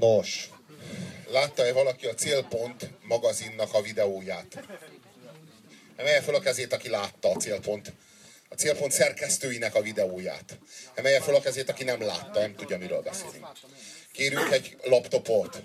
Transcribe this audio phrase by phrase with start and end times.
[0.00, 0.48] Nos.
[1.30, 4.64] Látta-e valaki a Célpont magazinnak a videóját?
[5.96, 7.92] Emelje fel a kezét, aki látta a Célpont.
[8.48, 10.58] A Célpont szerkesztőinek a videóját.
[10.94, 13.46] Emelje fel a kezét, aki nem látta, nem tudja, miről beszélünk.
[14.12, 15.62] Kérünk egy laptopot.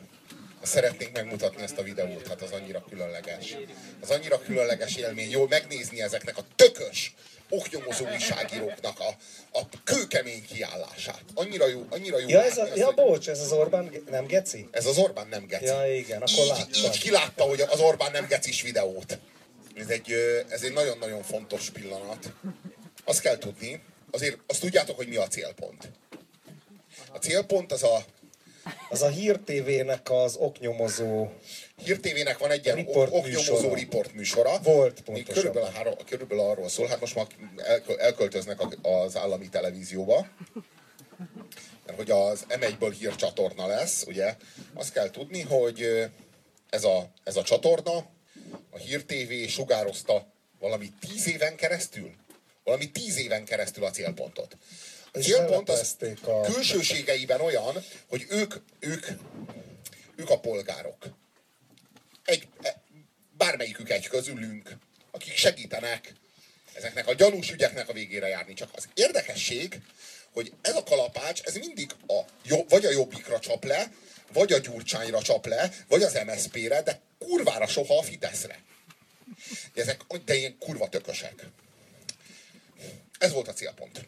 [0.62, 3.56] Szeretnénk megmutatni ezt a videót, hát az annyira különleges.
[4.02, 7.14] Az annyira különleges élmény, jól megnézni ezeknek a tökös,
[7.50, 9.16] oknyomozó újságíróknak a,
[9.60, 11.24] a kőkemény kiállását.
[11.34, 12.28] Annyira jó, annyira jó.
[12.28, 14.68] Ja, ez a, ja bocs, ez az Orbán nem geci?
[14.72, 15.66] Ez az Orbán nem geci.
[15.66, 16.84] Ja, igen, akkor így, láttam.
[16.84, 19.20] így kilátta, hogy az Orbán nem gecis videót.
[19.76, 20.14] Ez egy,
[20.50, 22.34] ez egy nagyon-nagyon fontos pillanat.
[23.06, 23.82] Azt kell tudni,
[24.12, 25.92] azért azt tudjátok, hogy mi a célpont.
[27.12, 28.06] A célpont az a
[28.90, 31.28] Az a Hír TV-nek az oknyomozó
[31.84, 33.40] Hír TV-nek van egy ilyen Riportműsora.
[33.40, 34.60] oknyomozó riportműsora.
[34.60, 35.34] Volt, Még pontosabban.
[35.34, 40.28] körülbelül, három, körülbelül arról szól, hát most már elkö- elköltöznek az állami televízióba,
[41.86, 44.36] mert hogy az M1-ből hírcsatorna lesz, ugye,
[44.74, 46.06] azt kell tudni, hogy
[46.70, 47.96] ez a, ez a csatorna,
[48.70, 50.28] a Hír TV sugározta
[50.60, 52.12] valami tíz éven keresztül,
[52.64, 54.58] valami tíz éven keresztül a célpontot.
[55.14, 59.06] A célpont az a- külsőségeiben olyan, hogy ők, ők,
[60.16, 60.98] ők a polgárok
[62.30, 62.82] egy, e-
[63.38, 64.78] bármelyikük egy közülünk,
[65.12, 66.14] akik segítenek
[66.74, 68.54] ezeknek a gyanús ügyeknek a végére járni.
[68.54, 69.82] Csak az érdekesség,
[70.32, 72.22] hogy ez a kalapács, ez mindig a,
[72.70, 73.92] vagy a jobbikra csap le,
[74.34, 78.64] vagy a gyurcsányra csap le, vagy az MSZP-re, de kurvára soha a Fideszre.
[79.74, 81.48] De ezek de ilyen kurva tökösek.
[83.18, 84.08] Ez volt a célpont.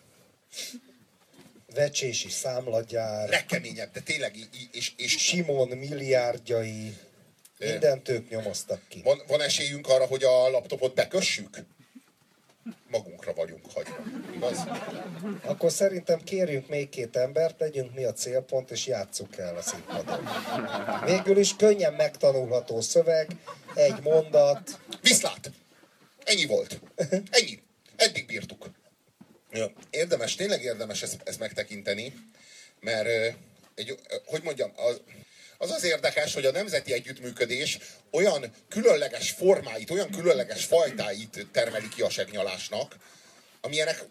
[1.73, 6.97] vecsési számlagyár, Legkeményebb, de tényleg, í- és, és Simon milliárdjai,
[7.69, 9.01] mindent ők nyomoztak ki.
[9.03, 11.57] Van, van esélyünk arra, hogy a laptopot bekössük?
[12.87, 14.03] Magunkra vagyunk hagyva.
[14.35, 14.63] Igaz?
[15.43, 20.29] Akkor szerintem kérjünk még két embert, legyünk mi a célpont, és játsszuk el a színpadon.
[21.05, 23.27] Végül is könnyen megtanulható szöveg,
[23.75, 25.51] egy mondat, Viszlát!
[26.23, 26.79] Ennyi volt.
[27.29, 27.61] Ennyi.
[27.95, 28.69] Eddig bírtuk.
[29.89, 32.13] Érdemes, tényleg érdemes ezt, ezt megtekinteni,
[32.79, 33.35] mert
[33.75, 35.01] egy, hogy mondjam, az,
[35.61, 37.77] az az érdekes, hogy a nemzeti együttműködés
[38.11, 42.95] olyan különleges formáit, olyan különleges fajtáit termeli ki a segnyalásnak,
[43.61, 44.05] amilyenek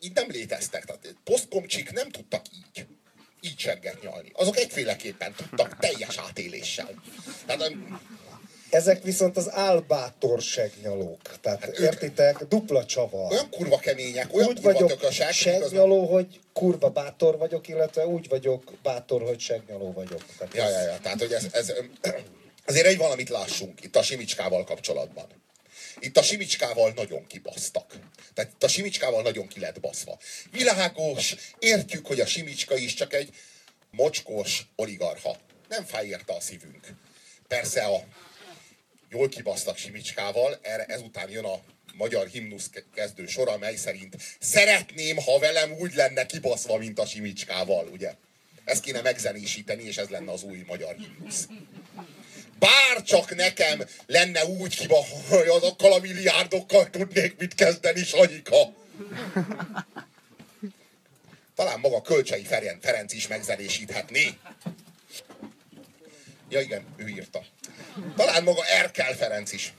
[0.00, 0.84] így nem léteztek.
[0.84, 2.86] Tehát posztkomcsik nem tudtak így.
[3.40, 4.30] Így segget nyalni.
[4.32, 7.02] Azok egyféleképpen tudtak teljes átéléssel.
[7.46, 7.72] Tehát
[8.70, 11.40] ezek viszont az álbátor segnyalók.
[11.40, 13.32] Tehát Hát értitek, dupla csavar.
[13.32, 18.72] olyan kurva kemények, olyan Úgy kurva vagyok segnyaló, hogy kurva bátor vagyok, illetve úgy vagyok
[18.82, 20.24] bátor, hogy segnyaló vagyok.
[20.38, 20.98] Tehát Ja, ez- ja, ja.
[21.02, 21.72] Tehát, hogy ez, ez
[22.66, 25.26] azért egy valamit lássunk itt a Simicskával kapcsolatban.
[26.00, 27.94] Itt a Simicskával nagyon kibasztak.
[28.34, 30.18] Tehát itt a Simicskával nagyon ki lett baszva.
[30.52, 33.30] Világos, értjük, hogy a Simicska is csak egy
[33.90, 35.36] mocskos oligarha.
[35.68, 36.86] Nem fáj érte a szívünk.
[37.48, 38.02] Persze a
[39.10, 41.60] jól kibasztak Simicskával, erre ezután jön a
[41.94, 47.06] magyar himnusz ke- kezdő sora, mely szerint szeretném, ha velem úgy lenne kibaszva, mint a
[47.06, 48.14] Simicskával, ugye?
[48.64, 51.48] Ezt kéne megzenésíteni, és ez lenne az új magyar himnusz.
[52.58, 58.56] Bár csak nekem lenne úgy kiba, hogy azokkal a milliárdokkal tudnék mit kezdeni, Sanyika.
[61.54, 62.44] Talán maga Kölcsei
[62.80, 64.38] Ferenc is megzenésíthetné.
[66.48, 67.44] Ja igen, ő írta.
[68.16, 69.72] Talán maga Erkel Ferenc is.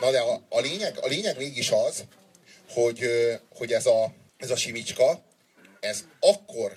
[0.00, 2.04] Na de a, a, lényeg, a lényeg mégis az,
[2.70, 3.08] hogy,
[3.54, 5.22] hogy ez, a, ez a simicska,
[5.80, 6.76] ez akkor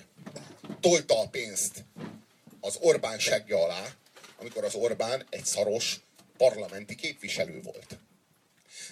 [0.80, 1.84] tolta a pénzt
[2.60, 3.86] az Orbán segge alá,
[4.40, 6.00] amikor az Orbán egy szaros
[6.36, 7.98] parlamenti képviselő volt.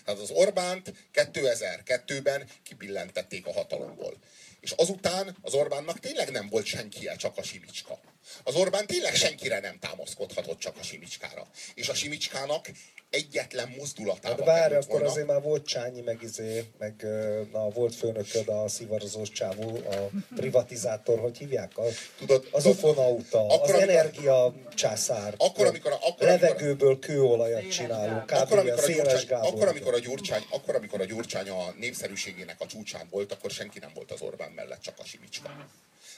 [0.05, 4.17] Tehát az Orbánt 2002-ben kipillentették a hatalomból.
[4.61, 8.01] És azután az Orbánnak tényleg nem volt senkie, csak a Simicska.
[8.45, 11.47] Az Orbán tényleg senkire nem támaszkodhatott, csak a Simicskára.
[11.75, 12.71] És a Simicskának
[13.11, 17.07] egyetlen mozdulatában Hát várj, akkor volna- azért már volt Csányi, meg izé, meg
[17.53, 21.79] na, volt főnököd a szivarozós csávó, a privatizátor, hogy hívják?
[21.79, 21.83] A,
[22.19, 25.35] Tudod, az tudod, ufonauta, akkor, az amikor- energia császár.
[25.37, 28.33] Akkor, amikor- akkor, Levegőből kőolajat csinálunk, kb.
[28.33, 29.53] akkor, amikor a Széles Gyurcsány, Gábor.
[29.53, 33.79] akkor, amikor a Gyurcsány, akkor, amikor a Gyurcsány a népszerűségének a csúcsán volt, akkor senki
[33.79, 35.67] nem volt az Orbán mellett, csak a Simicska.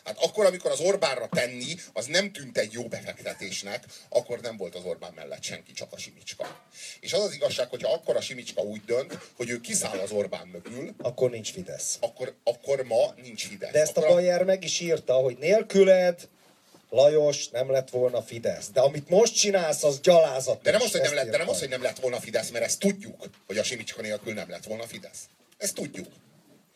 [0.04, 4.74] Hát akkor, amikor az Orbánra tenni, az nem tűnt egy jó befektetésnek, akkor nem volt
[4.74, 6.66] az Orbán mellett senki, csak a Simicska.
[7.00, 10.46] És az az igazság, hogyha akkor a Simicska úgy dönt, hogy ő kiszáll az Orbán
[10.46, 11.96] mögül, Akkor nincs Fidesz.
[12.00, 13.72] akkor, akkor ma nincs Fidesz.
[13.72, 16.28] De ezt a akkor Bayer meg is írta, hogy nélküled
[16.90, 18.70] Lajos nem lett volna Fidesz.
[18.70, 20.62] De amit most csinálsz, az gyalázat.
[20.62, 22.64] De nem az, hogy nem, lett, de nem az, hogy nem lett volna Fidesz, mert
[22.64, 25.18] ezt tudjuk, hogy a Simicska nélkül nem lett volna Fidesz.
[25.58, 26.06] Ezt tudjuk.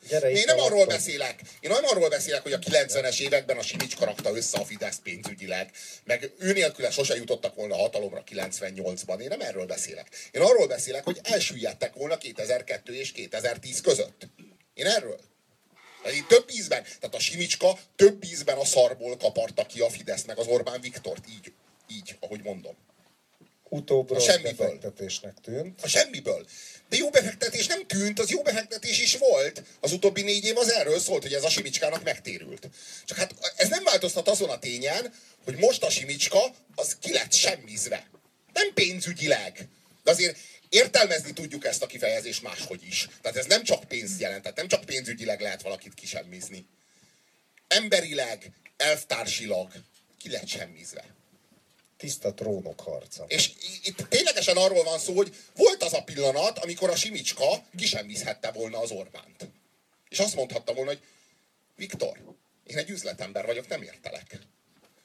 [0.08, 1.40] Gyere Én nem arról beszélek.
[1.60, 5.70] Én nem arról beszélek, hogy a 90-es években a Simicska rakta össze a Fidesz pénzügyileg,
[6.04, 9.20] meg ő nélküle sose jutottak volna hatalomra 98-ban.
[9.20, 10.06] Én nem erről beszélek.
[10.30, 14.28] Én arról beszélek, hogy elsüllyedtek volna 2002 és 2010 között.
[14.74, 15.20] Én erről.
[16.02, 20.24] Tehát így több ízben, tehát a Simicska több ízben a szarból kaparta ki a Fidesz
[20.24, 21.24] meg az Orbán Viktort.
[21.28, 21.52] Így,
[21.88, 22.76] így, ahogy mondom.
[23.68, 24.78] Utóbb A semmiből.
[25.42, 25.82] tűnt.
[25.82, 26.46] A semmiből.
[26.92, 29.62] De jó befektetés nem tűnt, az jó befektetés is volt.
[29.80, 32.68] Az utóbbi négy év az erről szólt, hogy ez a Simicskának megtérült.
[33.04, 37.32] Csak hát ez nem változtat azon a tényen, hogy most a Simicska az ki lett
[37.32, 38.10] semmizve.
[38.52, 39.68] Nem pénzügyileg.
[40.02, 43.08] De azért értelmezni tudjuk ezt a kifejezést máshogy is.
[43.22, 46.66] Tehát ez nem csak pénzt jelent, tehát nem csak pénzügyileg lehet valakit kisemmizni.
[47.68, 49.72] Emberileg, elvtársilag
[50.18, 51.04] ki lett semmizve.
[52.02, 53.24] Tiszta trónok harca.
[53.28, 53.50] És
[53.82, 58.78] itt ténylegesen arról van szó, hogy volt az a pillanat, amikor a Simicska kisemmizhette volna
[58.78, 59.48] az Orbánt.
[60.08, 61.02] És azt mondhatta volna, hogy
[61.76, 64.38] Viktor, én egy üzletember vagyok, nem értelek.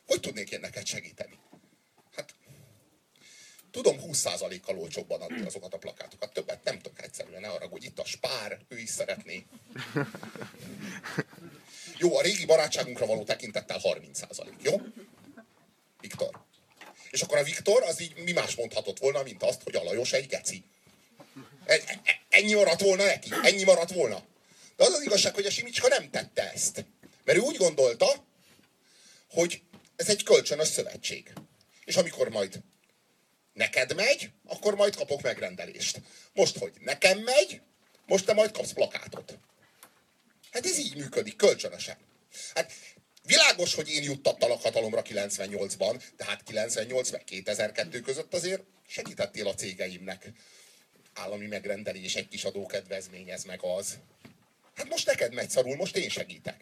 [0.07, 1.39] Hogy tudnék én neked segíteni?
[2.15, 2.33] Hát,
[3.71, 6.33] tudom 20%-kal olcsóbban adni azokat a plakátokat.
[6.33, 9.45] Többet nem tudok egyszerűen, ne hogy itt a spár, ő is szeretné.
[11.97, 14.81] Jó, a régi barátságunkra való tekintettel 30%, jó?
[15.99, 16.46] Viktor.
[17.11, 20.13] És akkor a Viktor az így mi más mondhatott volna, mint azt, hogy a Lajos
[20.13, 20.63] egy geci.
[21.65, 24.25] E- e- Ennyi maradt volna neki, ennyi maradt volna.
[24.75, 26.85] De az az igazság, hogy a Simicska nem tette ezt.
[27.23, 28.25] Mert ő úgy gondolta,
[29.29, 29.61] hogy
[29.95, 31.33] ez egy kölcsönös szövetség.
[31.85, 32.59] És amikor majd
[33.53, 36.01] neked megy, akkor majd kapok megrendelést.
[36.33, 37.61] Most, hogy nekem megy,
[38.05, 39.37] most te majd kapsz plakátot.
[40.51, 41.97] Hát ez így működik, kölcsönösen.
[42.53, 42.71] Hát
[43.27, 49.53] világos, hogy én juttattalak hatalomra 98-ban, de hát 98 meg 2002 között azért segítettél a
[49.53, 50.31] cégeimnek.
[51.13, 53.97] Állami megrendelés, egy kis adókedvezmény, ez meg az.
[54.75, 56.61] Hát most neked megy szarul, most én segítek.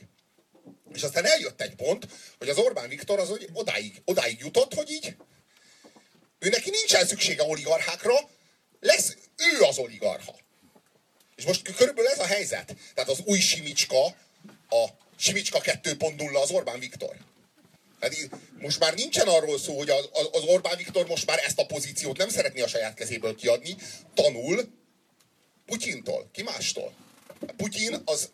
[0.93, 2.07] És aztán eljött egy pont,
[2.37, 5.15] hogy az Orbán Viktor az hogy odáig, odáig jutott, hogy így
[6.39, 8.13] ő neki nincsen szüksége oligarchákra,
[8.79, 10.35] lesz ő az oligarcha.
[11.35, 12.75] És most körülbelül ez a helyzet.
[12.93, 14.05] Tehát az új Simicska,
[14.69, 17.15] a Simicska 2.0 az Orbán Viktor.
[17.99, 18.15] Hát
[18.59, 22.17] most már nincsen arról szó, hogy az, az Orbán Viktor most már ezt a pozíciót
[22.17, 23.75] nem szeretné a saját kezéből kiadni,
[24.13, 24.69] tanul
[25.65, 26.93] Putyintól, ki mástól.
[27.57, 28.29] Putyin az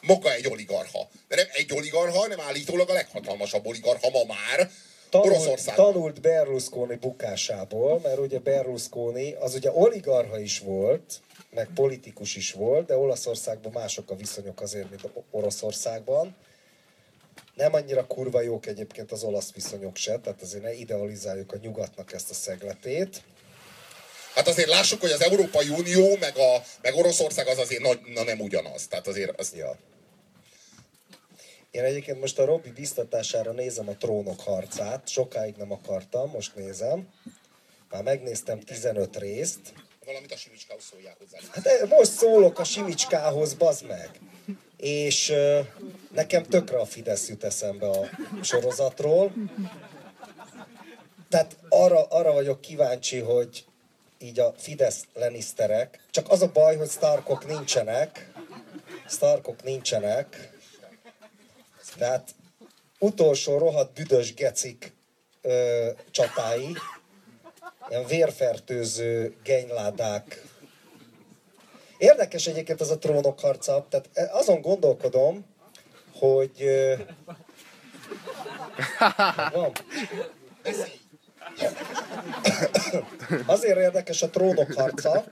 [0.00, 1.08] maga egy oligarcha.
[1.28, 4.70] De nem egy oligarcha, hanem állítólag a leghatalmasabb oligarcha ma már
[5.10, 11.20] Tanult, tanult Berlusconi bukásából, mert ugye Berlusconi az ugye oligarha is volt,
[11.54, 16.36] meg politikus is volt, de Olaszországban mások a viszonyok azért, mint Oroszországban.
[17.54, 22.12] Nem annyira kurva jók egyébként az olasz viszonyok se, tehát azért ne idealizáljuk a nyugatnak
[22.12, 23.22] ezt a szegletét.
[24.34, 28.22] Hát azért lássuk, hogy az Európai Unió meg, a, meg Oroszország az azért nagy, na
[28.22, 28.86] nem ugyanaz.
[28.86, 29.76] Tehát azért az, Ja.
[31.70, 37.08] Én egyébként most a Robi biztatására nézem a trónok harcát, sokáig nem akartam, most nézem.
[37.90, 39.72] Már megnéztem 15 részt.
[40.04, 41.38] Valamit a Simicskához szóljál hozzá.
[41.52, 44.20] Hát eh, most szólok a Simicskához, bazd meg.
[44.76, 45.60] És ö,
[46.10, 48.08] nekem tökre a Fidesz jut eszembe a
[48.42, 49.32] sorozatról.
[51.28, 53.64] Tehát arra, arra vagyok kíváncsi, hogy
[54.18, 58.32] így a Fidesz leniszterek, csak az a baj, hogy Starkok nincsenek,
[59.08, 60.50] Starkok nincsenek,
[61.96, 62.34] tehát
[62.98, 64.92] utolsó rohadt büdös gecik
[65.42, 66.76] ö, csatái,
[67.88, 70.42] ilyen vérfertőző genyládák.
[71.98, 75.44] Érdekes egyébként ez a trónok harca, tehát azon gondolkodom,
[76.14, 76.68] hogy...
[79.52, 79.72] Van?
[83.46, 85.24] Azért érdekes a trónok harca,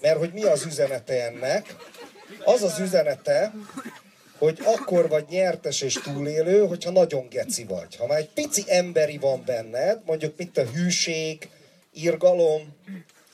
[0.00, 1.76] mert hogy mi az üzenete ennek?
[2.44, 3.52] Az az üzenete,
[4.38, 7.96] hogy akkor vagy nyertes és túlélő, hogyha nagyon geci vagy.
[7.96, 11.48] Ha már egy pici emberi van benned, mondjuk mit a hűség,
[11.92, 12.76] irgalom,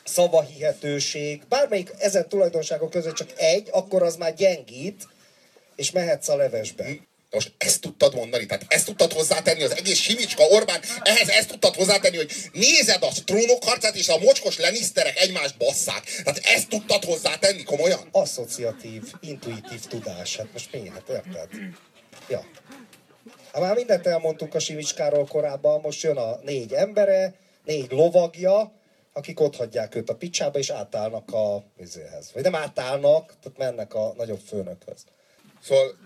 [0.04, 5.08] szavahihetőség, bármelyik ezen tulajdonságok között csak egy, akkor az már gyengít,
[5.76, 6.86] és mehetsz a levesbe.
[7.30, 11.74] Most ezt tudtad mondani, tehát ezt tudtad hozzátenni, az egész Simicska Orbán, ehhez ezt tudtad
[11.74, 16.04] hozzátenni, hogy nézed a trónok harcát, és a mocskos leniszterek egymást basszák.
[16.24, 18.08] Tehát ezt tudtad hozzátenni, komolyan?
[18.12, 20.36] Asszociatív, intuitív tudás.
[20.36, 20.88] Hát most mi?
[20.88, 21.48] Hát érted?
[22.28, 22.44] Ja.
[23.52, 27.34] Hát már mindent elmondtunk a Simicskáról korábban, most jön a négy embere,
[27.68, 28.72] négy lovagja,
[29.12, 32.32] akik ott hagyják őt a picsába, és átállnak a vizéhez.
[32.32, 35.04] Vagy nem átállnak, tehát mennek a nagyobb főnökhöz.
[35.62, 35.98] Szóval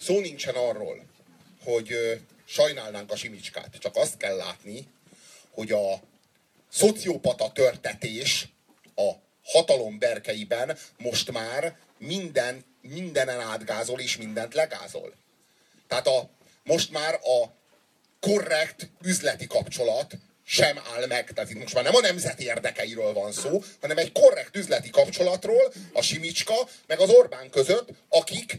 [0.00, 1.04] szó nincsen arról,
[1.64, 2.14] hogy ö,
[2.44, 3.76] sajnálnánk a Simicskát.
[3.78, 4.86] Csak azt kell látni,
[5.50, 6.00] hogy a
[6.70, 8.48] szociopata törtetés
[8.94, 9.10] a
[9.44, 15.14] hatalom berkeiben most már minden, mindenen átgázol és mindent legázol.
[15.86, 16.28] Tehát a,
[16.64, 17.56] most már a
[18.20, 20.16] korrekt üzleti kapcsolat
[20.50, 21.32] sem áll meg.
[21.32, 25.72] Tehát itt most már nem a nemzeti érdekeiről van szó, hanem egy korrekt üzleti kapcsolatról
[25.92, 28.58] a Simicska meg az Orbán között, akik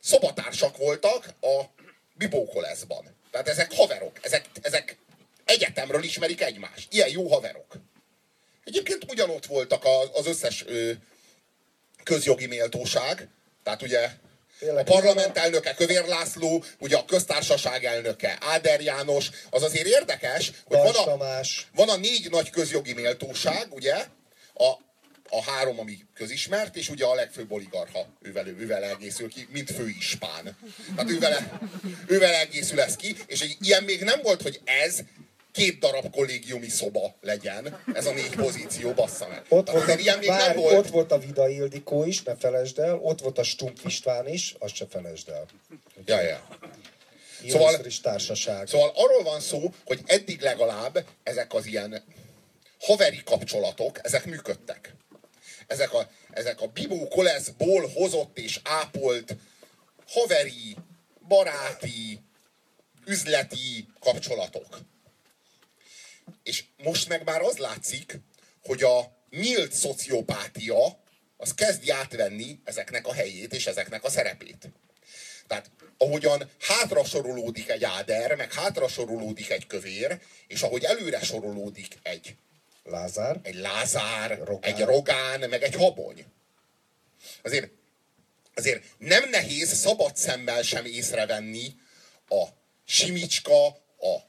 [0.00, 1.64] szobatársak voltak a
[2.14, 3.16] Bibókoleszban.
[3.30, 4.96] Tehát ezek haverok, ezek, ezek
[5.44, 6.92] egyetemről ismerik egymást.
[6.92, 7.76] Ilyen jó haverok.
[8.64, 10.64] Egyébként ugyanott voltak az összes
[12.04, 13.28] közjogi méltóság,
[13.62, 14.10] tehát ugye
[14.68, 20.78] a parlament elnöke Kövér László, ugye a köztársaság elnöke Áder János, az azért érdekes, hogy
[20.78, 21.40] van a,
[21.74, 23.94] van a négy nagy közjogi méltóság, ugye,
[24.54, 24.64] a,
[25.28, 30.56] a három, ami közismert, és ugye a legfőbb oligarha, ővel, ővel egészül ki, mint főispán.
[30.96, 31.60] Tehát ővel,
[32.06, 34.98] ővel egészül ez ki, és egy, ilyen még nem volt, hogy ez
[35.60, 39.44] két darab kollégiumi szoba legyen, ez a négy pozíció, bassza meg.
[39.48, 40.76] Ott, volt, a, ilyen még bár, nem volt.
[40.76, 44.54] ott volt a Vida Ildikó is, ne felejtsd el, ott volt a Stumpf István is,
[44.58, 45.46] azt se felejtsd el.
[46.04, 46.48] Ja, ja.
[47.48, 48.66] Szóval, is társaság.
[48.66, 52.02] szóval arról van szó, hogy eddig legalább ezek az ilyen
[52.80, 54.94] haveri kapcsolatok, ezek működtek.
[55.66, 59.36] Ezek a, ezek a Bibó Koleszból hozott és ápolt
[60.08, 60.76] haveri,
[61.28, 62.20] baráti,
[63.06, 64.80] üzleti kapcsolatok.
[66.42, 68.18] És most meg már az látszik,
[68.62, 70.98] hogy a nyílt szociopátia
[71.36, 74.68] az kezdi átvenni ezeknek a helyét és ezeknek a szerepét.
[75.46, 81.98] Tehát ahogyan hátra sorolódik egy áder, meg hátra sorolódik egy kövér, és ahogy előre sorolódik
[82.02, 82.36] egy
[82.84, 84.74] Lázár, egy Lázár, Rogán.
[84.74, 86.24] egy Rogán, meg egy Habony.
[87.42, 87.70] Azért,
[88.54, 91.74] azért nem nehéz szabad szemmel sem észrevenni
[92.28, 92.44] a
[92.84, 93.66] Simicska,
[93.98, 94.20] a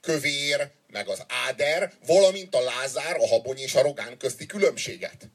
[0.00, 5.30] kövér, meg az áder, valamint a lázár, a habony és a rogán közti különbséget.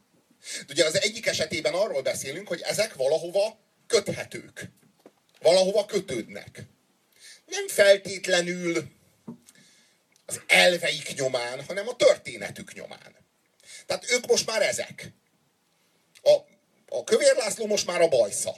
[0.70, 4.70] Ugye az egyik esetében arról beszélünk, hogy ezek valahova köthetők.
[5.42, 6.64] Valahova kötődnek.
[7.46, 8.92] Nem feltétlenül
[10.26, 13.16] az elveik nyomán, hanem a történetük nyomán.
[13.86, 15.12] Tehát ők most már ezek.
[16.22, 16.32] A,
[16.88, 18.56] a Kövér László most már a bajsza.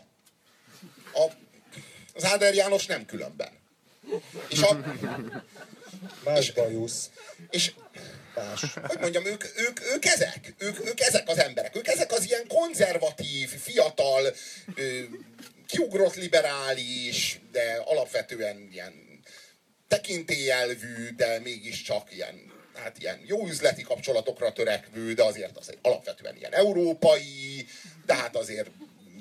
[1.14, 1.32] A,
[2.14, 3.52] az Áder János nem különben.
[4.50, 4.80] És a,
[6.24, 7.10] Más bajusz.
[7.50, 7.74] És,
[8.36, 8.62] Más.
[8.88, 10.54] hogy mondjam, ők, ők, ők ezek.
[10.58, 11.76] Ők, ők ezek az emberek.
[11.76, 14.34] Ők ezek az ilyen konzervatív, fiatal,
[15.68, 18.94] kiugrott liberális, de alapvetően ilyen
[19.88, 26.54] tekintélyelvű, de mégiscsak ilyen, hát ilyen jó üzleti kapcsolatokra törekvő, de azért az alapvetően ilyen
[26.54, 27.68] európai,
[28.06, 28.70] de hát azért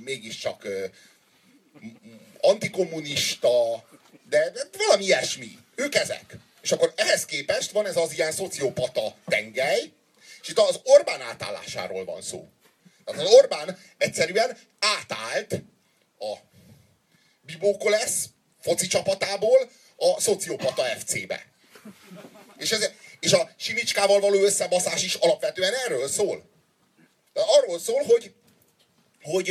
[0.04, 0.66] mégiscsak
[2.40, 3.84] antikommunista,
[4.28, 5.58] de, de valami ilyesmi.
[5.74, 6.36] Ők ezek.
[6.66, 9.92] És akkor ehhez képest van ez az ilyen szociopata tengely,
[10.42, 12.48] és itt az Orbán átállásáról van szó.
[13.04, 15.52] Tehát az Orbán egyszerűen átállt
[16.18, 16.36] a
[17.40, 18.28] Bibókolesz
[18.60, 21.46] foci csapatából a szociopata FC-be.
[22.56, 26.48] És, ez, és a Simicskával való összebaszás is alapvetően erről szól.
[27.32, 28.34] De arról szól, hogy,
[29.22, 29.50] hogy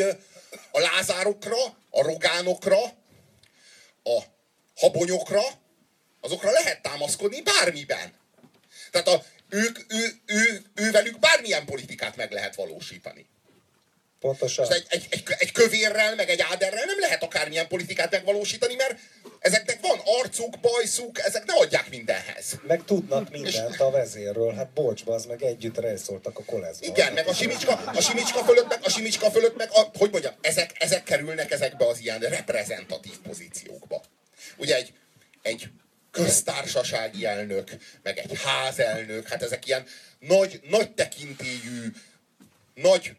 [0.71, 2.83] a lázárokra, a rogánokra,
[4.03, 4.23] a
[4.75, 5.63] habonyokra,
[6.25, 8.13] azokra lehet támaszkodni bármiben.
[8.91, 13.25] Tehát a, ők, ő, ő, ő, velük bármilyen politikát meg lehet valósítani.
[14.19, 14.73] Pontosan.
[14.73, 18.99] Egy, egy, egy, egy kövérrel, meg egy áderrel nem lehet akármilyen politikát megvalósítani, mert
[19.39, 22.59] ezeknek van arcuk, bajszuk, ezek ne adják mindenhez.
[22.67, 24.53] Meg tudnak mindent a vezérről.
[24.53, 26.85] Hát bocs, az meg együtt rejszoltak a koleszba.
[26.85, 30.33] Igen, meg a simicska, a simicska fölött, meg, a simicska fölött, meg a, hogy mondjam,
[30.41, 34.01] ezek, ezek kerülnek ezekbe az ilyen reprezentatív pozíciókba.
[34.57, 34.93] Ugye egy,
[35.41, 35.69] egy
[36.15, 37.71] köztársasági elnök,
[38.03, 39.85] meg egy házelnök, hát ezek ilyen
[40.19, 41.91] nagy, nagy tekintélyű,
[42.73, 43.15] nagy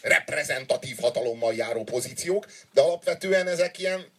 [0.00, 4.10] reprezentatív hatalommal járó pozíciók, de alapvetően ezek ilyen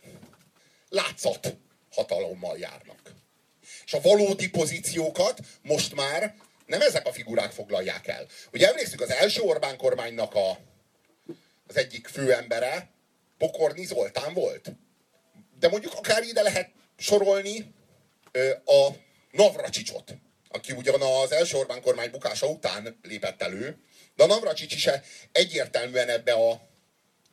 [0.90, 1.56] látszat
[1.92, 3.00] hatalommal járnak.
[3.86, 6.36] És a valódi pozíciókat most már
[6.66, 8.26] nem ezek a figurák foglalják el.
[8.54, 10.60] Ugye emlékszünk, az első Orbán kormánynak a,
[11.68, 12.90] az egyik főembere
[13.38, 14.72] Pokorni Zoltán volt.
[15.60, 17.74] De mondjuk akár ide lehet sorolni
[18.66, 18.90] a
[19.32, 20.16] Navracsicsot,
[20.50, 23.78] aki ugyan az első Orbán kormány bukása után lépett elő,
[24.16, 24.90] de a Navracsics is
[25.32, 26.68] egyértelműen ebbe a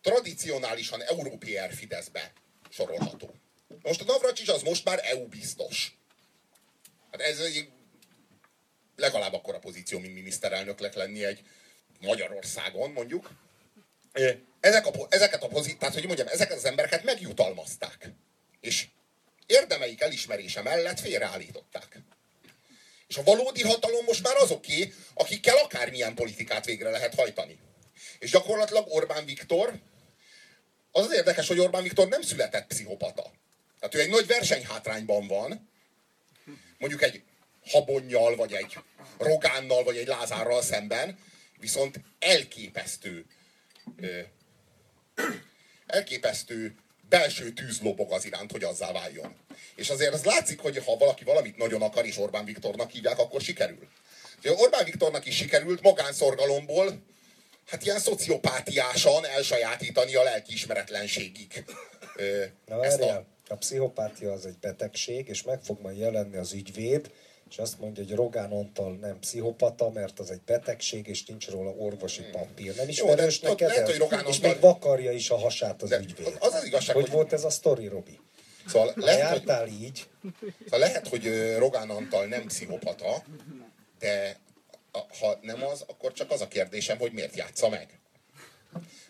[0.03, 2.33] tradicionálisan európér Fideszbe
[2.71, 3.35] sorolható.
[3.83, 5.97] Most a Navracsics az most már EU biztos.
[7.11, 7.69] Hát ez egy
[8.97, 11.43] legalább akkora pozíció, mint miniszterelnöknek lenni egy
[12.01, 13.31] Magyarországon, mondjuk.
[14.61, 18.11] Ezek a, ezeket a pozíciót, tehát hogy mondjam, ezeket az embereket megjutalmazták.
[18.61, 18.89] És
[19.47, 21.99] érdemeik elismerése mellett félreállították.
[23.07, 27.59] És a valódi hatalom most már azoké, akikkel akármilyen politikát végre lehet hajtani.
[28.19, 29.81] És gyakorlatilag Orbán Viktor
[30.93, 33.33] az az érdekes, hogy Orbán Viktor nem született pszichopata.
[33.79, 35.71] Tehát ő egy nagy versenyhátrányban van,
[36.79, 37.23] mondjuk egy
[37.67, 38.79] habonnyal, vagy egy
[39.19, 41.19] rogánnal, vagy egy lázárral szemben,
[41.59, 43.27] viszont elképesztő,
[45.87, 46.77] elképesztő
[47.13, 49.37] belső tűz lobog az iránt, hogy azzá váljon.
[49.75, 53.41] És azért az látszik, hogy ha valaki valamit nagyon akar, és Orbán Viktornak hívják, akkor
[53.41, 53.89] sikerül.
[54.45, 57.03] Orbán Viktornak is sikerült magánszorgalomból,
[57.67, 61.65] hát ilyen szociopátiásan elsajátítani a lelkiismeretlenségig.
[62.67, 63.27] Na, ezt a...
[63.49, 67.11] a pszichopátia az egy betegség, és meg fog majd jelenni az ügyvéd,
[67.53, 71.71] és azt mondja, hogy Rogán Antal nem pszichopata, mert az egy betegség, és nincs róla
[71.71, 72.77] orvosi papír.
[72.77, 76.37] Nem ismerős neked lehet, hogy Rogán és még vakarja is a hasát az de ügyvéd.
[76.41, 78.19] Az az igazság, hogy, hogy volt ez a sztori, Robi?
[78.67, 80.09] Szóval lehet, hogy, így.
[80.65, 83.25] Szóval lehet, hogy Rogán Antal nem pszichopata,
[83.99, 84.37] de
[84.93, 87.99] ha nem az, akkor csak az a kérdésem, hogy miért játsza meg.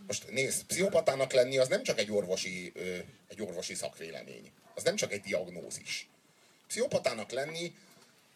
[0.06, 2.72] Most nézd, pszichopatának lenni az nem csak egy orvosi,
[3.28, 4.52] egy orvosi szakvélemény.
[4.75, 6.08] Az nem csak egy diagnózis.
[6.66, 7.75] Pszichopatának lenni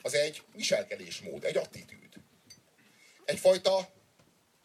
[0.06, 2.12] az egy viselkedésmód, egy attitűd.
[3.24, 3.88] Egyfajta,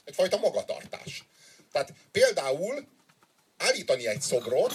[0.03, 1.23] egyfajta magatartás.
[1.71, 2.87] Tehát például
[3.57, 4.73] állítani egy szobrot,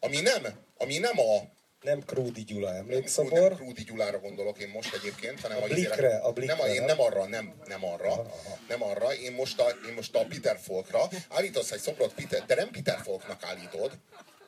[0.00, 1.40] ami nem, ami nem a
[1.80, 3.32] nem Krúdi Gyula emlékszobor.
[3.32, 6.64] Nem, nem Krúdi Gyulára gondolok én most egyébként, hanem a, a Blikre, a Blikre, nem,
[6.64, 8.58] a, én nem arra, nem, nem arra, aha, aha.
[8.68, 12.54] nem arra, én most, a, én most a Peter Folkra állítasz egy szobrot, Peter, de
[12.54, 13.98] nem Peter Folknak állítod,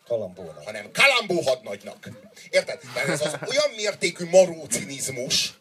[0.06, 0.64] Kalambónak.
[0.64, 2.08] hanem Kalambó hadnagynak.
[2.50, 2.80] Érted?
[2.94, 5.54] Tehát ez az olyan mértékű maró cinizmus,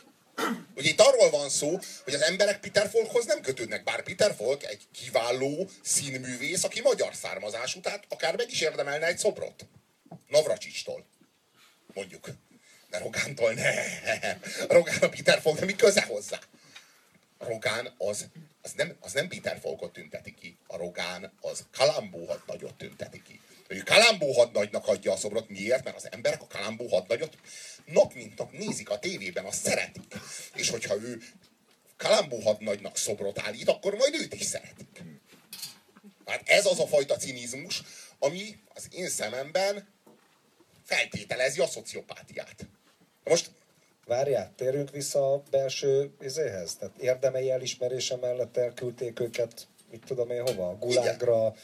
[0.74, 4.64] hogy itt arról van szó, hogy az emberek Peter Folkhoz nem kötődnek, bár Peter Folk
[4.64, 9.66] egy kiváló színművész, aki magyar származású, tehát akár meg is érdemelne egy szobrot.
[10.28, 11.06] Navracsistól
[11.94, 12.30] mondjuk.
[12.90, 13.74] De Rogántól ne.
[14.68, 16.40] Rogán a Peter Falk, de mi köze hozzá?
[17.38, 18.26] Rogán az,
[18.62, 20.58] az, nem, az nem Peter Falkot tünteti ki.
[20.68, 22.73] A Rogán az Kalambó hadnagyot
[23.74, 25.50] Hogy Kalambó hadnagynak adja a szobrot.
[25.50, 25.84] Miért?
[25.84, 27.38] Mert az emberek a Kalambó hadnagyot
[27.86, 30.16] nap mint nap nézik a tévében, azt szeretik.
[30.56, 31.22] És hogyha ő
[31.98, 35.04] Kalambó hadnagynak szobrot állít, akkor majd őt is szeretik.
[36.26, 37.82] Hát ez az a fajta cinizmus,
[38.20, 39.88] ami az én szememben
[40.84, 42.66] feltételezi a szociopátiát.
[43.24, 43.52] Most
[44.06, 46.76] Várjál, térjünk vissza a belső izéhez.
[46.76, 51.56] Tehát érdemei elismerése mellett elküldték őket, mit tudom én hova, gulágra,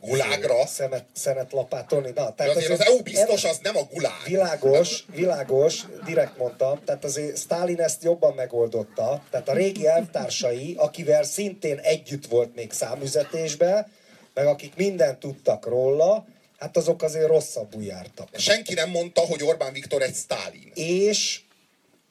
[0.00, 0.66] Gulágra?
[0.66, 2.10] Szemet, szemet lapátolni.
[2.14, 4.12] Na, tehát azért az EU biztos, az nem a gulág.
[4.24, 6.84] Világos, világos, direkt mondtam.
[6.84, 9.22] Tehát azért Stalin ezt jobban megoldotta.
[9.30, 13.86] Tehát a régi elvtársai, akivel szintén együtt volt még számüzetésben,
[14.34, 16.26] meg akik mindent tudtak róla,
[16.58, 18.28] hát azok azért rosszabbul jártak.
[18.32, 20.70] Senki nem mondta, hogy Orbán Viktor egy Stálin.
[20.74, 21.40] És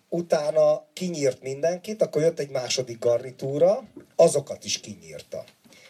[0.09, 3.83] utána kinyírt mindenkit, akkor jött egy második garnitúra,
[4.15, 5.43] azokat is kinyírta.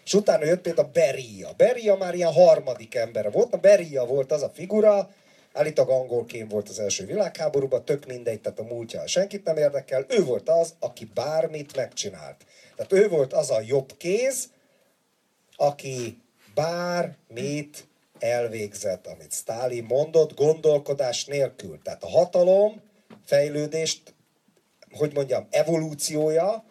[0.10, 1.54] És utána jött például Beria.
[1.58, 3.54] Beria már ilyen harmadik ember volt.
[3.54, 5.10] A Beria volt az a figura,
[5.54, 10.06] állítólag angolkén volt az első világháborúban, tök mindegy, tehát a múltja senkit nem érdekel.
[10.08, 12.46] Ő volt az, aki bármit megcsinált.
[12.76, 14.50] Tehát ő volt az a jobb kéz,
[15.56, 16.22] aki
[16.54, 17.88] bármit
[18.20, 21.80] elvégzett, amit Stalin mondott, gondolkodás nélkül.
[21.84, 22.82] Tehát a hatalom
[23.26, 24.14] fejlődést,
[24.92, 26.64] hogy mondjam, evolúciója,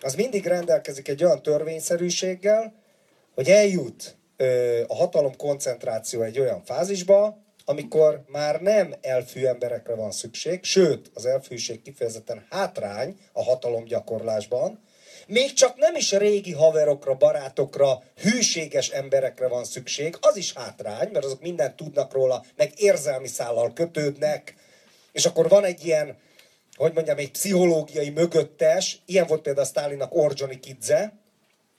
[0.00, 2.80] az mindig rendelkezik egy olyan törvényszerűséggel,
[3.34, 4.16] hogy eljut
[4.86, 11.26] a hatalom koncentráció egy olyan fázisba, amikor már nem elfű emberekre van szükség, sőt, az
[11.26, 14.80] elfűség kifejezetten hátrány a hatalom gyakorlásban,
[15.26, 21.24] még csak nem is régi haverokra, barátokra, hűséges emberekre van szükség, az is hátrány, mert
[21.24, 24.54] azok mindent tudnak róla, meg érzelmi szállal kötődnek,
[25.12, 26.18] és akkor van egy ilyen,
[26.76, 31.12] hogy mondjam, egy pszichológiai mögöttes, ilyen volt például a Stálinnak Orjoni Kidze,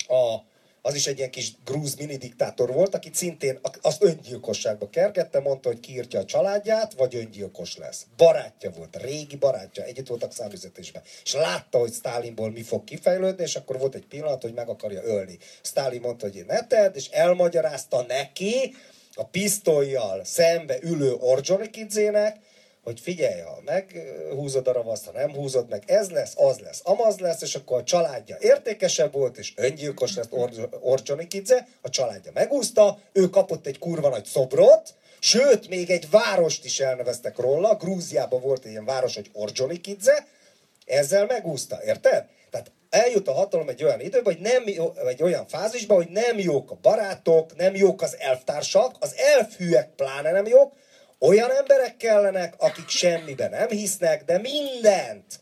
[0.08, 0.52] a
[0.86, 5.70] az is egy ilyen kis grúz mini diktátor volt, aki szintén azt öngyilkosságba kergette, mondta,
[5.70, 8.06] hogy kiírtja a családját, vagy öngyilkos lesz.
[8.18, 11.02] Barátja volt, régi barátja, együtt voltak számüzetésben.
[11.24, 15.04] És látta, hogy Stálinból mi fog kifejlődni, és akkor volt egy pillanat, hogy meg akarja
[15.04, 15.38] ölni.
[15.62, 18.76] Stálin mondta, hogy ne tedd, és elmagyarázta neki,
[19.16, 22.38] a pisztolyjal szembe ülő Ordzsonikidzének,
[22.84, 27.20] hogy figyelj, ha meghúzod a ravaszt, ha nem húzod meg, ez lesz, az lesz, amaz
[27.20, 33.30] lesz, és akkor a családja értékesebb volt, és öngyilkos Or- Orcsonikidze, a családja megúszta, ő
[33.30, 38.72] kapott egy kurva nagy szobrot, sőt, még egy várost is elneveztek róla, Grúziában volt egy
[38.72, 40.28] ilyen város, hogy Orcsonikidze,
[40.86, 42.26] ezzel megúszta, érted?
[42.50, 46.40] Tehát eljut a hatalom egy olyan időben, hogy nem jó, egy olyan fázisban, hogy nem
[46.40, 50.74] jók a barátok, nem jók az elvtársak, az elfűek pláne nem jók,
[51.26, 55.40] olyan emberek kellenek, akik semmiben nem hisznek, de mindent,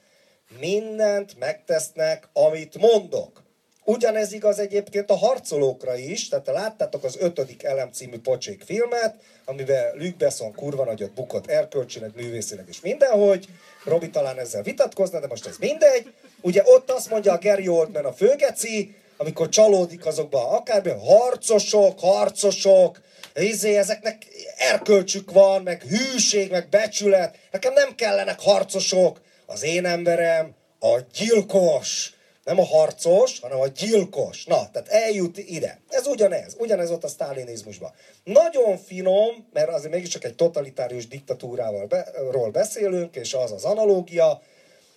[0.60, 3.44] mindent megtesznek, amit mondok.
[3.86, 9.16] Ugyanez igaz egyébként a harcolókra is, tehát láttátok az ötödik elem című pocsék filmet,
[9.46, 13.48] amiben Luc Besson kurva nagyot bukott erkölcsileg, művészileg és mindenhogy.
[13.86, 16.14] Robi talán ezzel vitatkozna, de most ez mindegy.
[16.42, 23.02] Ugye ott azt mondja a Gary Oldman a főgeci, amikor csalódik azokban akármi, harcosok, harcosok,
[23.36, 27.38] izé, ezeknek erkölcsük van, meg hűség, meg becsület.
[27.52, 29.22] Nekem nem kellenek harcosok.
[29.46, 32.14] Az én emberem a gyilkos.
[32.44, 34.46] Nem a harcos, hanem a gyilkos.
[34.46, 35.80] Na, tehát eljut ide.
[35.90, 36.56] Ez ugyanez.
[36.58, 37.92] Ugyanez ott a sztálinizmusban.
[38.24, 44.42] Nagyon finom, mert azért mégiscsak egy totalitárius diktatúrával be, ról beszélünk, és az az analógia,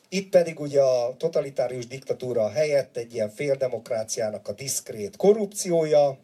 [0.09, 6.19] itt pedig ugye a totalitárius diktatúra helyett egy ilyen féldemokráciának a diszkrét korrupciója,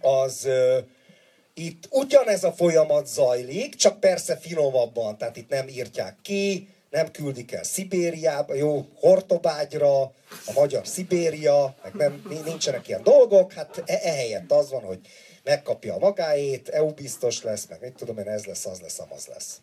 [0.00, 0.48] az
[1.58, 7.52] itt ugyanez a folyamat zajlik, csak persze finomabban, tehát itt nem írtják ki, nem küldik
[7.52, 10.00] el Szibériába, jó, Hortobágyra,
[10.46, 14.98] a magyar Szibéria, meg nem, nincsenek ilyen dolgok, hát e- ehelyett az van, hogy
[15.44, 19.26] megkapja a magáét, EU biztos lesz, meg mit tudom én, ez lesz, az lesz, amaz
[19.26, 19.60] lesz.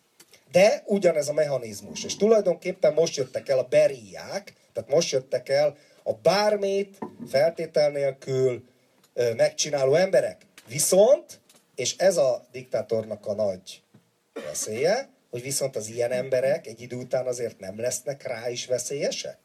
[0.52, 5.76] De ugyanez a mechanizmus, és tulajdonképpen most jöttek el a beríják, tehát most jöttek el
[6.02, 8.64] a bármit feltétel nélkül
[9.36, 10.46] megcsináló emberek.
[10.68, 11.40] Viszont,
[11.76, 13.82] és ez a diktátornak a nagy
[14.32, 19.38] veszélye, hogy viszont az ilyen emberek egy idő után azért nem lesznek rá is veszélyesek?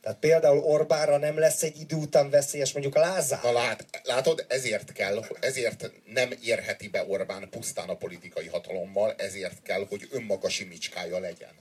[0.00, 3.42] Tehát például Orbánra nem lesz egy idő után veszélyes mondjuk Lázár?
[3.42, 9.62] Na lát, látod, ezért kell, ezért nem érheti be Orbán pusztán a politikai hatalommal, ezért
[9.62, 11.52] kell, hogy önmaga simicskája legyen.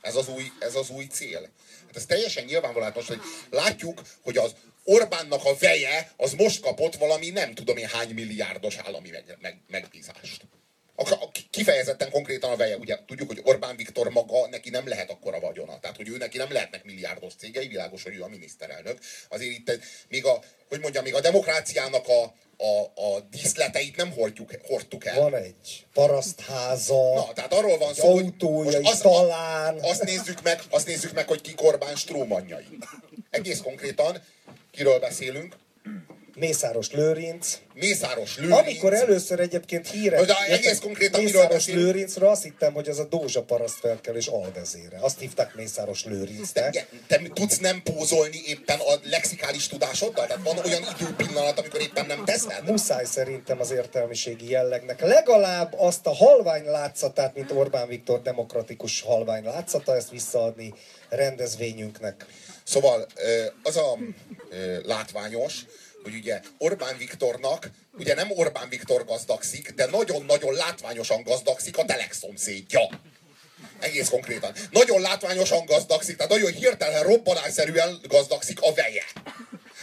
[0.00, 1.40] Ez az új, ez az új cél.
[1.86, 4.54] Hát ez teljesen nyilvánvaló, hát hogy látjuk, hogy az
[4.90, 9.60] Orbánnak a veje az most kapott valami nem tudom én hány milliárdos állami meg, meg,
[9.66, 10.46] megbízást.
[10.94, 15.10] A, a, kifejezetten konkrétan a veje, ugye tudjuk, hogy Orbán Viktor maga neki nem lehet
[15.10, 15.78] akkora vagyona.
[15.80, 18.98] Tehát, hogy ő neki nem lehetnek milliárdos cégei, világos, hogy ő a miniszterelnök.
[19.28, 22.22] Azért itt még a, hogy mondjam, még a demokráciának a,
[22.56, 25.20] a, a díszleteit nem hordjuk, hordtuk el.
[25.20, 29.78] Van egy parasztháza, Na, tehát arról van szó, autója is talán.
[29.80, 32.78] azt nézzük meg, azt nézzük meg, hogy ki Orbán strómanjai.
[33.30, 34.22] Egész konkrétan,
[34.78, 35.56] kiről beszélünk?
[36.34, 37.58] Mészáros Lőrinc.
[37.74, 38.58] Mészáros Lőrinc.
[38.58, 41.66] Amikor először egyébként híres De egész konkrétan Mészáros?
[41.66, 44.98] Lőrincről azt hittem, hogy az a Dózsa parasztfelkelés alvezére.
[45.00, 46.72] Azt hívták Mészáros Lőrincnek.
[46.72, 50.26] Te, te tudsz nem pózolni éppen a lexikális tudásoddal?
[50.26, 52.62] Tehát van olyan időpillanat, amikor éppen nem teszed?
[52.66, 59.44] Muszáj szerintem az értelmiségi jellegnek legalább azt a halvány látszatát, mint Orbán Viktor demokratikus halvány
[59.44, 60.74] látszata, ezt visszaadni
[61.08, 62.26] rendezvényünknek.
[62.68, 63.06] Szóval
[63.62, 63.98] az a
[64.82, 65.54] látványos,
[66.02, 72.18] hogy ugye Orbán Viktornak, ugye nem Orbán Viktor gazdagszik, de nagyon-nagyon látványosan gazdagszik a Telex
[72.18, 72.80] szomszédja.
[73.80, 74.52] Egész konkrétan.
[74.70, 79.04] Nagyon látványosan gazdagszik, tehát nagyon hirtelen, robbanásszerűen gazdagszik a veje.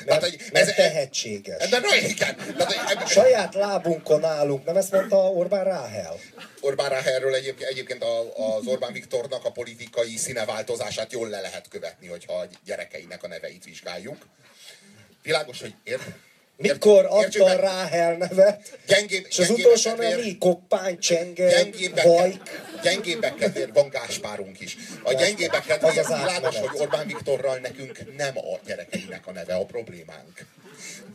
[0.05, 1.69] Mert, hogy mert tehetséges.
[1.69, 2.35] De, na, igen.
[2.57, 6.19] Tehát, Saját lábunkon állunk, nem ezt mondta Orbán Ráhel?
[6.59, 8.19] Orbán Ráhelről egyébként, egyébként a,
[8.55, 13.63] az Orbán Viktornak a politikai színeváltozását jól le lehet követni, hogyha a gyerekeinek a neveit
[13.63, 14.27] vizsgáljuk.
[15.23, 16.03] Világos, hogy ért,
[16.57, 18.79] Mikor adta meg, Rá nevet?
[18.87, 20.37] Gyengébb, És az utolsó nem mi?
[20.37, 21.65] Koppány, Csenge,
[22.03, 22.41] Vajk.
[22.83, 24.77] gyengébbek kedvéért van Gáspárunk is.
[25.03, 30.45] A gyengébbek kedvéért világos, hogy Orbán Viktorral nekünk nem a gyerekeinek a neve a problémánk.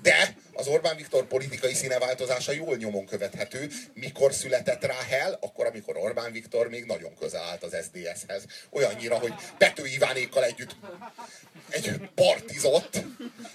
[0.03, 3.71] De az Orbán Viktor politikai színeváltozása jól nyomon követhető.
[3.95, 5.39] Mikor született Ráhel?
[5.41, 8.45] Akkor, amikor Orbán Viktor még nagyon közel állt az SDS-hez.
[8.71, 10.77] Olyannyira, hogy Pető Ivánékkal együtt
[11.69, 13.03] együtt partizott,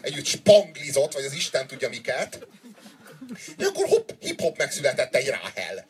[0.02, 2.48] együtt spanglizott, vagy az Isten tudja miket.
[3.58, 5.88] És akkor hopp, hip-hop megszületett egy Ráhel.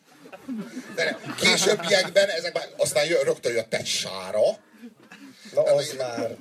[0.95, 4.41] De későbbiekben ezekben, aztán jö, rögtön jött egy sára.
[5.53, 6.35] Na az már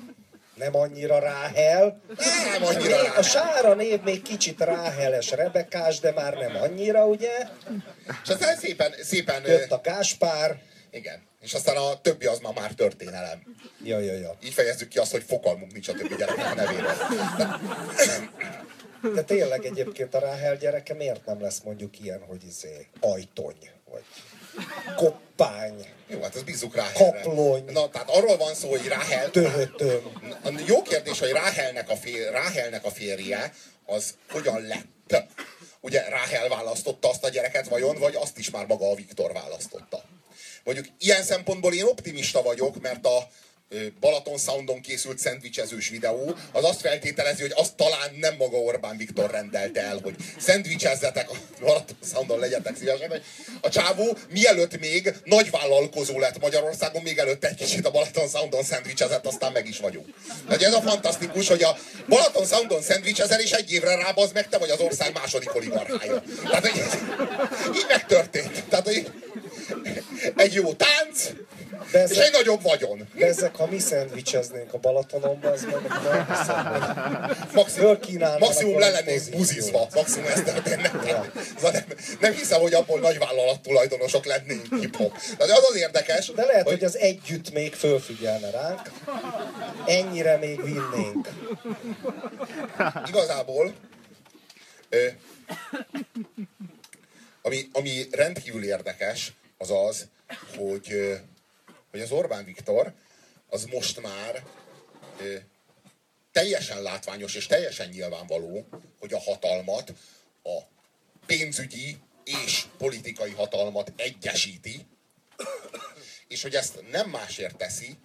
[0.55, 2.01] nem annyira Ráhel.
[2.53, 3.23] Nem annyira A.
[3.23, 7.33] Sára név még kicsit Ráheles, Rebekás, de már nem annyira, ugye?
[8.23, 10.59] És aztán szépen, szépen, Jött a Gáspár.
[10.91, 11.23] igen.
[11.41, 13.43] És aztán a többi az ma már történelem.
[13.83, 14.37] Ja, ja, ja.
[14.45, 16.95] Így fejezzük ki azt, hogy fogalmunk nincs a többi gyereknek a nevéről.
[19.15, 23.57] De tényleg egyébként a Ráhel gyereke miért nem lesz mondjuk ilyen, hogy izé, ajtony,
[23.91, 24.03] vagy
[24.97, 27.21] koppány, Jó, hát ezt bízzuk Ráhelre.
[27.21, 27.65] Kaplony.
[27.65, 29.31] Na, tehát arról van szó, hogy Ráhel...
[29.31, 30.03] töhötöm.
[30.45, 33.55] A jó kérdés, hogy Ráhelnek a, fér, Ráhelnek a férje
[33.87, 35.25] az hogyan lett?
[35.81, 40.05] Ugye Ráhel választotta azt a gyereket vajon, vagy azt is már maga a Viktor választotta?
[40.65, 43.29] Mondjuk ilyen szempontból én optimista vagyok, mert a
[44.01, 49.31] Balaton Soundon készült szendvicsezős videó, az azt feltételezi, hogy azt talán nem maga Orbán Viktor
[49.31, 53.23] rendelte el, hogy szendvicsezzetek a Balaton Soundon, legyetek szívesek.
[53.61, 58.63] A csávó mielőtt még nagy vállalkozó lett Magyarországon, még előtt egy kicsit a Balaton Soundon
[58.63, 60.07] szendvicsezett, aztán meg is vagyunk.
[60.47, 64.59] Tehát ez a fantasztikus, hogy a Balaton Soundon szendvicsezel, és egy évre rábaz meg te
[64.59, 66.23] vagy az ország második oligarchája.
[66.45, 68.65] Tehát, hogy így megtörtént.
[68.69, 69.13] Tehát, hogy
[70.37, 71.31] egy jó tánc,
[71.93, 73.09] de ezek, és egy nagyobb vagyon.
[73.15, 75.81] De ezek, ha mi szendvicseznénk a Balatonomba, az meg
[77.53, 77.99] maximum,
[78.39, 79.89] maximum le lennénk buzizva.
[79.95, 80.91] Maximum ez történne.
[81.07, 81.33] Ja.
[81.63, 81.85] Nem,
[82.21, 85.17] nem hiszem, hogy abból nagy vállalat tulajdonosok lennénk hip-hop.
[85.39, 86.33] De az az érdekes.
[86.33, 88.91] De lehet, hogy, hogy az együtt még fölfigyelne ránk.
[89.87, 91.29] Ennyire még vinnénk.
[93.07, 93.75] Igazából
[97.43, 99.33] ami, ami rendkívül érdekes,
[99.65, 100.09] az az,
[100.57, 101.19] hogy,
[101.91, 102.93] hogy az Orbán Viktor
[103.49, 104.45] az most már
[106.33, 108.67] teljesen látványos és teljesen nyilvánvaló,
[108.99, 109.93] hogy a hatalmat,
[110.43, 110.59] a
[111.27, 114.87] pénzügyi és politikai hatalmat egyesíti,
[116.29, 117.99] és hogy ezt nem másért teszi,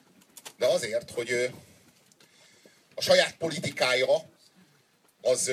[0.57, 1.53] de azért, hogy
[2.95, 4.29] a saját politikája
[5.21, 5.51] az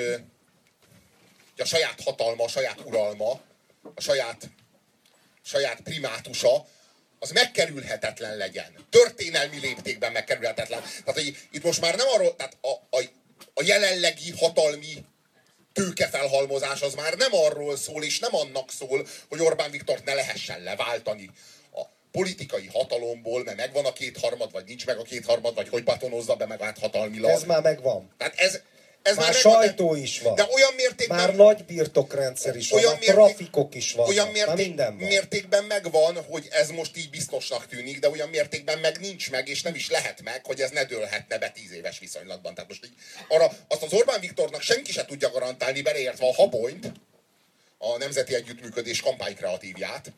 [1.56, 3.40] a saját hatalma, a saját uralma,
[3.94, 4.50] a saját
[5.46, 6.66] saját primátusa,
[7.18, 8.86] az megkerülhetetlen legyen.
[8.90, 10.80] Történelmi léptékben megkerülhetetlen.
[10.80, 13.02] Tehát, hogy itt most már nem arról, tehát a, a,
[13.54, 15.04] a jelenlegi hatalmi
[15.72, 20.62] tőkefelhalmozás az már nem arról szól, és nem annak szól, hogy Orbán Viktort ne lehessen
[20.62, 21.30] leváltani
[21.74, 26.34] a politikai hatalomból, mert megvan a kétharmad, vagy nincs meg a kétharmad, vagy hogy batonozza
[26.34, 27.30] be magát hatalmilag.
[27.30, 28.14] Ez már megvan.
[28.18, 28.60] Tehát ez,
[29.06, 30.34] ez már, már sajtó de, is van.
[30.34, 31.16] De olyan mértékben...
[31.16, 34.08] Már nagy birtokrendszer is olyan van, mérték, trafikok is van.
[34.08, 35.06] Olyan mérték, minden van.
[35.06, 39.62] mértékben megvan, hogy ez most így biztosnak tűnik, de olyan mértékben meg nincs meg, és
[39.62, 42.54] nem is lehet meg, hogy ez ne dőlhetne be tíz éves viszonylatban.
[42.54, 42.94] Tehát most így
[43.28, 46.92] arra, azt az Orbán Viktornak senki se tudja garantálni, beleértve a Habonyt,
[47.78, 50.12] a Nemzeti Együttműködés kampánykreatívját,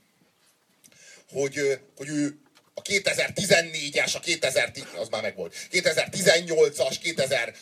[1.32, 2.38] hogy, hogy ő
[2.74, 7.54] a 2014-es, a 2010, az már megvolt, 2018-as, 2000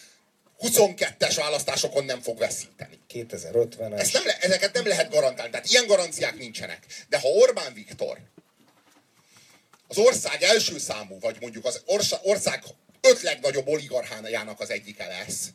[0.61, 2.99] 22-es választásokon nem fog veszíteni.
[3.11, 3.99] 2050-es.
[3.99, 5.51] Ezt nem le, ezeket nem lehet garantálni.
[5.51, 6.87] Tehát ilyen garanciák nincsenek.
[7.09, 8.19] De ha Orbán Viktor
[9.89, 11.83] az ország első számú, vagy mondjuk az
[12.23, 12.63] ország
[13.01, 15.49] öt legnagyobb oligarchájának az egyike lesz,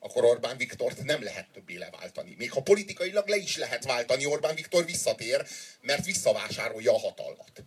[0.00, 2.34] akkor Orbán Viktort nem lehet többé leváltani.
[2.38, 5.46] Még ha politikailag le is lehet váltani, Orbán Viktor visszatér,
[5.80, 7.64] mert visszavásárolja a hatalmat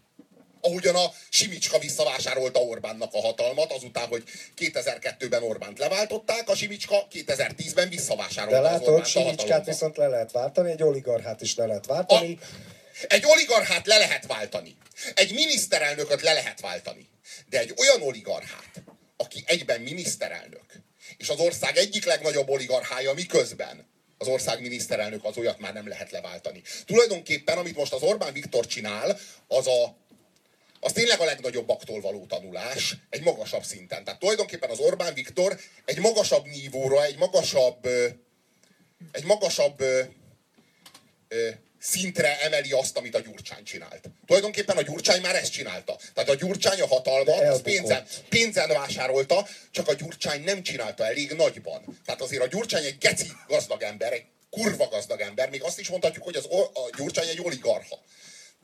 [0.65, 4.23] ahogyan a Simicska visszavásárolta Orbánnak a hatalmat, azután, hogy
[4.57, 10.71] 2002-ben Orbánt leváltották, a Simicska 2010-ben visszavásárolta De látod, az Simicskát viszont le lehet váltani,
[10.71, 12.39] egy oligarchát is le lehet váltani.
[12.41, 12.45] A,
[13.07, 14.77] egy oligarchát le lehet váltani.
[15.13, 17.07] Egy miniszterelnököt le lehet váltani.
[17.49, 18.83] De egy olyan oligarchát,
[19.17, 20.83] aki egyben miniszterelnök,
[21.17, 26.11] és az ország egyik legnagyobb oligarchája miközben az ország miniszterelnök az olyat már nem lehet
[26.11, 26.61] leváltani.
[26.85, 29.97] Tulajdonképpen, amit most az Orbán Viktor csinál, az a
[30.85, 34.03] az tényleg a legnagyobb aktól való tanulás, egy magasabb szinten.
[34.03, 37.85] Tehát tulajdonképpen az Orbán Viktor egy magasabb nívóra, egy magasabb,
[39.11, 39.83] egy magasabb
[41.79, 44.09] szintre emeli azt, amit a Gyurcsány csinált.
[44.25, 45.97] Tulajdonképpen a Gyurcsány már ezt csinálta.
[46.13, 51.31] Tehát a Gyurcsány a hatalmat, az pénzen, pénzen vásárolta, csak a Gyurcsány nem csinálta elég
[51.31, 52.01] nagyban.
[52.05, 55.89] Tehát azért a Gyurcsány egy geci gazdag ember, egy kurva gazdag ember, még azt is
[55.89, 57.99] mondhatjuk, hogy az, a Gyurcsány egy oligarha.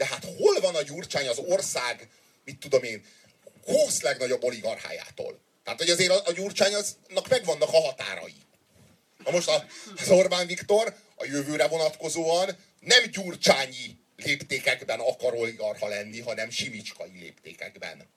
[0.01, 2.09] De hát hol van a Gyurcsány az ország,
[2.45, 3.05] mit tudom én,
[3.65, 5.39] 20 legnagyobb oligarchájától?
[5.63, 8.35] Tehát, hogy azért a, a Gyurcsánynak megvannak a határai.
[9.25, 9.65] Na most a,
[9.97, 18.07] az Orbán Viktor a jövőre vonatkozóan nem gyurcsányi léptékekben akar oligarha lenni, hanem simicskai léptékekben.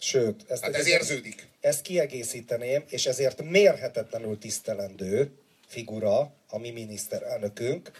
[0.00, 1.48] Sőt, ezt, hát ez érződik.
[1.60, 7.90] Ezt kiegészíteném, és ezért mérhetetlenül tisztelendő figura a mi miniszterelnökünk,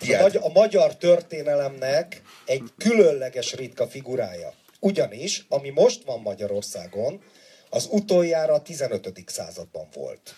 [0.00, 4.52] a, magy- a magyar történelemnek egy különleges ritka figurája.
[4.80, 7.22] Ugyanis, ami most van Magyarországon,
[7.70, 9.12] az utoljára a 15.
[9.26, 10.34] században volt.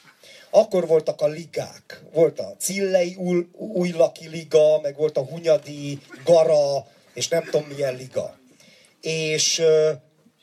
[0.51, 2.03] Akkor voltak a ligák.
[2.13, 3.17] Volt a Cillei
[3.57, 8.39] Újlaki Liga, meg volt a Hunyadi, Gara, és nem tudom milyen liga.
[9.01, 9.63] És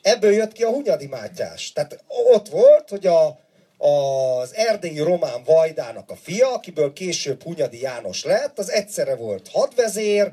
[0.02, 1.72] ebből jött ki a Hunyadi Mátyás.
[1.72, 3.40] Tehát ott volt, hogy a
[3.80, 10.32] az erdélyi román Vajdának a fia, akiből később Hunyadi János lett, az egyszerre volt hadvezér,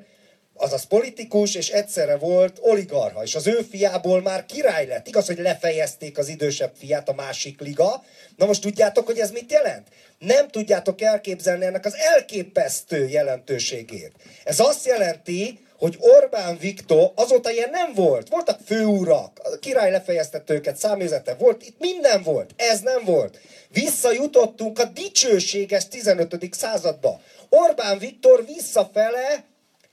[0.54, 5.08] azaz politikus, és egyszerre volt oligarha, és az ő fiából már király lett.
[5.08, 8.04] Igaz, hogy lefejezték az idősebb fiát, a másik liga.
[8.36, 9.88] Na most tudjátok, hogy ez mit jelent?
[10.20, 14.12] Nem tudjátok elképzelni ennek az elképesztő jelentőségét.
[14.44, 18.30] Ez azt jelenti, hogy Orbán Viktor, azóta ilyen nem volt.
[18.30, 22.54] Voltak főurak, a király lefejeztett őket, száműzete volt, itt minden volt.
[22.56, 23.40] Ez nem volt.
[23.70, 26.38] Visszajutottunk a dicsőséges 15.
[26.52, 27.22] századba.
[27.50, 29.46] Orbán Viktor visszafele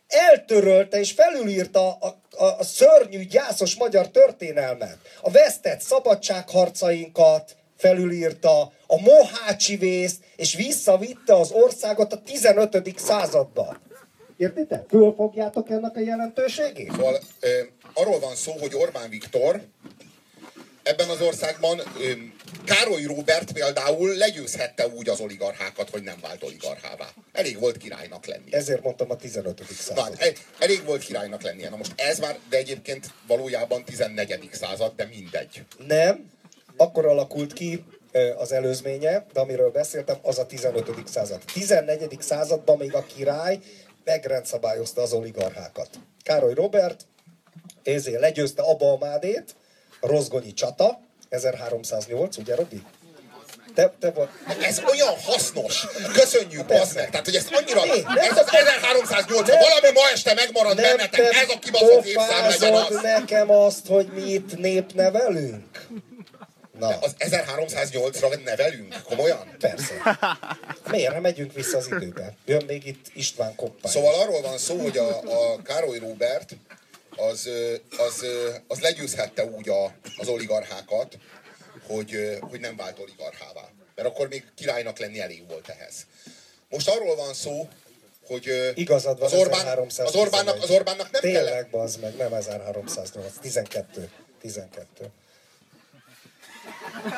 [0.08, 4.96] eltörölte és felülírta a, a, a szörnyű, gyászos magyar történelmet.
[5.20, 12.98] A vesztett szabadságharcainkat felülírta, a mohácsi vészt, és visszavitte az országot a 15.
[12.98, 13.76] századba.
[14.36, 14.88] Értitek?
[14.88, 16.90] Fölfogjátok ennek a jelentőségét?
[16.90, 17.48] Szóval ö,
[17.94, 19.62] arról van szó, hogy Orbán Viktor
[20.82, 22.10] ebben az országban ö,
[22.64, 27.08] Károly Róbert például legyőzhette úgy az oligarchákat, hogy nem vált oligarchává.
[27.32, 28.54] Elég volt királynak lenni.
[28.54, 29.58] Ezért mondtam a 15.
[29.58, 29.98] Na, század.
[29.98, 31.70] hát, e- elég volt királynak lennie.
[31.70, 34.48] Na most ez már, de egyébként valójában 14.
[34.52, 35.64] század, de mindegy.
[35.86, 36.30] Nem,
[36.76, 37.84] akkor alakult ki
[38.36, 41.08] az előzménye, de amiről beszéltem, az a 15.
[41.08, 41.42] század.
[41.52, 42.16] 14.
[42.20, 43.58] században még a király
[44.04, 45.88] megrendszabályozta az oligarchákat.
[46.22, 47.06] Károly Robert
[47.82, 49.54] ezért legyőzte Abba Amádét,
[50.00, 52.82] a Rozgonyi csata, 1308, ugye Robi?
[53.74, 54.28] Te, te vagy.
[54.62, 55.86] Ez olyan hasznos!
[56.12, 57.10] Köszönjük, bazd meg!
[57.10, 57.84] Tehát, hogy ezt annyira...
[57.84, 61.48] Nem Ez az te- 1308, ha nem valami ma este megmarad Nem bennetek, te ez
[61.48, 63.00] a kibaszott évszám legyen az.
[63.02, 65.86] nekem azt, hogy mi itt népnevelünk?
[66.78, 69.02] Na, Az 1308-ra nevelünk?
[69.02, 69.56] Komolyan?
[69.58, 70.18] persze.
[70.90, 72.34] Miért nem megyünk vissza az időbe?
[72.46, 73.92] Jön még itt István Koppány.
[73.92, 75.18] Szóval arról van szó, hogy a,
[75.52, 76.56] a Károly Róbert
[77.16, 77.48] az,
[77.98, 78.24] az,
[78.68, 79.84] az legyőzhette úgy a,
[80.16, 81.18] az oligarchákat,
[81.86, 83.68] hogy, hogy nem vált oligarchává.
[83.94, 85.94] Mert akkor még királynak lenni elég volt ehhez.
[86.68, 87.68] Most arról van szó,
[88.26, 90.14] hogy Igazad van, az, Orbán, 1311.
[90.14, 91.70] az, Orbánnak, az Orbánnak nem Tényleg, kellett.
[91.70, 94.10] bazd meg, nem 1308, 12.
[94.40, 95.10] 12.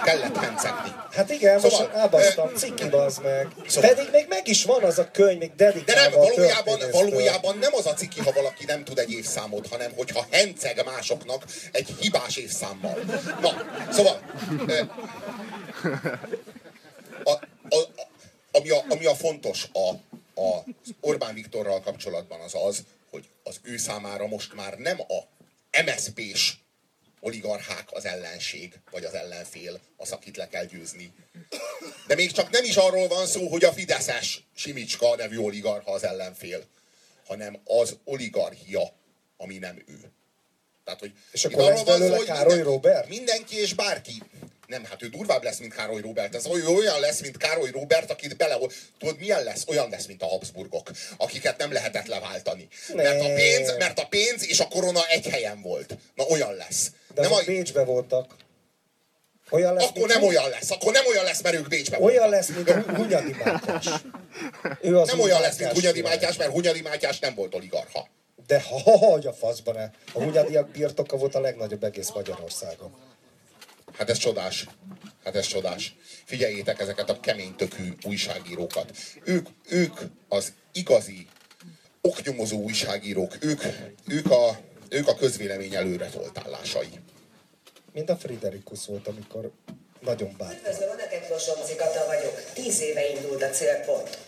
[0.05, 0.93] kellett hencegni.
[1.13, 3.49] Hát igen, Szóval, most elbasztam, ciki bazd meg.
[3.67, 6.79] Szóval- Pedig még meg is van az a könyv, még De dedikálva nem, a valójában,
[6.93, 11.45] valójában nem az a ciki, ha valaki nem tud egy évszámot, hanem hogyha henceg másoknak
[11.73, 12.99] egy hibás évszámmal.
[13.41, 13.51] Na,
[13.93, 14.21] szóval...
[14.67, 14.81] ö,
[17.25, 18.09] A, a, a,
[18.53, 19.89] ami, a, ami a fontos a,
[20.41, 20.63] a
[21.01, 25.23] Orbán Viktorral kapcsolatban az az, hogy az ő számára most már nem a
[25.85, 26.53] MSZP-s
[27.27, 31.13] oligarchák az ellenség, vagy az ellenfél, az, akit le kell győzni.
[32.07, 36.05] De még csak nem is arról van szó, hogy a Fideszes Simicska nevű oligarcha az
[36.05, 36.65] ellenfél,
[37.27, 38.93] hanem az oligarchia,
[39.37, 40.11] ami nem ő.
[40.85, 43.09] Tehát, hogy És akkor lesz belőle hogy Károly Róbert?
[43.09, 44.23] Mindenki és bárki.
[44.67, 46.35] Nem, hát ő durvább lesz, mint Károly Róbert.
[46.35, 48.59] Ez oly- olyan lesz, mint Károly Róbert, akit bele...
[48.99, 49.65] Tudod, milyen lesz?
[49.67, 52.69] Olyan lesz, mint a Habsburgok, akiket nem lehetett leváltani.
[52.95, 55.97] Mert a, pénz, mert a pénz és a korona egy helyen volt.
[56.15, 56.91] Na, olyan lesz.
[57.15, 57.41] De nem a...
[57.47, 58.35] Bécsbe voltak.
[59.51, 60.71] Olyan lesz, Akkor nem olyan lesz.
[60.71, 62.31] Akkor nem olyan lesz, mert ők Bécsbe Olyan voltak.
[62.31, 63.87] lesz, mint a Hunyadi Mátyás.
[64.81, 66.01] Ő az Nem olyan lesz, mint Hunyadi.
[66.01, 68.09] Mátyás, mert Hunyadi Mátyás nem volt oligarcha.
[68.47, 69.91] De ha, ha, ha hogy a faszba ne.
[70.13, 72.95] A Hunyadiak birtoka volt a legnagyobb egész Magyarországon.
[73.99, 74.67] Hát ez csodás.
[75.25, 75.97] Hát ez csodás.
[76.25, 78.97] Figyeljétek ezeket a keménytökű újságírókat.
[79.25, 81.27] Ők, ők az igazi
[82.01, 83.37] oknyomozó újságírók.
[83.41, 83.63] Ők,
[84.09, 87.01] ők, a, ők a közvélemény előre toltálásai.
[87.93, 89.51] Mint a Friderikus volt, amikor
[90.01, 90.53] nagyon bánt.
[90.53, 92.43] Üdvözlöm, a neked Losomci Kata vagyok.
[92.55, 94.19] Tíz éve indult a célpont.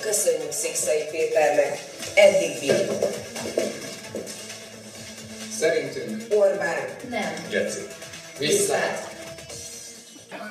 [0.00, 1.78] Köszönjük Szikszai Péternek.
[2.14, 3.04] Eddig bírjuk.
[5.62, 6.76] Szerintünk Orbán,
[7.08, 7.46] Nem.
[7.50, 7.80] Geci.
[8.38, 9.10] viszlát.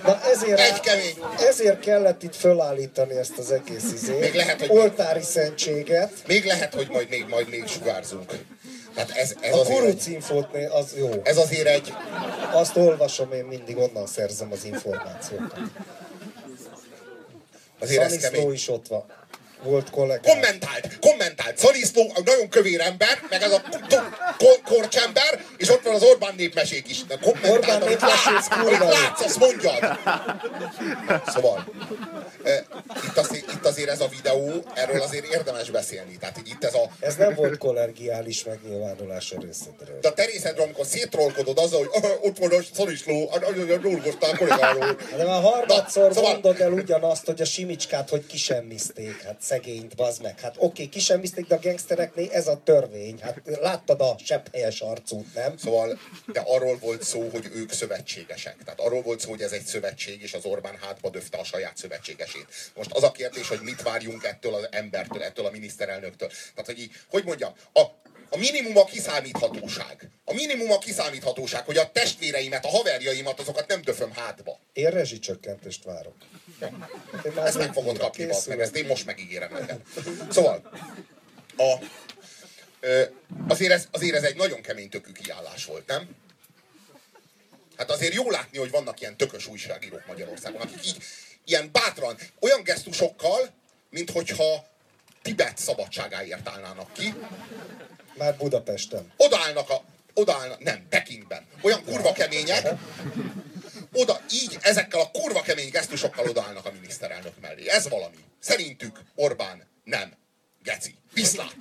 [0.03, 1.17] Na ezért, Egy kemény.
[1.47, 4.19] ezért kellett itt fölállítani ezt az egész izét.
[4.19, 6.11] Még lehet, hogy- Oltári szentséget.
[6.27, 8.31] Még lehet, hogy majd még, majd még sugárzunk.
[8.95, 11.09] Hát ez, ez, A kurucinfót az jó.
[11.23, 11.93] ez azért egy,
[12.51, 15.59] Azt olvasom, én mindig onnan szerzem az információkat.
[17.79, 18.53] azért ez Szaniszló kemény.
[18.53, 19.05] is ott van.
[19.63, 20.21] Volt kollégám.
[20.21, 21.57] Kommentált, kommentált.
[21.57, 23.61] Szaniszló, a nagyon kövér ember, meg ez a
[24.63, 27.05] korcsember, és ott van az Orbán népmesék is.
[27.05, 29.97] De kommentált, Orbán amit látsz, amit látsz, azt mondjad.
[31.27, 31.73] Szóval,
[32.43, 32.59] eh,
[33.05, 36.17] itt azért, itt azért ez a videó, erről azért érdemes beszélni.
[36.17, 39.99] Tehát így itt ez a, Ez nem volt kollegiális megnyilvánulás a részedről.
[40.01, 43.31] de a terészedről, amikor szétrolkodod azzal, hogy "Ah, ott van a Szaniszló,
[43.81, 44.95] dolgoztál a kollégáról.
[45.17, 49.21] De már harmadszor szóval- mondod el ugyanazt, hogy a Simicskát hogy kisemmizték.
[49.21, 50.39] Hát szegényt, bazd meg.
[50.39, 53.19] Hát oké, kisemmizték, de a gangstereknél ez a törvény.
[53.21, 55.57] Hát láttad a sepphelyes arcút, nem?
[55.57, 58.57] Szóval, de arról volt szó, hogy ők szövetségesek.
[58.65, 61.77] Tehát arról volt szó, hogy ez egy szövetség, és az Orbán hátba döfte a saját
[61.77, 62.47] szövetségesét.
[62.75, 66.29] Most az a kérdés, hogy mit várjunk ettől az embertől, ettől a miniszterelnöktől.
[66.29, 67.81] Tehát, hogy így, hogy mondjam, a,
[68.33, 70.09] a minimum a kiszámíthatóság.
[70.25, 74.59] A minimum a kiszámíthatóság, hogy a testvéreimet, a haverjaimat, azokat nem döföm hátba.
[74.73, 76.15] Én rezsicsökkentést várok.
[77.25, 79.81] Én Ezt meg fogod kapni, bazd meg, ezt én most megígérem neked.
[80.29, 80.71] Szóval,
[81.57, 81.73] A,
[82.79, 83.03] ö,
[83.47, 86.15] azért, ez, azért ez egy nagyon kemény tökű kiállás volt, nem?
[87.77, 91.03] Hát azért jó látni, hogy vannak ilyen tökös újságírók Magyarországon, akik így
[91.45, 93.49] ilyen bátran, olyan gesztusokkal,
[93.89, 94.70] mint hogyha
[95.21, 97.13] Tibet szabadságáért állnának ki.
[98.17, 99.11] Már Budapesten.
[99.17, 99.83] Odaállnak a...
[100.13, 101.47] Odaállnak, nem, Pekingben.
[101.61, 102.67] Olyan kurva kemények,
[103.93, 107.69] oda így ezekkel a kurva kemény gesztusokkal odaállnak a miniszterelnök mellé.
[107.69, 108.15] Ez valami.
[108.39, 110.13] Szerintük Orbán nem.
[110.63, 110.95] Geci.
[111.13, 111.55] Viszlát.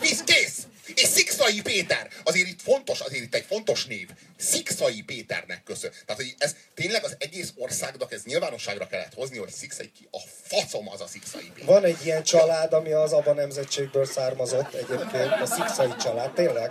[0.00, 0.66] Visz, kész.
[0.94, 2.10] És Szikszai Péter.
[2.24, 4.08] Azért itt fontos, azért itt egy fontos név.
[4.42, 5.90] Szikszai Péternek köszön.
[5.90, 10.18] Tehát, hogy ez tényleg az egész országnak ez nyilvánosságra kellett hozni, hogy Szikszai ki a
[10.42, 11.68] faszom az a Szikszai Péter.
[11.68, 16.70] Van egy ilyen család, ami az abban nemzetségből származott egyébként, a Szikszai család, tényleg.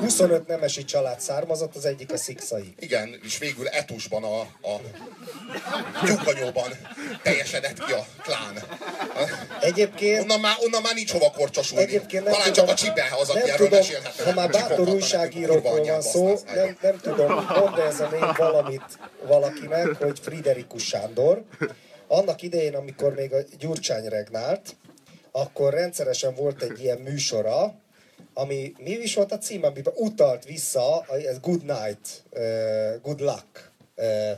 [0.00, 2.74] 25 nemesi család származott, az egyik a Szikszai.
[2.78, 4.80] Igen, és végül Etusban a, a
[6.04, 6.70] tyúkanyóban
[7.22, 8.62] teljesedett ki a klán.
[9.60, 11.84] Egyébként Onnan már, onnan már nincs hova korcsosulni.
[11.84, 14.24] Egyébként nem Talán tudom, csak a csibe az, aki erről tudom, mesélhetne.
[14.24, 20.18] ha már bátor újságírókról van szó, nem, nem tudom, ez a név valamit valakinek, hogy
[20.18, 21.42] Friderikus Sándor.
[22.08, 24.76] Annak idején, amikor még a Gyurcsány regnált,
[25.32, 27.74] akkor rendszeresen volt egy ilyen műsora,
[28.34, 31.06] ami mi is volt a cím, amiben utalt vissza, a-
[31.40, 33.70] Good Night, uh, Good Luck.
[33.96, 34.30] Uh,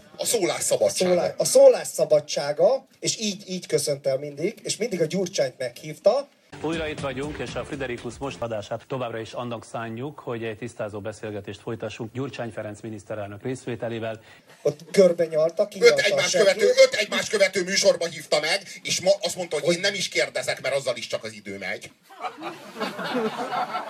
[0.87, 5.59] A szólás, a szólás szabadsága, és így, így köszönt el mindig, és mindig a Gyurcsányt
[5.59, 6.29] meghívta,
[6.61, 11.01] Újra itt vagyunk, és a Friderikus most adását továbbra is annak szánjuk, hogy egy tisztázó
[11.01, 14.21] beszélgetést folytassunk Gyurcsány Ferenc miniszterelnök részvételével.
[14.63, 19.37] ott körbe nyalta, Öt egymás, követő, öt egymás követő műsorba hívta meg, és ma azt
[19.37, 21.91] mondta, hogy én nem is kérdezek, mert azzal is csak az idő megy.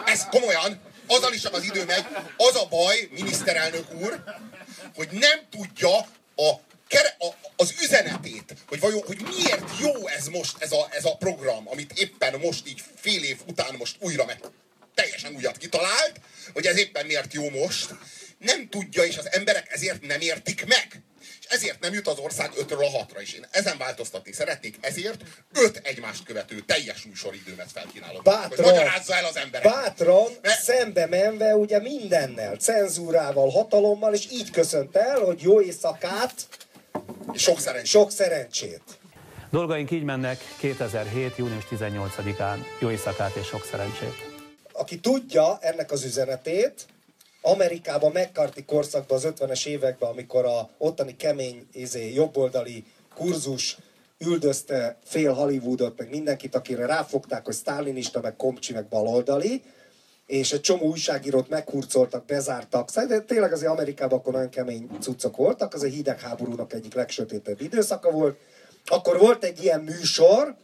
[0.04, 2.04] Ez komolyan, azzal is csak az idő megy.
[2.36, 4.22] Az a baj, miniszterelnök úr,
[4.94, 5.96] hogy nem tudja
[6.36, 6.54] a,
[7.56, 11.92] az üzenetét, hogy vajon, hogy miért jó ez most, ez a, ez a program, amit
[11.92, 14.40] éppen most így fél év után most újra meg
[14.94, 16.20] teljesen újat kitalált,
[16.52, 17.94] hogy ez éppen miért jó most,
[18.38, 21.02] nem tudja, és az emberek ezért nem értik meg.
[21.40, 23.32] És ezért nem jut az ország 5-ről a 6-ra is.
[23.32, 25.22] Én ezen változtatni szeretnék, ezért
[25.52, 28.14] öt egymást követő teljes műsoridőmet felkínálom.
[28.14, 29.72] Hogy Bátran, magyarázza el az emberek.
[29.72, 36.48] bátran, Mert- szembe menve ugye mindennel, cenzúrával, hatalommal, és így köszönt el, hogy jó éjszakát,
[37.34, 37.90] sok szerencsét.
[37.90, 38.82] sok szerencsét.
[39.50, 41.36] Dolgaink így mennek 2007.
[41.36, 42.56] június 18-án.
[42.80, 44.14] Jó éjszakát és sok szerencsét!
[44.72, 46.86] Aki tudja ennek az üzenetét,
[47.40, 53.76] Amerikában McCarthy korszakban, az 50-es években, amikor a ottani kemény izé, jobboldali kurzus
[54.18, 59.62] üldözte fél Hollywoodot, meg mindenkit, akire ráfogták, hogy sztálinista, meg komcsi, meg baloldali,
[60.28, 62.90] és egy csomó újságírót meghurcoltak, bezártak.
[62.90, 68.10] De tényleg azért Amerikában akkor nagyon kemény cuccok voltak, az a hidegháborúnak egyik legsötétebb időszaka
[68.10, 68.38] volt.
[68.84, 70.54] Akkor volt egy ilyen műsor,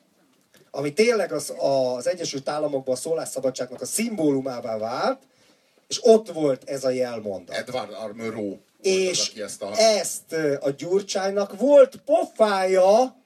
[0.70, 5.22] ami tényleg az, az Egyesült Államokban a szólásszabadságnak a szimbólumává vált,
[5.88, 7.56] és ott volt ez a jelmondat.
[7.56, 9.78] Edward az, És aki ezt a...
[9.78, 13.16] ezt a Gyurcsánynak volt pofája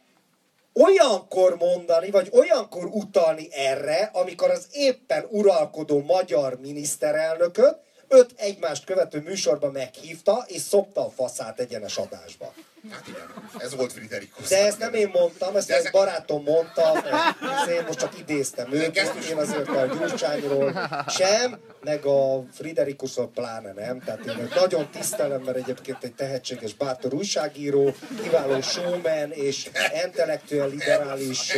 [0.79, 9.21] olyankor mondani, vagy olyankor utalni erre, amikor az éppen uralkodó magyar miniszterelnököt öt egymást követő
[9.21, 12.53] műsorba meghívta, és szopta a faszát egyenes adásba.
[12.91, 14.49] Hát igen, ez volt Friderikus.
[14.49, 17.05] De ezt nem én mondtam, ezt De egy ezek- barátom mondta,
[17.71, 18.97] én most csak idéztem őt,
[19.31, 24.01] én azért a Gyurcsányról sem, meg a Friderikusról pláne nem.
[24.05, 29.71] Tehát én nagyon tisztelem, mert egyébként egy tehetséges, bátor újságíró, kiváló showman és
[30.05, 31.53] intellektuel liberális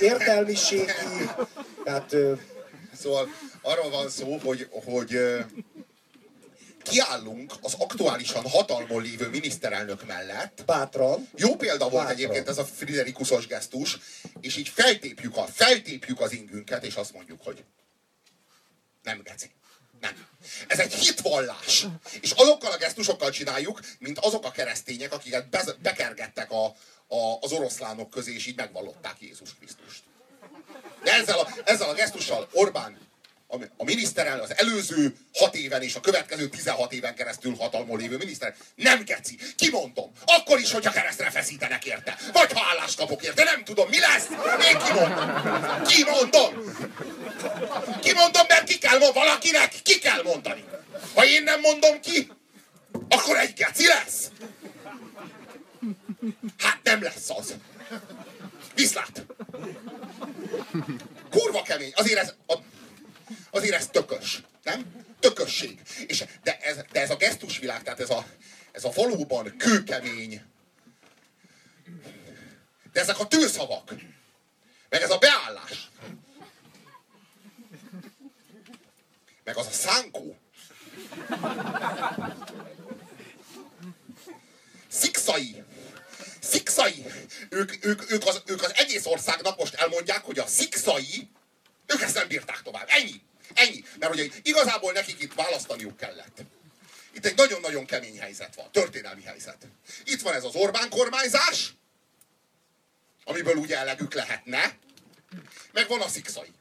[0.00, 0.90] értelmiségi,
[1.84, 2.16] tehát
[3.00, 3.28] Szóval
[3.62, 5.18] arról van szó, hogy, hogy
[6.82, 10.62] kiállunk az aktuálisan hatalmon lévő miniszterelnök mellett.
[10.66, 12.10] bátran, Jó példa volt Bátran.
[12.10, 13.98] egyébként ez a Friderikusos gesztus,
[14.40, 17.64] és így feltépjük, a, feltépjük az ingünket, és azt mondjuk, hogy
[19.02, 19.50] nem geci.
[20.00, 20.26] Nem.
[20.68, 21.86] Ez egy hitvallás.
[22.20, 25.48] És azokkal a gesztusokkal csináljuk, mint azok a keresztények, akiket
[25.82, 26.64] bekergettek a,
[27.06, 30.02] a, az oroszlánok közé, és így megvallották Jézus Krisztust.
[31.02, 33.08] De ezzel a, ezzel a gesztussal Orbán
[33.50, 38.54] a, a az előző hat éven és a következő 16 éven keresztül hatalmon lévő miniszter
[38.74, 39.38] nem geci.
[39.56, 40.12] Kimondom.
[40.24, 42.18] Akkor is, hogyha keresztre feszítenek érte.
[42.32, 43.44] Vagy ha állást kapok érte.
[43.44, 44.26] Nem tudom, mi lesz.
[44.70, 45.42] Én kimondom.
[45.82, 46.52] Kimondom.
[48.00, 49.24] Kimondom, mert ki kell mondani.
[49.24, 50.64] Valakinek ki kell mondani.
[51.14, 52.32] Ha én nem mondom ki,
[53.08, 54.30] akkor egy geci lesz.
[56.58, 57.54] Hát nem lesz az.
[58.74, 59.26] Viszlát.
[61.30, 61.92] Kurva kemény.
[61.94, 62.54] Azért ez, a,
[63.50, 64.42] azért ez tökös.
[64.62, 65.04] Nem?
[65.20, 65.80] Tökösség.
[66.06, 68.26] És, de, ez, de ez a gesztusvilág, tehát ez a,
[68.72, 70.42] ez a valóban kőkemény.
[72.92, 73.94] De ezek a tőszavak.
[74.88, 75.90] Meg ez a beállás.
[79.44, 80.36] meg az a szánkó.
[84.88, 85.64] Szikszai.
[87.50, 91.28] Ők, ők, ők, az, ők az egész országnak most elmondják, hogy a szikszai,
[91.86, 92.86] ők ezt nem bírták tovább.
[92.88, 93.22] Ennyi.
[93.54, 93.84] Ennyi.
[93.98, 96.42] Mert ugye igazából nekik itt választaniuk kellett.
[97.12, 98.72] Itt egy nagyon-nagyon kemény helyzet van.
[98.72, 99.66] Történelmi helyzet.
[100.04, 101.74] Itt van ez az Orbán kormányzás,
[103.24, 104.78] amiből ugye elegük lehetne,
[105.72, 106.52] meg van a szikszai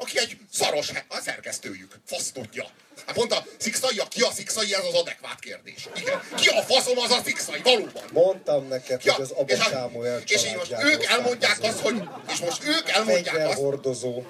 [0.00, 1.94] aki egy szaros a szerkesztőjük.
[2.06, 2.66] Fasz tudja.
[3.06, 5.88] Hát pont a szikszai, ki a szikszai, ez az adekvát kérdés.
[5.96, 6.20] Igen.
[6.36, 8.02] Ki a faszom az a szikszai, valóban.
[8.12, 12.02] Mondtam neked, Ja, hogy az Abba a, Sámuel és így most ők elmondják azt, hogy,
[12.32, 14.22] és most ők elmondják azt, Fegyverhordozó.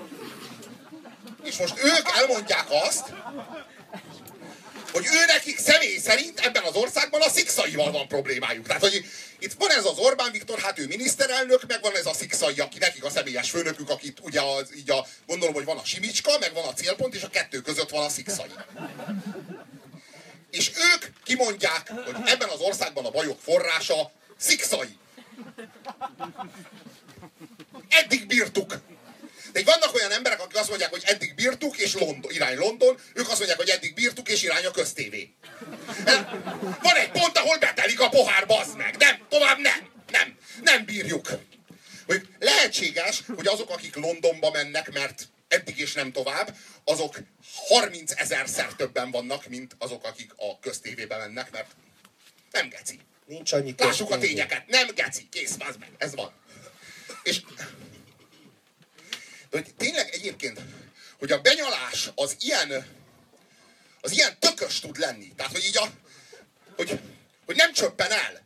[1.44, 3.12] és most ők elmondják azt,
[4.92, 8.66] hogy ő nekik személy szerint ebben az országban a szikszaival van problémájuk.
[8.66, 9.04] Tehát, hogy
[9.38, 12.78] itt van ez az Orbán Viktor, hát ő miniszterelnök, meg van ez a szikszai, aki
[12.78, 16.52] nekik a személyes főnökük, akit ugye az, így a, gondolom, hogy van a simicska, meg
[16.54, 18.50] van a célpont, és a kettő között van a szikszai.
[20.50, 24.98] És ők kimondják, hogy ebben az országban a bajok forrása szikszai.
[27.88, 28.74] Eddig bírtuk.
[29.52, 33.28] De vannak olyan emberek, akik azt mondják, hogy eddig bírtuk, és London, irány London, ők
[33.28, 35.34] azt mondják, hogy eddig bírtuk, és irány a köztévé.
[36.82, 38.96] Van egy pont, ahol betelik a pohár, bazd meg.
[38.96, 39.88] Nem, tovább nem.
[40.10, 41.28] Nem, nem bírjuk.
[42.06, 47.18] Hogy lehetséges, hogy azok, akik Londonba mennek, mert eddig és nem tovább, azok
[47.68, 51.70] 30 ezerszer többen vannak, mint azok, akik a köztévébe mennek, mert
[52.50, 53.00] nem geci.
[53.26, 54.66] Nincs annyi Lássuk a tényeket.
[54.66, 55.28] Nem geci.
[55.30, 55.90] Kész, az meg.
[55.98, 56.32] Ez van.
[57.22, 57.40] És
[59.50, 60.60] hogy tényleg egyébként,
[61.18, 62.86] hogy a benyalás az ilyen,
[64.00, 65.32] az ilyen tökös tud lenni.
[65.36, 65.86] Tehát, hogy így a,
[66.76, 67.00] hogy,
[67.46, 68.42] hogy nem csöppen el.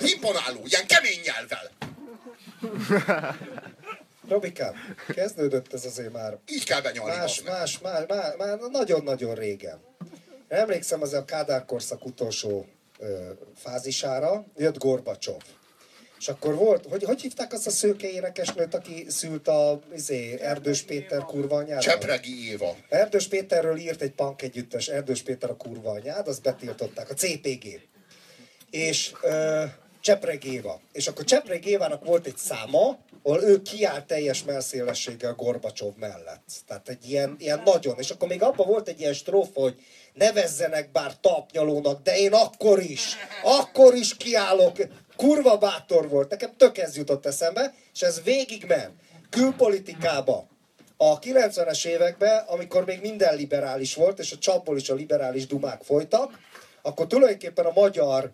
[0.00, 1.70] Imponáló, ilyen kemény nyelvvel.
[4.28, 7.16] Robikám, kezdődött ez azért már Így kell benyalni.
[7.16, 9.80] más, más, más, már, már nagyon-nagyon régen.
[10.48, 12.66] Emlékszem az a Kádár korszak utolsó
[12.98, 15.42] ö, fázisára, jött Gorbacsov.
[16.18, 20.82] És akkor volt, hogy, hogy hívták azt a szőke énekesnőt, aki szült a izé, Erdős
[20.82, 21.82] Péter kurva anyádat?
[21.82, 22.76] Csepregi Éva.
[22.88, 27.80] Erdős Péterről írt egy punk együttes, Erdős Péter a kurva anyád, azt betiltották, a CPG.
[28.70, 29.64] És ö,
[30.00, 30.80] Csepreg Éva.
[30.92, 36.50] És akkor Csepreg Évának volt egy száma, ahol ő kiállt teljes melszélességgel Gorbacsov mellett.
[36.66, 37.98] Tehát egy ilyen, ilyen nagyon.
[37.98, 39.80] És akkor még abban volt egy ilyen strófa, hogy
[40.14, 44.76] nevezzenek bár tapnyalónak, de én akkor is, akkor is kiállok.
[45.18, 46.30] Kurva bátor volt.
[46.30, 48.90] Nekem tök ez jutott eszembe, és ez végigment.
[49.30, 50.46] Külpolitikába
[50.96, 55.82] a 90-es években, amikor még minden liberális volt, és a csapból is a liberális dumák
[55.82, 56.38] folytak,
[56.82, 58.30] akkor tulajdonképpen a magyar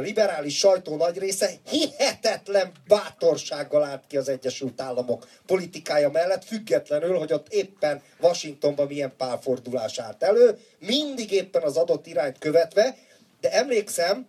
[0.00, 7.32] liberális sajtó nagy része hihetetlen bátorsággal állt ki az Egyesült Államok politikája mellett, függetlenül, hogy
[7.32, 12.96] ott éppen Washingtonban milyen pálfordulás állt elő, mindig éppen az adott irányt követve,
[13.40, 14.26] de emlékszem,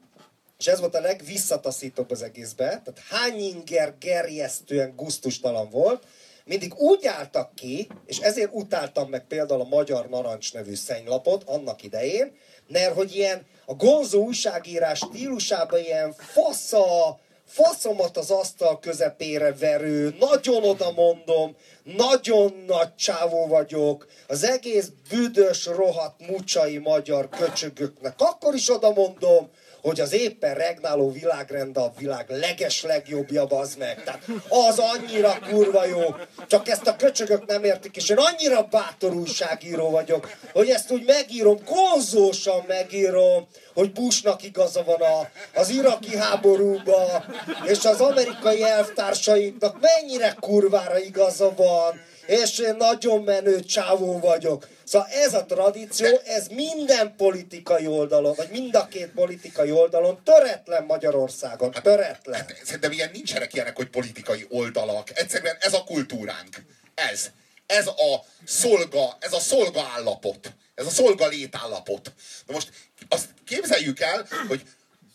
[0.58, 6.04] és ez volt a legvisszataszítóbb az egészbe, tehát hány inger gerjesztően guztustalan volt,
[6.46, 11.84] mindig úgy álltak ki, és ezért utáltam meg például a Magyar Narancs nevű szennylapot annak
[11.84, 12.38] idején,
[12.68, 20.64] mert hogy ilyen a gonzó újságírás stílusában ilyen fasza, faszomat az asztal közepére verő, nagyon
[20.64, 28.14] oda mondom, nagyon nagy csávó vagyok, az egész büdös, rohadt mucsai magyar köcsögöknek.
[28.18, 29.50] Akkor is oda mondom,
[29.88, 34.04] hogy az éppen regnáló világrend a világ leges legjobbja, az meg.
[34.04, 36.16] Tehát az annyira kurva jó,
[36.48, 41.04] csak ezt a köcsögök nem értik, és én annyira bátor újságíró vagyok, hogy ezt úgy
[41.06, 45.30] megírom, gonzósan megírom, hogy Bushnak igaza van a,
[45.60, 47.26] az iraki háborúba,
[47.66, 54.68] és az amerikai elvtársainknak mennyire kurvára igaza van, és én nagyon menő csávó vagyok.
[54.84, 60.84] Szóval ez a tradíció, ez minden politikai oldalon, vagy mind a két politikai oldalon töretlen
[60.84, 62.40] Magyarországon, töretlen.
[62.40, 65.20] Hát, szerintem ilyen nincsenek ilyenek, hogy politikai oldalak.
[65.20, 66.56] Egyszerűen ez a kultúránk.
[66.96, 67.30] Ez.
[67.66, 70.54] Ez a szolga, ez a szolga állapot.
[70.76, 72.14] Ez a szolga létállapot.
[72.46, 72.70] Na most
[73.10, 74.62] azt képzeljük el, hogy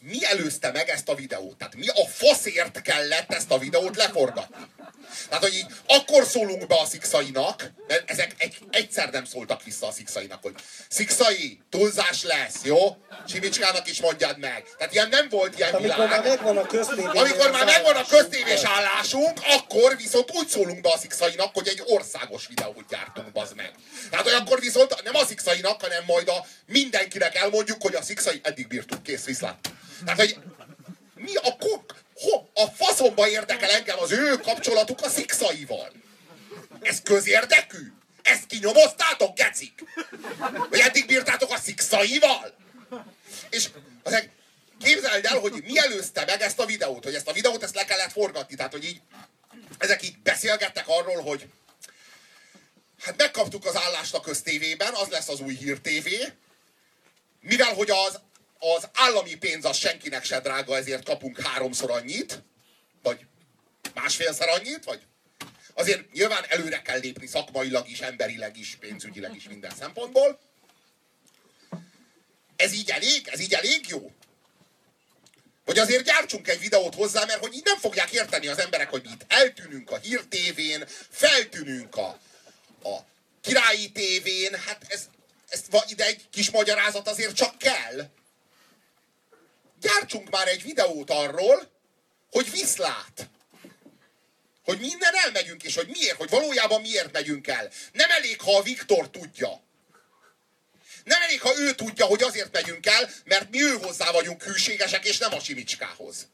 [0.03, 1.57] mi előzte meg ezt a videót?
[1.57, 4.67] Tehát mi a faszért kellett ezt a videót leforgatni?
[5.29, 9.87] Tehát, hogy így akkor szólunk be a szikszainak, mert ezek egy, egyszer nem szóltak vissza
[9.87, 10.55] a szikszainak, hogy
[10.89, 12.97] szikszai, túlzás lesz, jó?
[13.29, 14.65] Simicskának is mondjad meg.
[14.79, 16.11] Tehát ilyen nem volt ilyen Amikor világ.
[16.11, 16.67] már megvan a.
[17.19, 21.83] Amikor már megvan a köztévés állásunk, akkor viszont úgy szólunk be a szikszainak, hogy egy
[21.87, 23.73] országos videót gyártunk, bazd meg.
[24.11, 28.41] Tehát hogy akkor viszont nem a szikszainak, hanem majd a mindenkinek elmondjuk, hogy a szikszai
[28.43, 29.71] eddig bírtuk, kész, viszlát.
[30.05, 30.39] Tehát, hogy
[31.15, 35.93] mi a kuk, ho, a faszomba érdekel engem az ő kapcsolatuk a szikszaival.
[36.81, 37.93] Ez közérdekű?
[38.23, 39.85] Ezt kinyomoztátok, gecik?
[40.71, 42.55] Vagy eddig bírtátok a szikszaival?
[43.51, 43.69] És
[44.03, 44.29] azért
[44.81, 47.85] képzeld el, hogy mi előzte meg ezt a videót, hogy ezt a videót ezt le
[47.85, 48.55] kellett forgatni.
[48.55, 49.01] Tehát, hogy így
[49.79, 51.49] ezek így beszélgettek arról, hogy
[53.01, 56.33] hát megkaptuk az állást a köztévében, az lesz az új hírtévé,
[57.41, 58.21] mivel hogy az,
[58.63, 62.43] az állami pénz az senkinek se drága, ezért kapunk háromszor annyit,
[63.03, 63.27] vagy
[63.95, 65.01] másfélszer annyit, vagy
[65.75, 70.41] azért nyilván előre kell lépni szakmailag is, emberileg is, pénzügyileg is minden szempontból.
[72.57, 73.29] Ez így elég?
[73.29, 74.13] Ez így elég jó?
[75.65, 79.03] Vagy azért gyártsunk egy videót hozzá, mert hogy így nem fogják érteni az emberek, hogy
[79.03, 82.19] mi itt eltűnünk a hírtévén, feltűnünk a,
[82.83, 82.99] a
[83.41, 85.09] királyi tévén, hát ez,
[85.49, 88.11] ez ide egy kis magyarázat azért csak kell.
[89.83, 91.70] Gyártsunk már egy videót arról,
[92.30, 93.30] hogy viszlát.
[94.64, 97.70] Hogy minden elmegyünk, és hogy miért, hogy valójában miért megyünk el.
[97.93, 99.62] Nem elég, ha a Viktor tudja.
[101.05, 105.05] Nem elég, ha ő tudja, hogy azért megyünk el, mert mi ő hozzá vagyunk hűségesek,
[105.05, 106.28] és nem a Simicskához.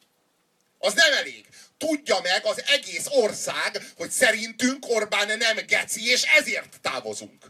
[0.78, 1.46] Az nem elég.
[1.78, 7.44] Tudja meg az egész ország, hogy szerintünk Orbán nem geci, és ezért távozunk.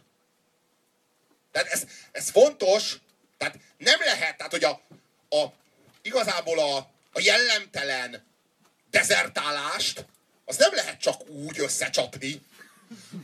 [1.52, 1.82] Tehát ez,
[2.12, 2.96] ez fontos,
[3.38, 4.82] tehát nem lehet, tehát hogy a,
[5.28, 5.52] a
[6.08, 6.76] igazából a,
[7.12, 8.26] a jellemtelen
[8.90, 10.04] dezertálást,
[10.44, 12.40] az nem lehet csak úgy összecsapni,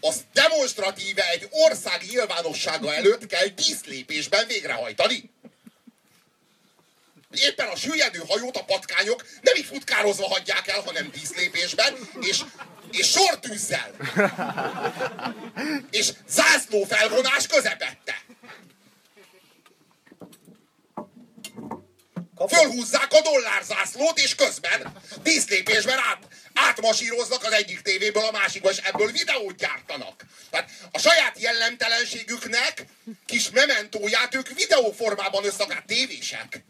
[0.01, 5.30] azt demonstratíve egy ország nyilvánossága előtt kell díszlépésben végrehajtani.
[7.30, 12.41] Éppen a süllyedő hajót a patkányok nem így futkározva hagyják el, hanem díszlépésben, és,
[12.91, 13.91] és sortűzzel.
[15.91, 18.22] És zászló felvonás közepette.
[22.49, 29.12] Fölhúzzák a dollárzászlót, és közben díszlépésben át, átmasíroznak az egyik tévéből a másikba, és ebből
[29.12, 30.24] videót gyártanak.
[30.51, 32.87] Tehát a saját jellemtelenségüknek
[33.26, 36.64] kis mementóját ők videóformában összakát tévések.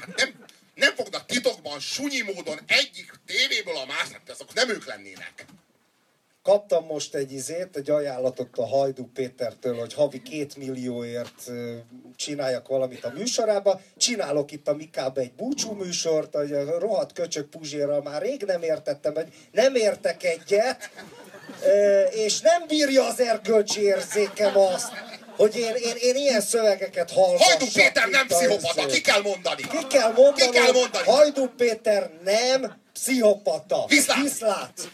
[0.00, 0.44] Hát nem,
[0.74, 5.44] nem fognak titokban, sunyi módon egyik tévéből a másikra, azok nem ők lennének.
[6.42, 11.50] Kaptam most egy izét, egy ajánlatot a Hajdú Pétertől, hogy havi két millióért
[12.16, 13.80] csináljak valamit a műsorába.
[13.96, 18.62] Csinálok itt a Mikába egy búcsú műsort, hogy a rohadt köcsök Puzsérral már rég nem
[18.62, 20.90] értettem, hogy nem értek egyet,
[22.10, 24.92] és nem bírja az erkölcsi érzékem azt,
[25.36, 27.58] hogy én, én, én ilyen szövegeket hallgassak.
[27.58, 29.62] Hajdú Péter nem pszichopata, ki kell mondani.
[29.62, 31.06] Ki kell mondani, ki kell mondani.
[31.06, 33.86] Hajdú Péter nem pszichopata.
[33.86, 34.22] Viszlát.
[34.22, 34.90] Viszlát.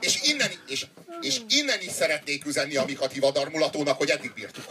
[0.00, 0.86] És innen, és,
[1.20, 4.64] és innen is szeretnék üzenni a Mikat Hivadarmulatónak, hogy eddig bírtuk.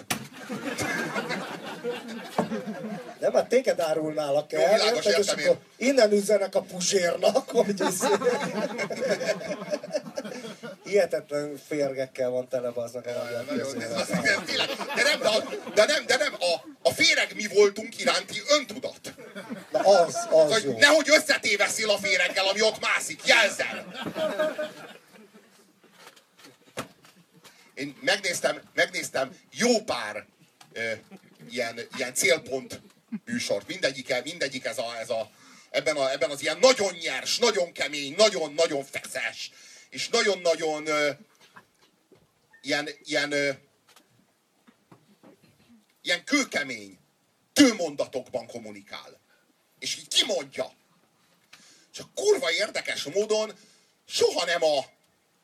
[3.20, 8.00] Nem, hát téged árulnálak el, Jó, világos, és akkor innen üzenek a puzsérnak, hogy ez...
[10.84, 15.30] Hihetetlen férgekkel van tele aznak a magyar Nagyon, ez, az, de nem, de,
[15.74, 19.14] de nem, de nem a, a féreg mi voltunk iránti öntudat.
[19.72, 20.78] Na az, az Hogy jó.
[20.78, 23.22] nehogy összetéveszél a féreggel, ami ott mászik.
[23.26, 23.86] Jelzel!
[27.76, 30.26] Én megnéztem, megnéztem jó pár
[30.74, 30.92] ö,
[31.50, 32.82] ilyen, ilyen célpont
[33.26, 33.68] műsort.
[33.68, 35.32] Mindegyik, mindegyik ez a, ez a,
[35.70, 39.52] ebben, a, ebben az ilyen nagyon nyers, nagyon kemény, nagyon-nagyon feszes,
[39.90, 41.10] és nagyon-nagyon ö,
[42.62, 43.50] ilyen, ilyen, ö,
[46.02, 46.98] ilyen kőkemény,
[47.54, 49.20] tőmondatokban kommunikál.
[49.80, 50.74] És így kimondja.
[51.92, 53.54] Csak kurva érdekes módon
[54.06, 54.86] soha nem a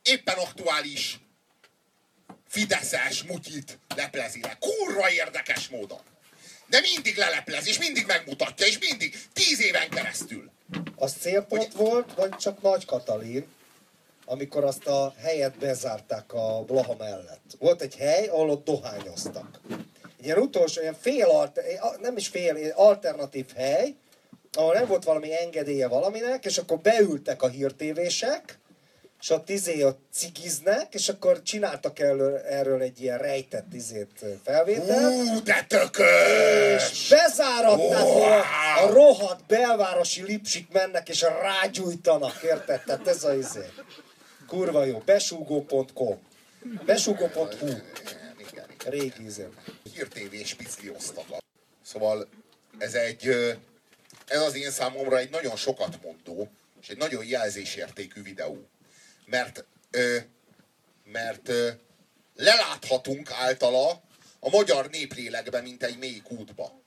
[0.01, 1.19] éppen aktuális
[2.51, 4.57] Fideszes mutyit leplezi le.
[4.59, 5.99] Kurva érdekes módon.
[6.67, 10.51] De mindig leleplez, és mindig megmutatja, és mindig, tíz éven keresztül.
[10.95, 13.47] Az célpont volt, vagy csak Nagy Katalin,
[14.25, 17.55] amikor azt a helyet bezárták a Blaha mellett.
[17.59, 19.59] Volt egy hely, ahol ott dohányoztak.
[20.19, 21.63] Egy ilyen utolsó, ilyen fél, alter,
[22.01, 23.95] nem is fél, alternatív hely,
[24.53, 28.59] ahol nem volt valami engedélye valaminek, és akkor beültek a hírtévések,
[29.21, 35.13] és ott izé ott cigiznek, és akkor csináltak erről, erről egy ilyen rejtett izét felvételt.
[35.13, 36.91] Ú, de tökös!
[36.91, 38.21] És bezáratták, Wow!
[38.21, 38.39] a,
[38.83, 42.83] a rohadt belvárosi lipsik mennek, és rágyújtanak, érted?
[42.83, 43.65] Tehát ez a izé.
[44.47, 44.97] Kurva jó.
[45.05, 46.19] Besúgó.com
[46.85, 47.71] Besúgó.hu.
[48.85, 49.47] Régi izé.
[49.93, 51.25] hírtévés piclioztak.
[51.85, 52.27] Szóval
[52.77, 53.27] ez egy,
[54.27, 56.49] ez az én számomra egy nagyon sokat mondó,
[56.81, 58.69] és egy nagyon jelzésértékű videó.
[59.31, 60.17] Mert, ö,
[61.03, 61.69] mert ö,
[62.35, 64.03] leláthatunk általa
[64.39, 66.81] a magyar néplélekbe, mint egy mély kútba.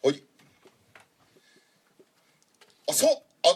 [0.00, 0.22] Hogy
[2.84, 3.08] a, szó,
[3.40, 3.52] a,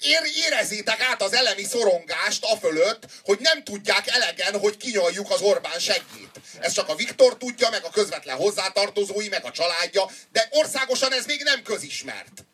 [0.00, 5.40] ér, érezzétek át az elemi szorongást a fölött, hogy nem tudják elegen, hogy kinyaljuk az
[5.40, 6.40] Orbán segít.
[6.60, 11.26] Ez csak a Viktor tudja, meg a közvetlen hozzátartozói, meg a családja, de országosan ez
[11.26, 12.44] még nem közismert.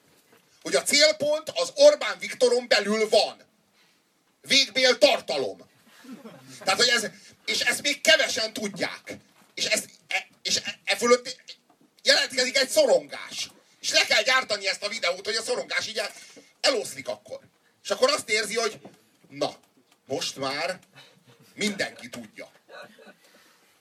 [0.68, 3.42] Hogy a célpont az Orbán Viktoron belül van.
[4.40, 5.70] Végbél tartalom.
[6.64, 7.06] Tehát, hogy ez,
[7.46, 9.16] és ezt még kevesen tudják.
[9.54, 11.36] És, ez, e, és e, e fölött
[12.02, 13.50] jelentkezik egy szorongás.
[13.80, 16.12] És le kell gyártani ezt a videót, hogy a szorongás így el,
[16.60, 17.40] eloszlik akkor.
[17.82, 18.80] És akkor azt érzi, hogy
[19.28, 19.56] na,
[20.06, 20.78] most már
[21.54, 22.50] mindenki tudja.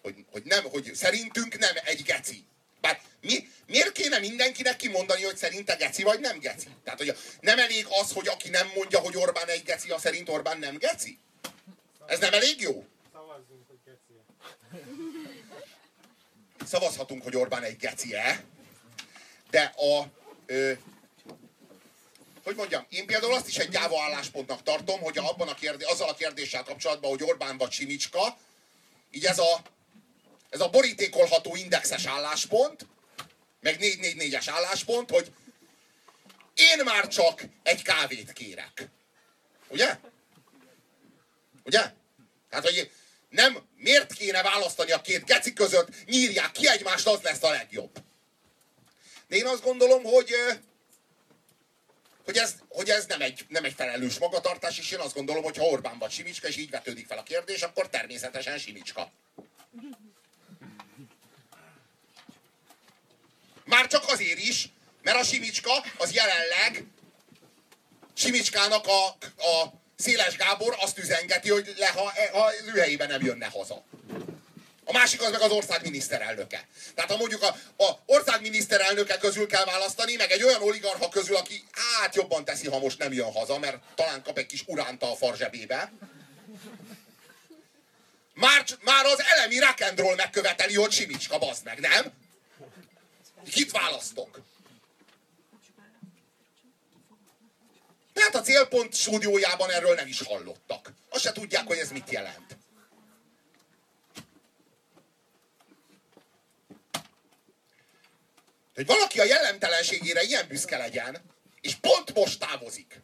[0.02, 2.46] Hogy, hogy, nem, hogy szerintünk nem egy geci.
[2.82, 6.68] Bár mi, miért kéne mindenkinek kimondani, hogy szerinte geci vagy nem geci?
[6.84, 10.30] Tehát, hogy nem elég az, hogy aki nem mondja, hogy Orbán egy geci, a szerint
[10.30, 11.20] Orbán nem geci?
[12.06, 12.86] Ez nem elég jó?
[13.14, 14.14] Szavazzunk, hogy geci
[16.66, 18.44] Szavazhatunk, hogy Orbán egy geci-e,
[19.50, 20.06] de a...
[20.46, 20.72] Ö,
[22.44, 26.10] hogy mondjam, én például azt is egy gyáva álláspontnak tartom, hogy abban a kérdés, azzal
[26.10, 28.38] a kérdéssel kapcsolatban, hogy Orbán vagy Simicska,
[29.12, 29.62] így ez a,
[30.50, 32.86] ez a borítékolható indexes álláspont,
[33.60, 35.32] meg 444-es álláspont, hogy
[36.54, 38.90] én már csak egy kávét kérek.
[39.68, 39.98] Ugye?
[41.64, 41.94] Ugye?
[42.50, 42.92] Hát, hogy
[43.30, 48.04] nem, miért kéne választani a két geci között, nyírják ki egymást, az lesz a legjobb.
[49.28, 50.36] De én azt gondolom, hogy
[52.28, 55.58] hogy ez, hogy ez nem, egy, nem egy felelős magatartás, és én azt gondolom, hogy
[55.58, 59.12] ha Orbán vagy Simicska, és így vetődik fel a kérdés, akkor természetesen Simicska.
[63.68, 64.70] Már csak azért is,
[65.02, 66.84] mert a Simicska az jelenleg
[68.14, 69.06] Simicskának a,
[69.44, 73.84] a Széles Gábor azt üzengeti, hogy le, ha, ha ő helyében nem jönne haza.
[74.86, 76.68] A másik az meg az ország miniszterelnöke.
[76.96, 81.64] Tehát ha mondjuk a, a ország közül kell választani, meg egy olyan oligarha közül, aki
[81.72, 85.16] hát jobban teszi, ha most nem jön haza, mert talán kap egy kis uránta a
[85.16, 85.92] farzsebébe.
[88.34, 92.14] Már, már az elemi rock'n'roll megköveteli, hogy Simicska, bazd meg, nem?
[93.44, 94.40] Kit választok?
[98.14, 100.94] Tehát a célpont stúdiójában erről nem is hallottak.
[101.10, 102.58] Azt se tudják, hogy ez mit jelent.
[108.78, 111.22] hogy valaki a jellemtelenségére ilyen büszke legyen,
[111.62, 113.02] és pont most távozik.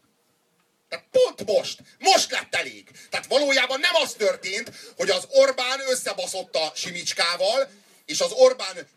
[0.90, 1.80] Tehát pont most.
[2.00, 2.92] Most lett elég.
[3.10, 7.70] Tehát valójában nem az történt, hogy az Orbán összebaszott a Simicskával,
[8.06, 8.88] és az Orbán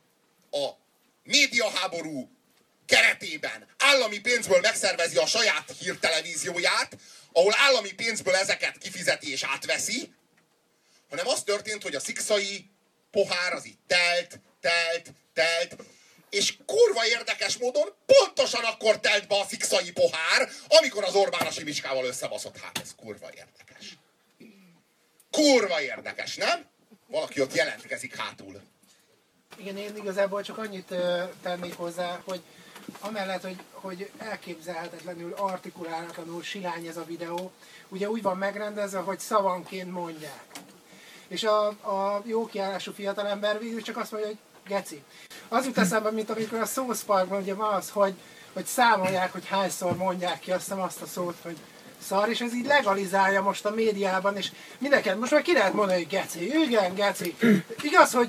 [0.50, 0.68] a
[1.26, 2.30] médiaháború
[2.86, 6.96] keretében állami pénzből megszervezi a saját hírtelevízióját,
[7.32, 10.14] ahol állami pénzből ezeket kifizeti és átveszi,
[11.08, 12.70] hanem az történt, hogy a szikszai
[13.10, 15.76] pohár az itt telt, telt, telt,
[16.30, 21.50] és kurva érdekes módon pontosan akkor telt be a szikszai pohár, amikor az Orbán a
[21.50, 22.58] Simicskával összebaszott.
[22.58, 23.98] Hát ez kurva érdekes.
[25.30, 26.68] Kurva érdekes, nem?
[27.06, 28.62] Valaki ott jelentkezik hátul.
[29.56, 30.94] Igen, én igazából csak annyit
[31.42, 32.40] tennék hozzá, hogy
[33.00, 37.50] amellett, hogy, hogy elképzelhetetlenül, artikulálatlanul silány ez a videó,
[37.88, 40.44] ugye úgy van megrendezve, hogy szavanként mondják.
[41.28, 44.38] És a, a jó kiállású fiatalember végül csak azt mondja, hogy
[44.68, 45.02] geci.
[45.48, 48.14] Az jut eszembe, mint amikor a South Parkban ugye van az, hogy,
[48.52, 51.56] hogy számolják, hogy hányszor mondják ki azt, azt a szót, hogy
[52.06, 55.98] szar, és ez így legalizálja most a médiában, és mindenki, most már ki lehet mondani,
[55.98, 57.36] hogy geci, igen, geci.
[57.82, 58.28] Igaz, hogy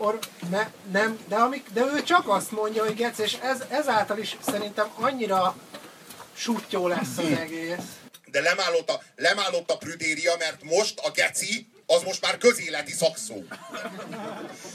[0.00, 0.18] or,
[0.50, 4.36] ne, nem, de, amik, de ő csak azt mondja, hogy geci, és ez, ezáltal is
[4.46, 5.56] szerintem annyira
[6.36, 7.84] sutyó lesz az egész.
[8.26, 13.42] De lemállott a, lemállott a prüdéria, mert most a geci az most már közéleti szakszó.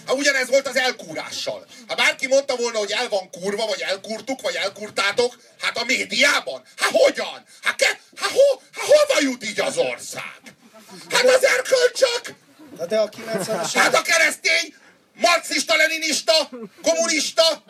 [0.08, 1.66] Hát ugyanez volt az elkúrással.
[1.88, 6.62] Ha bárki mondta volna, hogy el van kurva, vagy elkurtuk, vagy elkurtátok, hát a médiában?
[6.76, 7.46] Hát hogyan?
[7.62, 10.42] Hát, ke, hát, ho, hát hova jut így az ország?
[11.10, 12.36] Hát az erkölcsök!
[12.80, 14.76] Hát de a 90 Hát a keresztény,
[15.16, 16.50] marxista-leninista,
[16.82, 17.64] kommunista,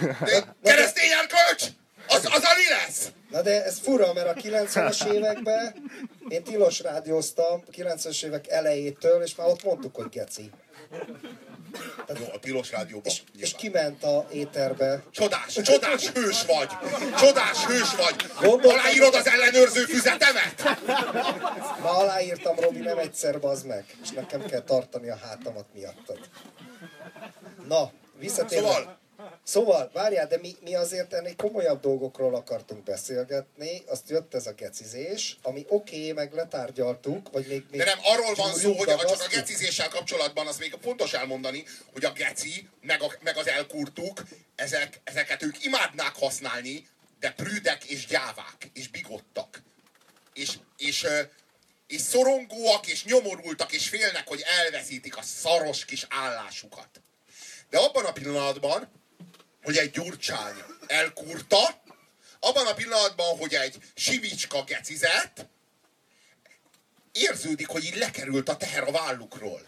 [0.64, 1.64] keresztény erkölcs,
[2.06, 3.10] az, az a mi lesz?
[3.30, 5.90] Na de ez fura, mert a 90-es években
[6.28, 10.50] én tilos rádióztam, 90-es évek elejétől, és már ott mondtuk, hogy geci.
[12.06, 13.12] Tehát, Jó, a tilos rádióban.
[13.12, 15.02] És, és kiment a éterbe.
[15.10, 16.68] Csodás, csodás hős vagy!
[17.18, 18.26] Csodás hős vagy!
[18.40, 20.78] Gondoltam, Aláírod az ellenőrző füzetemet?
[21.80, 23.84] Ma aláírtam, Robi, nem egyszer, bazd meg.
[24.02, 26.18] És nekem kell tartani a hátamat miattad.
[27.72, 28.68] Na, visszatérve.
[28.68, 29.00] Szóval,
[29.44, 34.52] Szóval, várjál, de mi, mi azért ennél komolyabb dolgokról akartunk beszélgetni, azt jött ez a
[34.52, 37.64] gecizés, ami oké, okay, meg letárgyaltuk, vagy még...
[37.70, 41.64] még de nem, arról van szó, hogy csak a gecizéssel kapcsolatban az még fontos elmondani,
[41.92, 44.22] hogy a geci, meg, a, meg az elkurtuk,
[44.54, 46.88] ezek, ezeket ők imádnák használni,
[47.20, 49.62] de prűdek és gyávák, és bigottak.
[50.34, 51.06] És, és,
[51.86, 56.88] és szorongóak, és nyomorultak, és félnek, hogy elveszítik a szaros kis állásukat.
[57.72, 58.92] De abban a pillanatban,
[59.62, 60.54] hogy egy gyurcsány
[60.86, 61.82] elkurta,
[62.40, 65.46] abban a pillanatban, hogy egy simicska gecizett,
[67.12, 69.66] érződik, hogy így lekerült a teher a vállukról.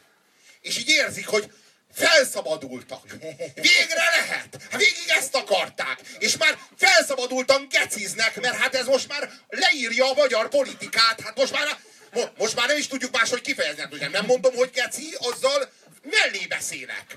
[0.61, 1.52] És így érzik, hogy
[1.92, 3.11] felszabadultak.
[3.55, 4.68] Végre lehet!
[4.70, 6.00] Végig ezt akarták.
[6.18, 11.20] És már felszabadultan geciznek, mert hát ez most már leírja a magyar politikát.
[11.20, 11.78] Hát most már,
[12.12, 14.00] mo- most már nem is tudjuk máshogy kifejezni.
[14.00, 15.72] Hát nem mondom, hogy geci, azzal
[16.05, 17.16] mellé beszélek.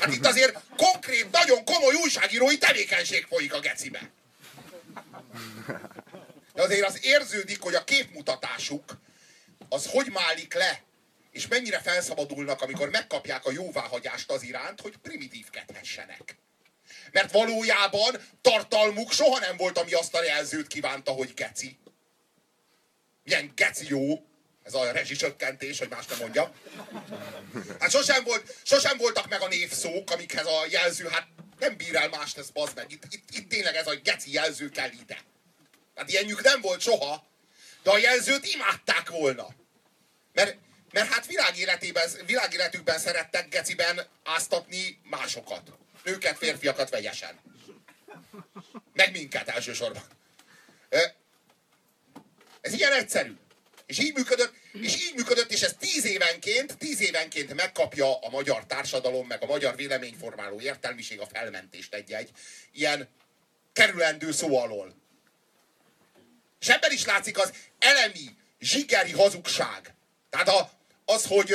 [0.00, 4.10] Hát itt azért konkrét, nagyon komoly újságírói tevékenység folyik a gecibe.
[6.54, 8.98] De azért az érződik, hogy a képmutatásuk
[9.68, 10.82] az hogy málik le,
[11.30, 16.36] és mennyire felszabadulnak, amikor megkapják a jóváhagyást az iránt, hogy primitívkedhessenek.
[17.12, 21.78] Mert valójában tartalmuk soha nem volt, ami azt a jelzőt kívánta, hogy geci.
[23.24, 24.27] Milyen geci jó,
[24.68, 26.52] ez a rezsicsökkentés, hogy más nem mondja.
[27.80, 31.26] Hát sosem, volt, sosem voltak meg a névszók, amikhez a jelző, hát
[31.58, 32.92] nem bír el más, ez bazd meg.
[32.92, 35.18] Itt, itt, itt tényleg ez a geci jelző kell ide.
[35.94, 37.26] Hát ilyenjük nem volt soha,
[37.82, 39.46] de a jelzőt imádták volna.
[40.32, 40.56] Mert,
[40.92, 45.72] mert hát világéletében, világéletükben szerettek geciben áztatni másokat.
[46.04, 47.40] Nőket, férfiakat vegyesen.
[48.92, 50.02] Meg minket elsősorban.
[52.60, 53.36] Ez ilyen egyszerű.
[53.88, 58.66] És így működött, és így működött, és ez tíz évenként, tíz évenként megkapja a magyar
[58.66, 62.30] társadalom, meg a magyar véleményformáló értelmiség a felmentést egy-egy
[62.72, 63.08] ilyen
[63.72, 64.94] kerülendő szó alól.
[66.60, 69.94] És ebben is látszik az elemi, zsigeri hazugság.
[70.30, 70.70] Tehát a,
[71.04, 71.54] az, hogy,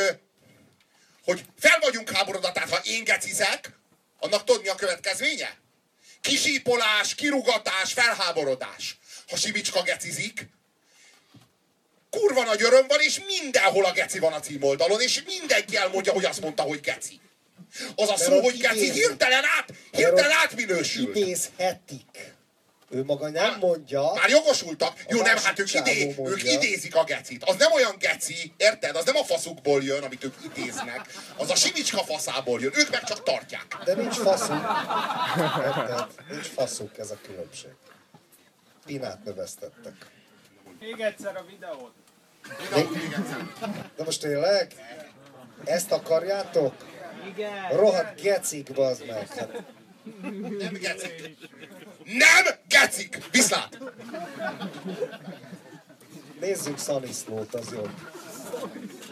[1.24, 3.70] hogy fel vagyunk háborodva, tehát ha én gecizek,
[4.20, 5.58] annak tudod mi a következménye?
[6.22, 8.98] Kisípolás, kirugatás, felháborodás.
[9.28, 10.48] Ha Simicska gecizik,
[12.20, 16.26] kurva nagy öröm van, és mindenhol a geci van a címoldalon, és mindenki elmondja, hogy
[16.26, 17.20] azt mondta, hogy geci.
[17.96, 21.16] Az a szó, hogy geci hirtelen át, hirtelen átminősül.
[21.16, 22.34] Idézhetik.
[22.90, 24.12] Ő maga nem mondja.
[24.14, 25.04] Már jogosultak.
[25.08, 26.28] Jó, nem, hát ők, idé, mondja.
[26.28, 27.44] ők idézik a gecit.
[27.44, 28.96] Az nem olyan geci, érted?
[28.96, 31.02] Az nem a faszukból jön, amit ők idéznek.
[31.38, 32.72] Az a simicska faszából jön.
[32.76, 33.78] Ők meg csak tartják.
[33.86, 34.64] De nincs faszuk.
[35.58, 36.08] Érted?
[36.30, 37.72] Nincs faszuk, ez a különbség.
[38.86, 39.94] Pinát növesztettek.
[40.80, 42.03] Még egyszer a videót.
[43.96, 44.74] De most tényleg?
[45.64, 46.74] Ezt akarjátok?
[47.28, 47.70] Igen.
[47.78, 49.28] Rohadt gecik, bazd meg.
[49.28, 49.64] Hát,
[50.60, 51.38] Nem gecik.
[52.04, 53.20] Nem gecik!
[53.32, 53.78] Viszlát!
[56.44, 57.84] nézzük Szaniszlót, az jó.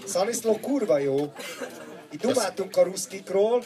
[0.06, 1.34] Szaniszló kurva jó.
[2.12, 3.64] Itt dumáltunk a ruszkikról,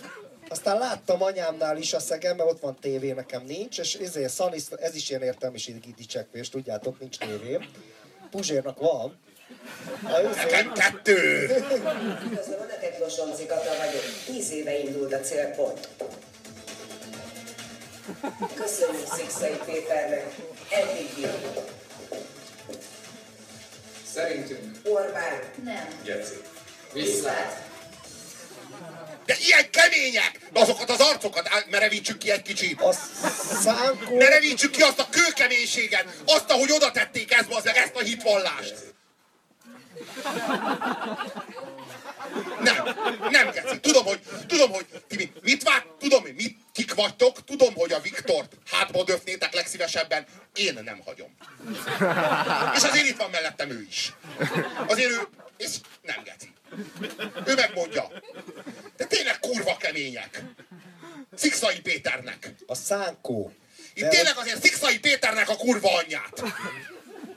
[0.49, 4.77] aztán láttam anyámnál is a szegem, mert ott van tévé, nekem nincs, és ezért Szaniszló,
[4.77, 7.59] ez is ilyen értelmiségi dicsekvés, tudjátok, nincs tévé.
[8.29, 9.17] Puzsérnak van.
[10.73, 11.41] Kettő!
[12.25, 14.03] Üdvözlöm, a neked Losonci Kata vagyok.
[14.25, 15.87] Tíz éve indult a célpont.
[18.55, 20.35] Köszönjük Szikszai Péternek.
[20.69, 21.29] Eddig jó.
[24.13, 25.39] Szerintünk Orbán.
[25.63, 25.87] Nem.
[26.03, 26.41] Geci.
[26.93, 27.63] Viszlát.
[29.25, 30.39] De ilyen kemények!
[30.53, 32.81] De azokat az arcokat á- merevítsük ki egy kicsit.
[32.81, 32.91] A
[33.63, 34.15] szánkó...
[34.15, 38.94] Merevítsük ki azt a kőkeménységet, azt, ahogy oda tették ezt, az, ezt a hitvallást.
[42.61, 42.95] Nem,
[43.29, 43.79] nem geci.
[43.79, 47.91] Tudom, hogy, tudom, hogy ti mi- mit vár, tudom, hogy mit kik vagytok, tudom, hogy
[47.91, 51.35] a Viktort hátba döfnétek legszívesebben, én nem hagyom.
[52.75, 54.13] És azért itt van mellettem ő is.
[54.87, 55.19] Azért ő,
[55.57, 55.69] és
[56.01, 56.53] nem geci.
[57.45, 58.11] Ő megmondja.
[58.97, 60.43] De tényleg kurva kemények.
[61.35, 62.53] Szikszai Péternek.
[62.67, 63.51] A szánkó.
[63.93, 66.43] Itt tényleg azért Szikszai Péternek a kurva anyját.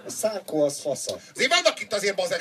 [0.06, 1.18] A szánkó az fasza.
[1.34, 2.40] Azért vannak itt azért bazeg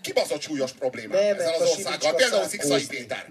[0.00, 2.14] kibaszott súlyos problémák Nem, ezzel az országgal.
[2.14, 2.86] Például Szikszai.
[2.86, 3.28] Péter.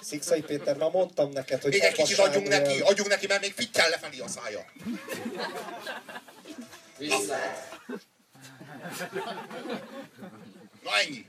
[0.00, 3.52] Szikszai Péter, már mondtam neked, hogy Még egy kicsit adjunk neki, adjunk neki, mert még
[3.52, 4.64] fittyel lefelé a szája.
[10.82, 11.26] Na ennyi.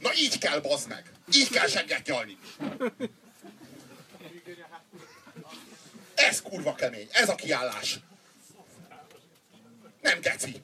[0.00, 1.10] Na így kell, bazd meg.
[1.34, 2.38] Így kell segget nyalni.
[6.14, 7.08] Ez kurva kemény.
[7.12, 7.98] Ez a kiállás.
[10.00, 10.62] Nem geci.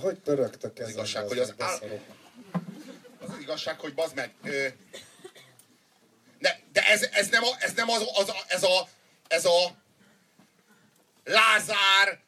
[0.00, 0.90] Hogy pörögtök ezen?
[0.92, 2.00] igazság, bazd hogy az áll-.
[3.20, 4.34] Az az igazság, hogy bazd meg.
[4.44, 4.66] Ö,
[6.38, 8.88] de, de ez, ez nem, a, ez nem az, az, a- ez a,
[9.28, 9.76] ez a
[11.24, 12.20] Lázár,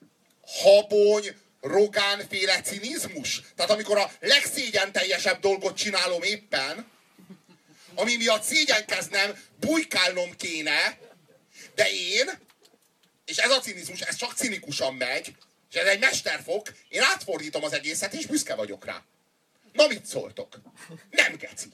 [0.47, 3.43] Habony, Rogán féle cinizmus.
[3.57, 6.91] Tehát amikor a legszégyen teljesebb dolgot csinálom éppen,
[7.95, 10.99] ami miatt szégyenkeznem, bujkálnom kéne,
[11.75, 12.31] de én
[13.25, 15.35] és ez a cinizmus, ez csak cinikusan megy,
[15.73, 19.03] és ez egy mesterfok, én átfordítom az egészet, és büszke vagyok rá.
[19.73, 20.61] Na mit szóltok?
[21.11, 21.73] Nem geci.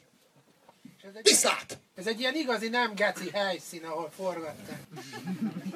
[1.22, 1.78] Viszlát!
[1.99, 4.80] ez egy ilyen igazi nem geci helyszín, ahol forgatták.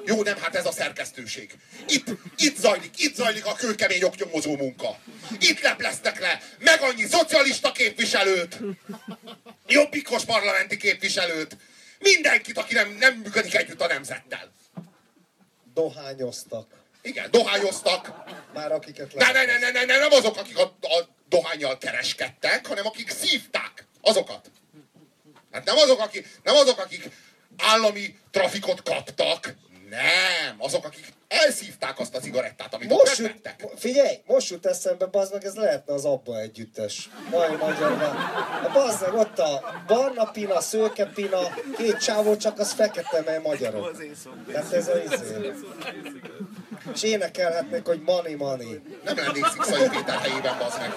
[0.04, 1.54] Jó, nem, hát ez a szerkesztőség.
[1.86, 2.06] Itt,
[2.36, 4.98] itt zajlik, itt zajlik a kőkemény oknyomozó munka.
[5.38, 8.58] Itt lepleztek le meg annyi szocialista képviselőt,
[9.66, 11.56] jobbikos parlamenti képviselőt,
[11.98, 14.52] mindenkit, aki nem, nem működik együtt a nemzettel.
[15.74, 16.81] Dohányoztak.
[17.02, 18.12] Igen, dohányoztak.
[18.54, 22.66] Már akiket Ne, ne, ne, ne, ne, ne, nem azok, akik a, a dohányjal kereskedtek,
[22.66, 24.50] hanem akik szívták azokat.
[25.52, 27.10] Hát nem azok, akik, nem azok, akik
[27.56, 29.54] állami trafikot kaptak,
[29.88, 33.68] nem, azok, akik elszívták azt a cigarettát, amit Most ott jut, megvettek.
[33.76, 37.10] figyelj, most jut eszembe, bazd meg, ez lehetne az Abba együttes.
[37.30, 38.16] Mai magyarban.
[38.64, 41.40] A bazd meg, ott a barna pina, szőke pina,
[41.76, 44.02] két csávó, csak az fekete, mely magyarok.
[44.52, 45.52] Tehát ez a izé.
[46.94, 48.82] És énekelhetnék, hogy money, money.
[49.04, 50.92] Nem lennék Szikszai Péter helyében, bazd meg.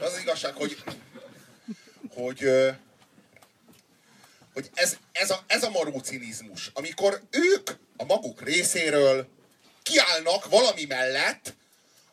[0.00, 0.76] Az az igazság, hogy,
[2.14, 2.50] hogy,
[4.58, 6.02] hogy ez, ez, a, ez a maró
[6.72, 9.28] amikor ők a maguk részéről
[9.82, 11.54] kiállnak valami mellett,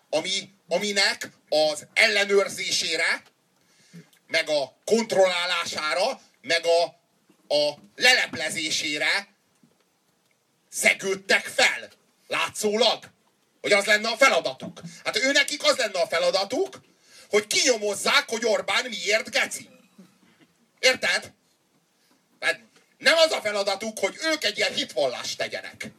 [0.10, 3.24] ami, aminek az ellenőrzésére,
[4.28, 6.84] meg a kontrollálására, meg a,
[7.56, 9.28] a leleplezésére
[10.70, 11.90] szegődtek fel.
[12.28, 13.04] Látszólag.
[13.62, 14.82] Hogy az lenne a feladatuk.
[15.04, 16.82] Hát ő nekik az lenne a feladatuk,
[17.30, 19.70] hogy kinyomozzák, hogy Orbán miért geci.
[20.80, 21.34] Érted?
[22.98, 25.92] Nem az a feladatuk, hogy ők egy ilyen hitvallást tegyenek.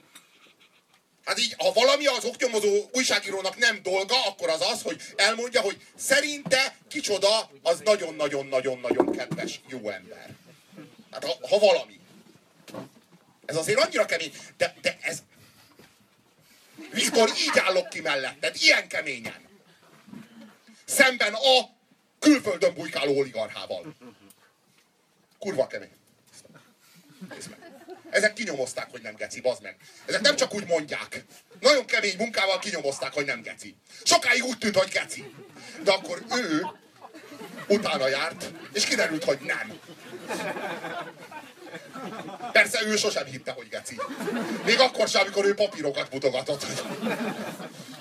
[1.24, 5.86] Hát így, ha valami az oknyomozó újságírónak nem dolga, akkor az az, hogy elmondja, hogy
[5.96, 10.34] szerinte kicsoda, az nagyon-nagyon-nagyon-nagyon kedves, jó ember.
[11.10, 12.00] Hát ha, ha valami.
[13.46, 15.22] Ez azért annyira kemény, de, de ez...
[16.90, 19.48] Viktor, így állok ki melletted, ilyen keményen.
[20.84, 21.70] Szemben a
[22.18, 23.94] külföldön bujkáló oligarchával.
[25.38, 25.90] Kurva kemény.
[28.10, 29.76] Ezek kinyomozták, hogy nem geci, bazd meg.
[30.06, 31.24] Ezek nem csak úgy mondják.
[31.60, 33.76] Nagyon kemény munkával kinyomozták, hogy nem geci.
[34.02, 35.34] Sokáig úgy tűnt, hogy geci.
[35.82, 36.66] De akkor ő
[37.68, 39.78] utána járt, és kiderült, hogy nem.
[42.52, 44.00] Persze ő sosem hitte, hogy geci.
[44.64, 46.66] Még akkor sem, amikor ő papírokat mutogatott.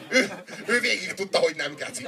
[0.10, 2.08] Ő, ő végig tudta, hogy nem geci.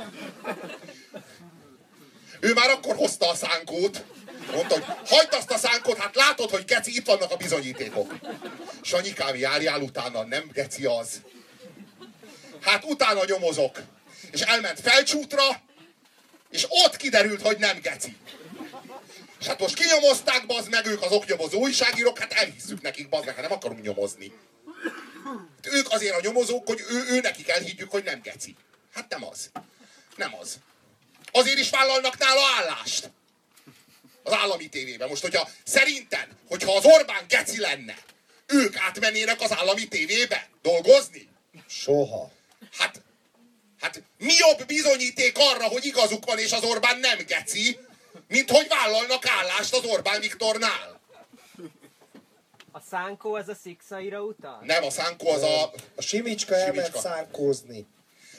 [2.39, 4.03] Ő már akkor hozta a szánkót,
[4.51, 8.13] mondta, hogy hagyd azt a szánkót, hát látod, hogy geci, itt vannak a bizonyítékok.
[8.81, 11.21] Sanyikám, járjál utána, nem geci az.
[12.61, 13.79] Hát utána nyomozok.
[14.31, 15.61] És elment felcsútra,
[16.49, 18.17] és ott kiderült, hogy nem geci.
[19.39, 23.35] És hát most kinyomozták, bazd meg ők az oknyomozó újságírók, hát elhisszük nekik, bazd meg,
[23.35, 24.31] hát nem akarunk nyomozni.
[25.63, 28.55] Hát ők azért a nyomozók, hogy ő, ő nekik elhiggyük, hogy nem geci.
[28.93, 29.49] Hát nem az.
[30.15, 30.57] Nem az.
[31.31, 33.11] Azért is vállalnak nála állást.
[34.27, 35.09] Az állami tévében.
[35.09, 37.95] Most, hogyha szerinted, hogyha az Orbán geci lenne,
[38.47, 41.27] ők átmennének az állami tévébe dolgozni?
[41.67, 42.31] Soha.
[42.77, 43.01] Hát,
[43.79, 47.79] hát mi jobb bizonyíték arra, hogy igazuk van, és az Orbán nem geci,
[48.27, 50.99] mint hogy vállalnak állást az Orbán Viktornál.
[52.71, 54.61] A szánkó ez a szikszaira utal?
[54.63, 55.73] Nem, a szánkó az a...
[55.95, 56.99] A Simicska elment Simicska.
[56.99, 57.85] szánkózni.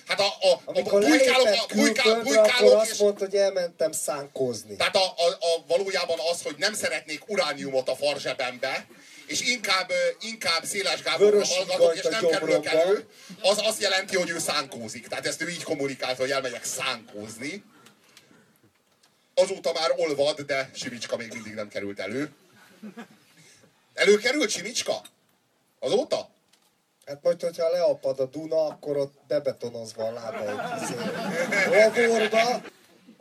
[0.09, 2.99] Hát a, a, a Amikor bujkálók, lelépett a bujkálók, külföldre, akkor bujkálók azt és...
[2.99, 4.77] mondta, hogy elmentem szánkózni.
[4.77, 8.87] Tehát a, a, a, valójában az, hogy nem szeretnék urániumot a farzsebembe,
[9.27, 13.09] és inkább, inkább Széles Gáborra hallgatok, és a nem kerülök elő,
[13.41, 15.09] az azt jelenti, hogy ő szánkózik.
[15.09, 17.65] Tehát ezt ő így kommunikálta, hogy elmegyek szánkózni.
[19.35, 22.31] Azóta már olvad, de Simicska még mindig nem került elő.
[23.95, 25.03] Előkerült Simicska?
[25.79, 26.31] Azóta?
[27.09, 30.95] Hát majd, hogyha leapad a Duna, akkor ott bebetonozva a lába egy izé.
[32.05, 32.63] laborba.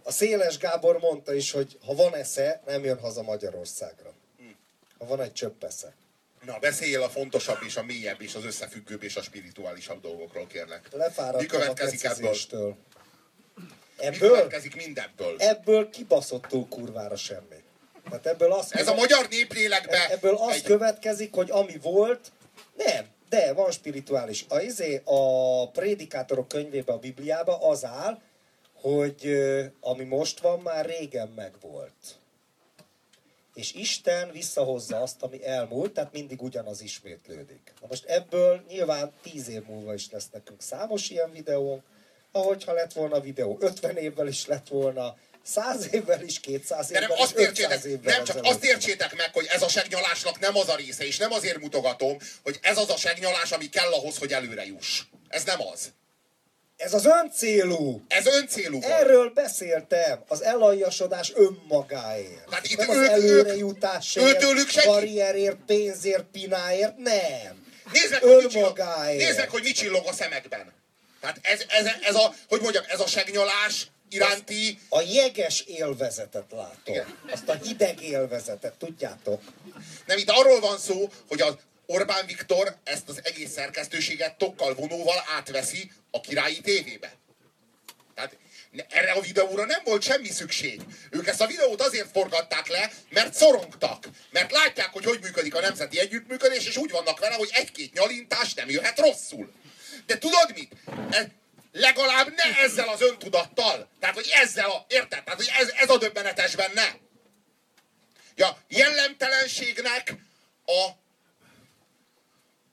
[0.04, 4.14] A Széles Gábor mondta is, hogy ha van esze, nem jön haza Magyarországra.
[5.00, 5.94] Ha van egy csöpp esze.
[6.46, 10.88] Na, beszéljél a fontosabb és a mélyebb és az összefüggőbb és a spirituálisabb dolgokról, kérlek.
[10.92, 12.16] Mi Lefáradtam a következik ebből?
[12.18, 12.76] precizéstől.
[13.56, 15.36] Mi Ebből, következik mindebből?
[15.38, 17.64] ebből kibaszottul kurvára semmi.
[18.10, 22.32] Tehát ebből azt Ez a magyar néplélekbe Ebből az egy- következik, hogy ami volt,
[22.76, 24.46] nem, de van spirituális.
[24.50, 28.22] A, izé, a prédikátorok könyvében, a Bibliában az áll,
[28.74, 29.38] hogy
[29.82, 32.20] ami most van, már régen megvolt.
[33.54, 37.74] És Isten visszahozza azt, ami elmúlt, tehát mindig ugyanaz ismétlődik.
[37.82, 41.84] Na most ebből nyilván tíz év múlva is lesz nekünk számos ilyen videónk,
[42.32, 45.18] ahogyha lett volna videó 50 évvel is lett volna,
[45.54, 48.64] Száz évvel is, 200 De nem évvel azt is, 500 értsétek, évvel nem csak azt
[48.64, 52.60] értsétek meg, hogy ez a segnyalásnak nem az a része, és nem azért mutogatom, hogy
[52.62, 55.02] ez az a segnyalás, ami kell ahhoz, hogy előre juss.
[55.28, 55.92] Ez nem az.
[56.78, 58.04] Ez az öncélú.
[58.08, 58.94] Ez öncélú volt.
[58.94, 60.24] Erről beszéltem.
[60.28, 62.46] Az elaljasodás önmagáért.
[62.50, 67.66] Tehát itt nem az ők- ők- előrejutásért, őtőlük senki- karrierért, pénzért, pináért, nem.
[67.92, 70.74] Nézd meg, hogy mit nézd meg, hogy mit csillog a szemekben.
[71.22, 76.94] Tehát ez, ez, ez a, hogy mondjam, ez a segnyalás iránti, A jeges élvezetet látom.
[76.94, 77.18] Igen.
[77.32, 79.42] Azt a hideg élvezetet, tudjátok?
[80.06, 81.56] nem itt arról van szó, hogy az
[81.86, 87.14] Orbán Viktor ezt az egész szerkesztőséget tokkal vonóval átveszi a királyi tévébe.
[88.16, 88.38] Tehát
[88.90, 90.82] erre a videóra nem volt semmi szükség.
[91.10, 94.10] Ők ezt a videót azért forgatták le, mert szorongtak.
[94.32, 98.54] Mert látják, hogy hogy működik a nemzeti együttműködés, és úgy vannak vele, hogy egy-két nyalintás
[98.54, 99.52] nem jöhet rosszul.
[100.06, 100.72] De tudod mit?
[101.10, 101.26] Ez,
[101.78, 103.90] legalább ne ezzel az öntudattal.
[104.00, 104.86] Tehát, hogy ezzel a...
[104.88, 105.24] Érted?
[105.24, 106.98] Tehát, hogy ez, ez a döbbenetes benne.
[108.36, 110.14] Ja, jellemtelenségnek
[110.66, 110.88] a,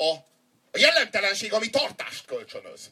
[0.05, 0.13] a,
[0.73, 2.91] a jellemtelenség, ami tartást kölcsönöz.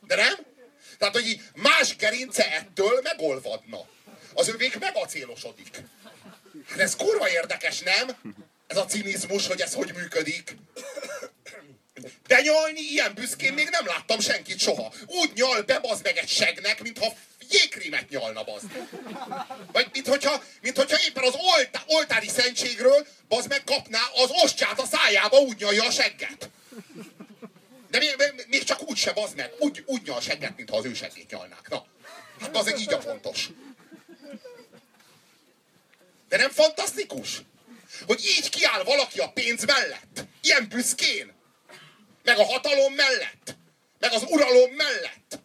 [0.00, 0.34] De nem?
[0.98, 3.88] Tehát, hogy más gerince ettől megolvadna.
[4.34, 5.82] Az övék megacélosodik.
[6.68, 8.16] Hát ez kurva érdekes, nem?
[8.66, 10.56] Ez a cinizmus, hogy ez hogy működik.
[12.26, 14.92] De nyalni ilyen büszkén még nem láttam senkit soha.
[15.06, 17.12] Úgy nyal be, bazd meg egy segnek, mintha
[17.50, 18.66] jégkrémet nyalna, bazd.
[19.72, 24.80] Vagy mint hogyha, mint hogyha éppen az oltá, oltári szentségről, bazd meg kapná az ostját
[24.80, 26.50] a szájába, úgy nyalja a segget.
[27.90, 28.16] De még,
[28.46, 29.52] még- csak úgy se, bazd meg.
[29.58, 31.68] Úgy, úgy nyal segget, mintha az ő seggét nyalnák.
[31.68, 31.86] Na,
[32.40, 33.48] hát az így a fontos.
[36.28, 37.42] De nem fantasztikus?
[38.06, 40.24] Hogy így kiáll valaki a pénz mellett.
[40.40, 41.35] Ilyen büszkén.
[42.26, 43.56] Meg a hatalom mellett.
[43.98, 45.38] Meg az uralom mellett.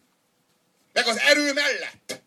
[0.92, 2.22] Meg az erő mellett.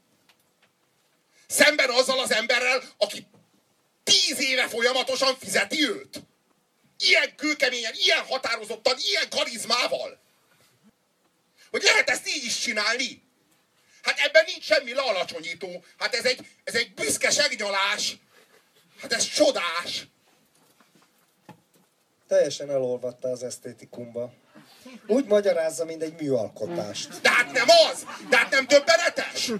[1.48, 3.28] Szemben azzal az emberrel, aki
[4.04, 6.22] tíz éve folyamatosan fizeti őt.
[6.98, 10.20] Ilyen kőkeményen, ilyen határozottan, ilyen karizmával.
[11.72, 13.24] Hogy lehet ezt így is csinálni?
[14.02, 15.84] Hát ebben nincs semmi lealacsonyító.
[15.98, 18.18] Hát ez egy, ez egy büszke segnyalás.
[19.02, 20.08] Hát ez csodás.
[22.28, 24.34] Teljesen elolvatta az esztétikumba.
[25.08, 27.22] Úgy magyarázza, mint egy műalkotást.
[27.22, 28.06] De hát nem az!
[28.30, 29.52] De hát nem döbbenetes!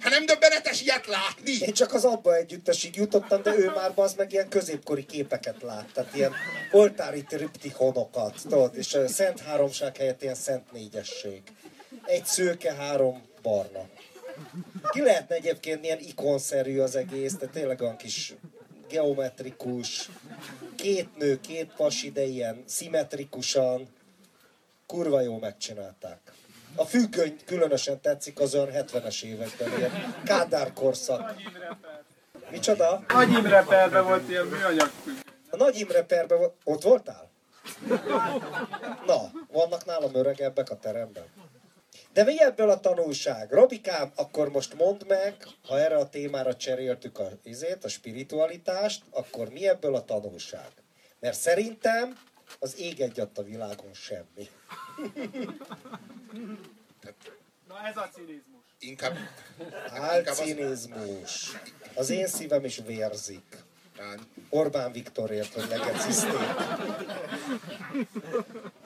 [0.00, 1.52] Hát nem döbbenetes ilyet látni!
[1.60, 5.92] Én csak az abba együttesig jutottam, de ő már az meg ilyen középkori képeket lát.
[5.92, 6.32] Tehát ilyen
[6.70, 11.42] oltári triptihonokat, tudod, és a Szent Háromság helyett ilyen Szent Négyesség.
[12.04, 13.88] Egy szőke, három barna.
[14.90, 18.34] Ki lehetne egyébként ilyen ikonszerű az egész, de tényleg olyan kis
[18.88, 20.08] geometrikus,
[20.76, 23.88] két nő, két pasi, de ilyen szimmetrikusan,
[24.90, 26.18] kurva jó megcsinálták.
[26.74, 31.34] A függöny különösen tetszik az olyan 70-es években, ilyen Kádár korszak.
[32.50, 33.04] Micsoda?
[33.08, 34.90] Nagy Imre perbe volt ilyen műanyag.
[35.50, 37.30] A Nagy Imre perbe vo- ott voltál?
[39.06, 41.24] Na, vannak nálam öregebbek a teremben.
[42.12, 43.52] De mi ebből a tanulság?
[43.52, 45.34] Robikám, akkor most mondd meg,
[45.66, 50.68] ha erre a témára cseréltük a izét, a spiritualitást, akkor mi ebből a tanulság?
[51.20, 52.18] Mert szerintem
[52.58, 54.48] az ég egyat a világon semmi.
[57.68, 58.60] Na ez a cinizmus.
[58.78, 59.16] Inkább...
[59.88, 61.52] Álcinizmus.
[61.94, 63.56] Az én szívem is vérzik.
[64.48, 66.32] Orbán Viktorért, hogy legeciszték.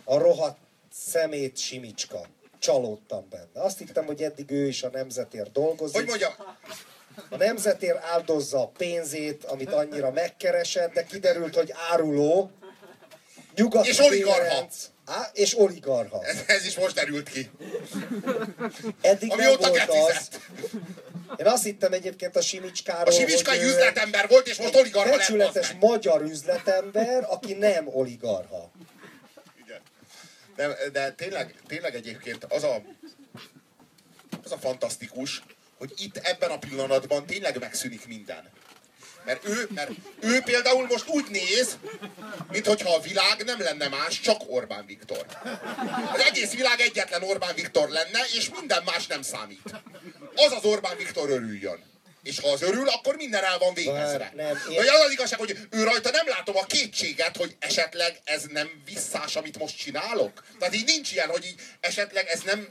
[0.04, 0.58] A rohadt
[0.92, 2.26] szemét simicska.
[2.58, 3.64] Csalódtam benne.
[3.64, 5.96] Azt hittem, hogy eddig ő is a nemzetért dolgozik.
[5.96, 6.32] Hogy mondjam,
[7.28, 12.50] A nemzetért áldozza a pénzét, amit annyira megkeresett, de kiderült, hogy áruló.
[13.56, 14.66] Nyugat És oligarcha.
[15.06, 16.24] Á, és oligarha.
[16.24, 17.50] ez, ez is most derült ki.
[19.00, 20.28] Eddig nem Amióta volt az.
[21.36, 25.72] Én azt hittem egyébként a Simicskáról, A Simicska egy üzletember volt, és most oligarha becsületes
[25.80, 28.70] magyar üzletember, aki nem oligarha.
[29.64, 29.80] Igen.
[30.56, 32.82] De, de tényleg, tényleg egyébként az a,
[34.44, 35.42] az a fantasztikus,
[35.78, 38.50] hogy itt ebben a pillanatban tényleg megszűnik minden.
[39.24, 39.90] Mert ő, mert
[40.20, 41.78] ő például most úgy néz,
[42.50, 45.26] mintha a világ nem lenne más, csak Orbán Viktor.
[46.12, 49.60] Az egész világ egyetlen Orbán Viktor lenne, és minden más nem számít.
[50.34, 51.92] Az az Orbán Viktor örüljön.
[52.22, 54.32] És ha az örül, akkor minden el van végezve.
[54.36, 58.20] Nem, én- Vagy az az igazság, hogy ő rajta nem látom a kétséget, hogy esetleg
[58.24, 60.44] ez nem visszás, amit most csinálok.
[60.58, 62.68] Tehát így nincs ilyen, hogy így esetleg ez nem,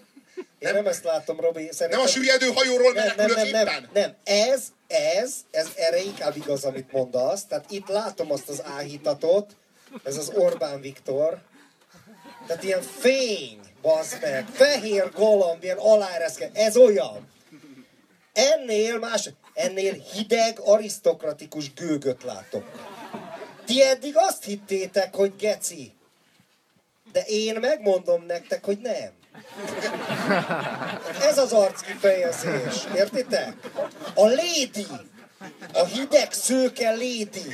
[0.60, 1.62] Én nem ezt látom, Robi.
[1.64, 2.02] nem Szerintem...
[2.02, 3.66] a süllyedő hajóról nem, nem, menekülök nem, éppen.
[3.66, 4.64] nem, nem, ez,
[4.94, 7.46] ez, ez erre inkább igaz, amit mondasz.
[7.46, 9.56] Tehát itt látom azt az áhítatot,
[10.04, 11.42] ez az Orbán Viktor.
[12.48, 17.32] Tehát ilyen fény, bazd meg, fehér galamb, ilyen aláereszke, ez olyan.
[18.34, 22.64] Ennél más, ennél hideg, arisztokratikus gőgöt látok.
[23.66, 25.94] Ti eddig azt hittétek, hogy geci.
[27.12, 29.12] De én megmondom nektek, hogy nem.
[31.22, 33.54] Ez az arckifejezés, értitek?
[34.14, 34.88] A lady,
[35.74, 37.54] a hideg szőke lady.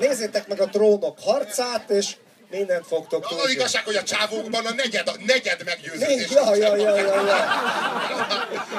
[0.00, 2.16] Nézzétek meg a trónok harcát, és
[2.52, 3.52] mindent fogtok Az az tudni.
[3.52, 6.30] igazság, hogy a csávókban a negyed, a negyed meggyőződés.
[6.30, 7.38] Ja, ja, ja, ja, ja.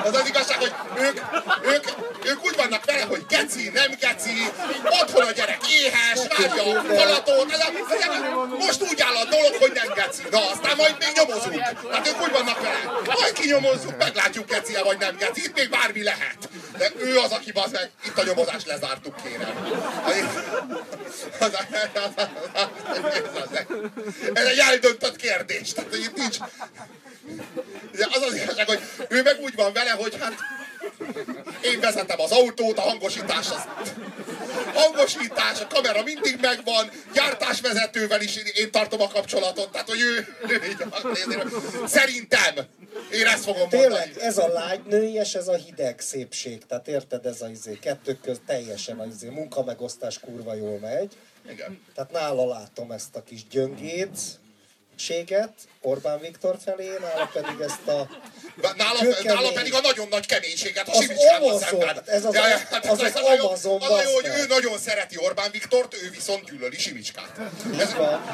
[0.04, 1.18] Az az igazság, hogy ők,
[1.74, 1.86] ők,
[2.24, 4.38] ők úgy vannak vele, hogy geci, nem geci,
[5.02, 9.26] otthon a gyerek éhes, várja a falatot, ez a, ez a, most úgy áll a
[9.30, 10.22] dolog, hogy nem geci.
[10.32, 11.60] Na, aztán majd még nyomozunk.
[11.92, 12.82] Hát ők úgy vannak vele.
[13.06, 16.38] Majd kinyomozzuk, meglátjuk geci vagy nem geci, itt még bármi lehet.
[16.78, 19.56] De ő az, aki az meg, itt a nyomozást lezártuk, kérem.
[20.06, 20.14] Az,
[21.40, 21.54] az,
[21.94, 22.28] az, az,
[22.94, 23.63] az, az,
[24.34, 25.74] ez egy eldöntött kérdés.
[25.74, 26.38] Tehát, hogy itt nincs,
[27.92, 28.80] de az az igazság, hogy
[29.10, 30.34] ő meg úgy van vele, hogy hát
[31.62, 33.68] én vezetem az autót, a hangosítás az
[34.74, 40.78] hangosítás, a kamera mindig megvan, gyártásvezetővel is én tartom a kapcsolatot, tehát hogy ő, ő
[41.86, 42.56] szerintem
[43.12, 43.82] én ezt fogom mondani.
[43.82, 46.66] Tényleg, ez a lágy nőies, ez a hideg szépség.
[46.66, 51.14] Tehát érted, ez a izé, kettők köz teljesen a izé, munkamegosztás kurva jól megy.
[51.50, 51.82] Igen.
[51.94, 54.20] Tehát nála látom ezt a kis gyöngét,
[54.96, 58.08] séget Orbán Viktor felé, nála pedig ezt a
[58.78, 59.34] Nála, Kőkemény.
[59.36, 62.02] nála pedig a nagyon nagy keménységet a Az Simicskával szemben.
[62.06, 65.18] ez az- hát az az a jó- Amazon, az a jó, hogy ő nagyon szereti
[65.18, 67.32] Orbán Viktort, ő viszont gyűlöli Simicskát.
[67.80, 67.90] Ez,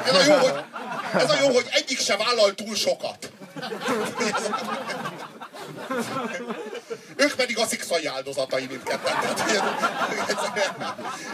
[0.06, 0.54] ez, a jó, hogy,
[1.14, 3.30] ez a jó, hogy egyik se vállal túl sokat.
[7.16, 9.20] Ők pedig a szikszai áldozatai mindketten.
[9.20, 9.40] Tehát,
[10.28, 10.62] ez-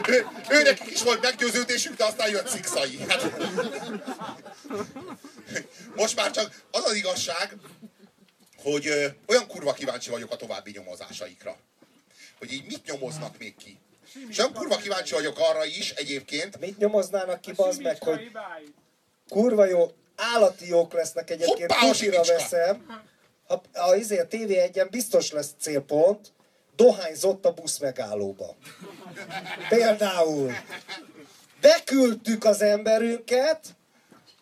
[0.08, 2.98] ő, ő nekik is volt meggyőződésük, de aztán jött szikszai.
[3.08, 3.22] Hát,
[6.06, 7.56] most már csak az az igazság,
[8.62, 11.56] hogy ö, olyan kurva kíváncsi vagyok a további nyomozásaikra.
[12.38, 13.78] Hogy így mit nyomoznak még ki.
[14.28, 18.30] És olyan kurva kíváncsi vagyok arra is egyébként, mit nyomoznának ki, bazd meg, hogy
[19.28, 22.32] kurva jó, állati jók lesznek egyébként, Hoppá, a tutira Simicska!
[22.32, 23.04] veszem.
[23.46, 26.32] Ha, a, izé, a tv egyen biztos lesz célpont,
[26.76, 28.56] dohányzott a busz megállóba.
[29.68, 30.52] Például
[31.60, 33.76] beküldtük az emberünket,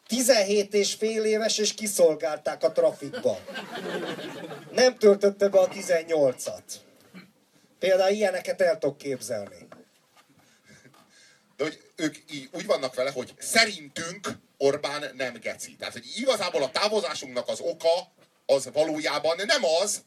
[0.06, 3.38] 17 és fél éves, és kiszolgálták a trafikba.
[4.72, 6.62] Nem töltötte be a 18-at.
[7.78, 9.68] Például ilyeneket el tudok képzelni.
[11.56, 14.28] de hogy ők így úgy vannak vele, hogy szerintünk
[14.58, 15.76] Orbán nem geci.
[15.76, 18.12] Tehát, hogy igazából a távozásunknak az oka
[18.46, 20.02] az valójában nem az,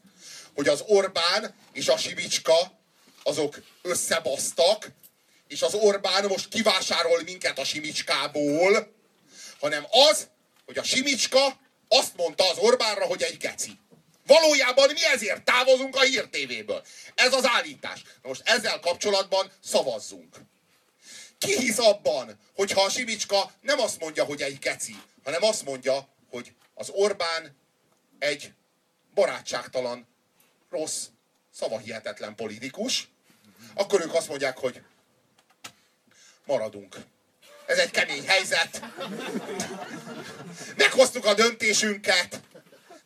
[0.54, 2.78] hogy az Orbán és a Simicska
[3.22, 4.90] azok összebasztak,
[5.48, 8.92] és az Orbán most kivásárol minket a Simicskából,
[9.60, 10.28] hanem az,
[10.66, 11.58] hogy a Simicska
[11.88, 13.78] azt mondta az Orbánra, hogy egy geci.
[14.26, 16.84] Valójában mi ezért távozunk a Hír TV-ből.
[17.14, 18.02] Ez az állítás.
[18.22, 20.36] Na most ezzel kapcsolatban szavazzunk.
[21.38, 26.08] Ki hisz abban, hogyha a Simicska nem azt mondja, hogy egy geci, hanem azt mondja,
[26.30, 27.56] hogy az Orbán
[28.18, 28.52] egy
[29.14, 30.06] barátságtalan,
[30.70, 31.04] rossz,
[31.54, 33.08] szavahihetetlen politikus,
[33.74, 34.82] akkor ők azt mondják, hogy
[36.44, 36.96] maradunk.
[37.68, 38.82] Ez egy kemény helyzet.
[40.76, 42.40] Meghoztuk a döntésünket.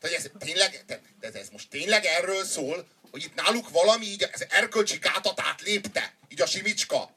[0.00, 0.84] Tehát ez tényleg,
[1.20, 6.14] de ez most tényleg erről szól, hogy itt náluk valami így az erkölcsi gátat átlépte,
[6.28, 7.10] így a simicska.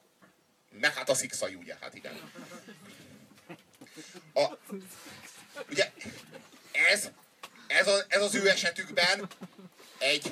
[0.80, 2.32] Meg hát a szikszai, ugye, hát igen.
[4.34, 4.46] A,
[5.70, 5.92] ugye,
[6.72, 7.10] ez,
[7.68, 9.30] ez, a, ez az ő esetükben
[9.98, 10.32] egy,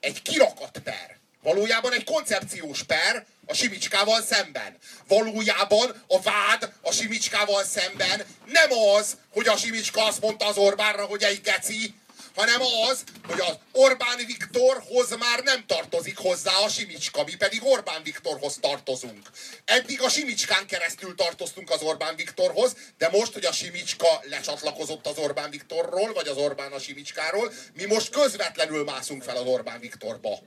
[0.00, 1.19] egy kirakat per.
[1.42, 4.76] Valójában egy koncepciós per a Simicskával szemben.
[5.08, 11.04] Valójában a vád a Simicskával szemben nem az, hogy a Simicska azt mondta az Orbánra,
[11.04, 11.94] hogy egy geci,
[12.34, 12.60] hanem
[12.90, 18.58] az, hogy az Orbán Viktorhoz már nem tartozik hozzá a Simicska, mi pedig Orbán Viktorhoz
[18.60, 19.30] tartozunk.
[19.64, 25.18] Eddig a Simicskán keresztül tartoztunk az Orbán Viktorhoz, de most, hogy a Simicska lecsatlakozott az
[25.18, 30.38] Orbán Viktorról, vagy az Orbán a Simicskáról, mi most közvetlenül mászunk fel az Orbán Viktorba.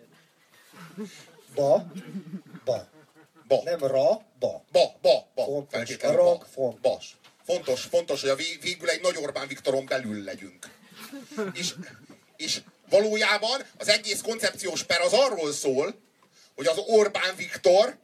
[1.55, 1.91] Ba,
[2.65, 2.87] ba.
[3.47, 3.61] Ba.
[3.63, 4.63] Nem ra, ba.
[4.71, 5.43] Ba, ba, ba.
[5.45, 5.97] Fontos.
[5.97, 6.45] Ba.
[6.53, 7.17] fontos.
[7.45, 10.67] Fontos, fontos, hogy a vég, végül egy nagy Orbán Viktoron belül legyünk.
[11.53, 11.73] És,
[12.35, 15.95] és valójában az egész koncepciós per az arról szól,
[16.55, 17.97] hogy az Orbán Viktor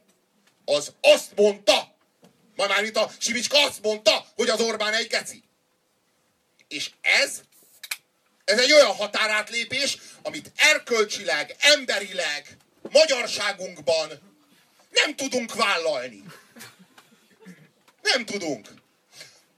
[0.64, 1.94] az azt mondta,
[2.56, 5.42] majd már mint a Simicska azt mondta, hogy az Orbán egy geci.
[6.68, 7.40] És ez,
[8.44, 12.56] ez egy olyan határátlépés, amit erkölcsileg, emberileg,
[12.92, 14.08] magyarságunkban
[14.90, 16.24] nem tudunk vállalni.
[18.02, 18.68] Nem tudunk.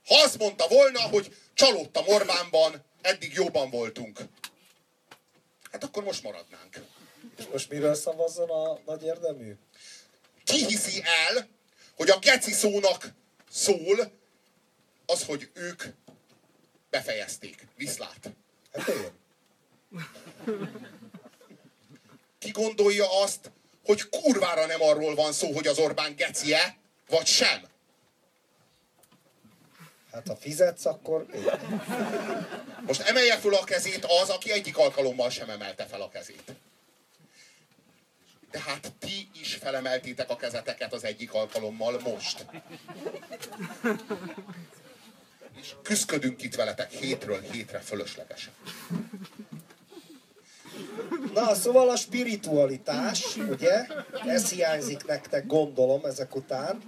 [0.07, 4.21] Ha azt mondta volna, hogy csalódtam Orbánban, eddig jobban voltunk.
[5.71, 6.85] Hát akkor most maradnánk.
[7.39, 9.55] És most miről szavazzon a nagy érdemű?
[10.45, 11.49] Ki hiszi el,
[11.97, 13.13] hogy a geci szónak
[13.51, 14.13] szól
[15.07, 15.83] az, hogy ők
[16.91, 17.67] befejezték.
[17.77, 18.31] Viszlát.
[18.73, 19.11] Hát én.
[22.43, 23.51] Ki gondolja azt,
[23.85, 26.77] hogy kurvára nem arról van szó, hogy az Orbán gecie,
[27.09, 27.63] vagy sem?
[30.13, 31.27] Hát ha fizetsz, akkor.
[32.87, 36.53] Most emelje föl a kezét az, aki egyik alkalommal sem emelte fel a kezét.
[38.51, 42.47] De hát ti is felemeltétek a kezeteket az egyik alkalommal most.
[45.61, 48.53] És küzdködünk itt veletek hétről hétre fölöslegesen.
[51.35, 53.87] Na, szóval a spiritualitás, ugye?
[54.27, 56.83] Ez hiányzik nektek, gondolom, ezek után.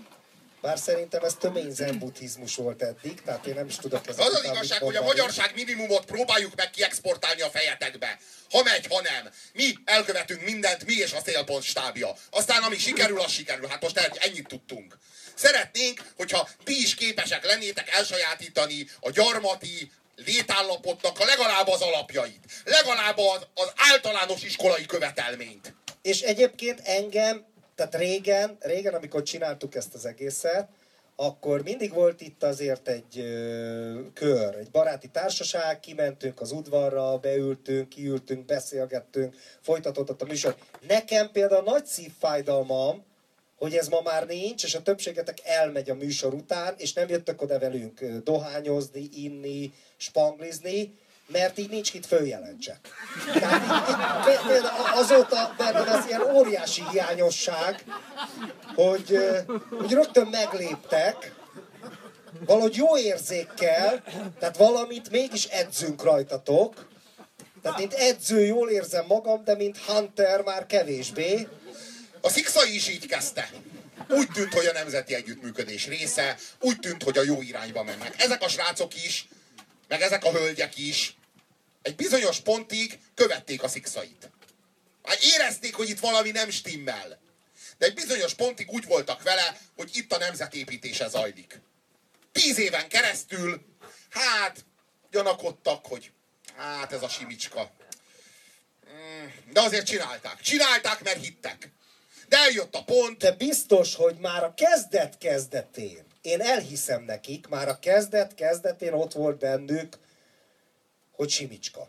[0.61, 4.35] Bár szerintem ez tömény zen buddhizmus volt eddig, tehát én nem is tudok ezek Az
[4.35, 8.19] az igazság, hogy a magyarság minimumot próbáljuk meg kiexportálni a fejetekbe.
[8.51, 9.33] Ha megy, ha nem.
[9.53, 12.15] Mi elkövetünk mindent, mi és a célpont stábja.
[12.31, 13.67] Aztán ami sikerül, az sikerül.
[13.67, 14.99] Hát most ennyit tudtunk.
[15.35, 22.45] Szeretnénk, hogyha ti is képesek lennétek elsajátítani a gyarmati létállapotnak legalább az alapjait.
[22.65, 25.75] Legalább az, az általános iskolai követelményt.
[26.03, 30.69] És egyébként engem, tehát régen, régen, amikor csináltuk ezt az egészet,
[31.17, 37.89] akkor mindig volt itt azért egy ö, kör, egy baráti társaság, kimentünk az udvarra, beültünk,
[37.89, 40.57] kiültünk, beszélgettünk, folytatódott a műsor.
[40.89, 43.05] Nekem például nagy szívfájdalmam,
[43.57, 47.43] hogy ez ma már nincs, és a többségetek elmegy a műsor után, és nem jöttök
[47.43, 49.73] oda velünk dohányozni, inni,
[50.05, 50.95] spanglizni,
[51.27, 52.79] mert így nincs kit följelentsek.
[54.47, 57.85] Például azóta bennem ez ilyen óriási hiányosság,
[58.75, 59.19] hogy,
[59.71, 61.35] hogy rögtön megléptek,
[62.47, 64.03] valahogy jó érzékkel,
[64.39, 66.87] tehát valamit mégis edzünk rajtatok,
[67.63, 71.49] tehát mint edző jól érzem magam, de mint Hunter már kevésbé.
[72.21, 73.51] A Szikszai is így kezdte.
[74.09, 78.15] Úgy tűnt, hogy a nemzeti együttműködés része, úgy tűnt, hogy a jó irányba mennek.
[78.23, 79.29] Ezek a srácok is,
[79.89, 81.17] meg ezek a hölgyek is
[81.83, 84.31] egy bizonyos pontig követték a Szikszait.
[85.03, 87.21] Már érezték, hogy itt valami nem stimmel.
[87.79, 91.61] De egy bizonyos pontig úgy voltak vele, hogy itt a nemzetépítése zajlik.
[92.33, 93.65] Tíz éven keresztül,
[94.11, 94.65] hát,
[95.11, 96.13] gyanakodtak, hogy
[96.57, 97.71] hát ez a simicska.
[99.53, 100.41] De azért csinálták.
[100.41, 101.71] Csinálták, mert hittek.
[102.29, 107.69] De eljött a pont, De biztos, hogy már a kezdet kezdetén, én elhiszem nekik, már
[107.69, 109.99] a kezdet kezdetén ott volt bennük,
[111.13, 111.89] hogy Simicska.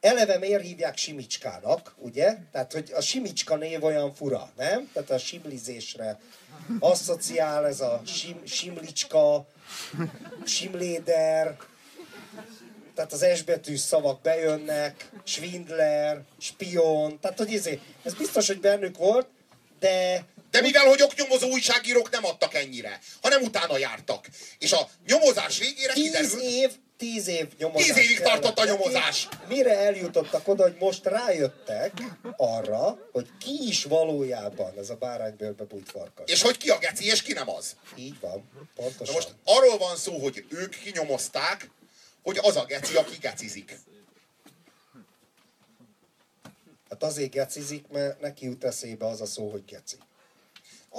[0.00, 2.36] Eleve miért hívják Simicskának, ugye?
[2.52, 4.90] Tehát, hogy a Simicska név olyan fura, nem?
[4.92, 6.20] Tehát a simlizésre
[6.78, 9.46] asszociál ez a sim, simlicska,
[10.44, 11.56] simléder,
[12.94, 18.96] tehát az S betűs szavak bejönnek, svindler, spion, tehát hogy izé, ez biztos, hogy bennük
[18.96, 19.26] volt,
[19.78, 20.24] de
[20.56, 24.26] de mivel hogy oknyomozó újságírók nem adtak ennyire, hanem utána jártak.
[24.58, 28.64] És a nyomozás végére tíz kiderült, év, tíz év nyomozás Tíz évig kellett tartott a
[28.64, 29.28] nyomozás.
[29.48, 31.92] Mire eljutottak oda, hogy most rájöttek
[32.36, 36.30] arra, hogy ki is valójában ez a báránybőrbe bújt farkas.
[36.30, 37.76] és hogy ki a geci, és ki nem az.
[37.96, 39.14] Így van, Na pontosan.
[39.14, 41.70] most arról van szó, hogy ők kinyomozták,
[42.22, 43.78] hogy az a geci, aki gecizik.
[46.90, 49.96] Hát azért gecizik, mert neki jut eszébe az a szó, hogy geci.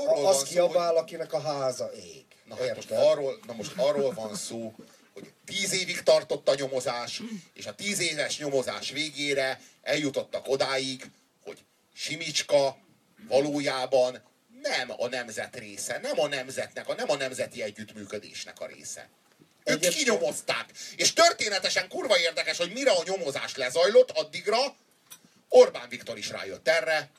[0.05, 2.25] Arról Az kiabál, akinek a háza ég.
[2.45, 4.73] Na, hát most arról, na most arról van szó,
[5.13, 7.21] hogy tíz évig tartott a nyomozás,
[7.53, 11.11] és a tíz éves nyomozás végére eljutottak odáig,
[11.43, 11.57] hogy
[11.93, 12.77] Simicska
[13.27, 14.23] valójában
[14.61, 19.09] nem a nemzet része, nem a nemzetnek, a, nem a nemzeti együttműködésnek a része.
[19.63, 20.65] Ők Egyébként- kinyomozták.
[20.95, 24.75] És történetesen kurva érdekes, hogy mire a nyomozás lezajlott, addigra
[25.49, 27.09] Orbán Viktor is rájött erre,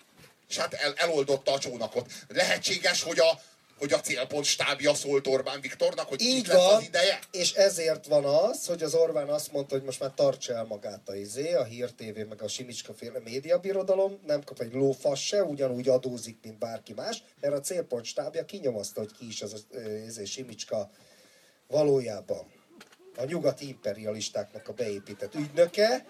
[0.48, 2.12] és hát el, eloldotta a csónakot.
[2.28, 3.40] Lehetséges, hogy a,
[3.78, 7.18] hogy a célpont stábja szólt Orbán Viktornak, hogy Így lesz van, az ideje?
[7.30, 11.08] és ezért van az, hogy az Orbán azt mondta, hogy most már tartsa el magát
[11.08, 15.42] a izé, a Hír TV, meg a Simicska féle médiabirodalom, nem kap egy lófasz se,
[15.42, 19.78] ugyanúgy adózik, mint bárki más, mert a célpont stábja kinyomozta, hogy ki is az a
[20.06, 20.90] izé, Simicska
[21.66, 22.56] valójában.
[23.16, 26.06] A nyugati imperialistáknak a beépített ügynöke,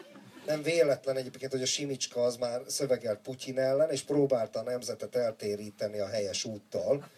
[0.48, 5.16] nem véletlen egyébként, hogy a Simicska az már szövegelt Putyin ellen, és próbálta a nemzetet
[5.16, 7.10] eltéríteni a helyes úttal.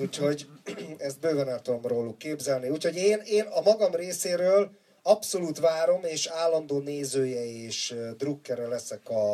[0.00, 0.46] Úgyhogy
[0.98, 2.68] ezt bőven el tudom róluk képzelni.
[2.68, 4.70] Úgyhogy én, én a magam részéről
[5.02, 9.32] abszolút várom, és állandó nézője és drukkere leszek a,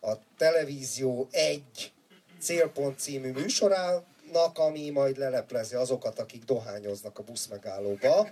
[0.00, 1.92] a Televízió egy
[2.40, 8.28] célpont című műsorának, ami majd leleplezi azokat, akik dohányoznak a buszmegállóba.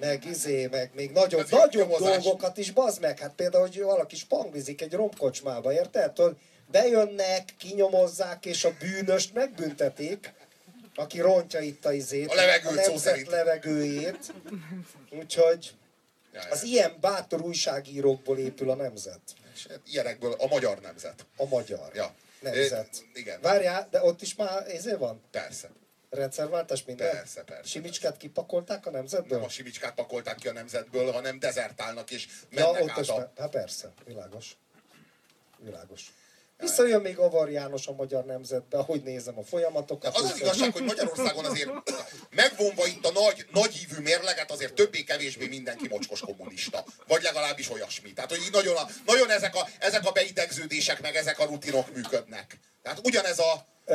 [0.00, 3.18] Meg izé, meg még nagyobb, Ez nagyobb dolgokat is, bazd meg.
[3.18, 6.12] Hát például, hogy valaki spanglizik egy romkocsmába, érted?
[6.12, 6.36] Tudod,
[6.70, 10.32] bejönnek, kinyomozzák, és a bűnöst megbüntetik,
[10.94, 14.32] aki rontja itt a izét, A levegőt, a nemzet levegőjét.
[15.10, 15.74] Úgyhogy
[16.50, 19.20] az ilyen bátor újságírókból épül a nemzet.
[19.54, 21.26] És hát Ilyenekből a magyar nemzet.
[21.36, 22.14] A magyar Ja.
[22.40, 22.88] nemzet.
[23.14, 23.40] Ö, igen.
[23.40, 25.22] Várjál, de ott is már ezért van?
[25.30, 25.70] Persze.
[26.10, 27.10] Rendszerváltás minden?
[27.10, 29.38] Persze, persze, Simicskát kipakolták a nemzetből?
[29.38, 33.32] Nem a simicskát pakolták ki a nemzetből, hanem dezertálnak és Ja, mennek ott át a...
[33.38, 34.56] hát persze, világos.
[35.58, 36.12] Világos.
[36.60, 40.16] Visszajön még Avar János a magyar nemzetbe, ahogy nézem a folyamatokat.
[40.16, 41.70] Az az igazság, hogy Magyarországon azért
[42.30, 46.84] megvonva itt a nagy, nagy hívű mérleget, azért többé-kevésbé mindenki mocskos kommunista.
[47.06, 48.12] Vagy legalábbis olyasmi.
[48.12, 51.94] Tehát, hogy így nagyon, a, nagyon ezek, a, ezek a beidegződések, meg ezek a rutinok
[51.94, 52.58] működnek.
[52.82, 53.64] Tehát ugyanez a...
[53.84, 53.94] Ö,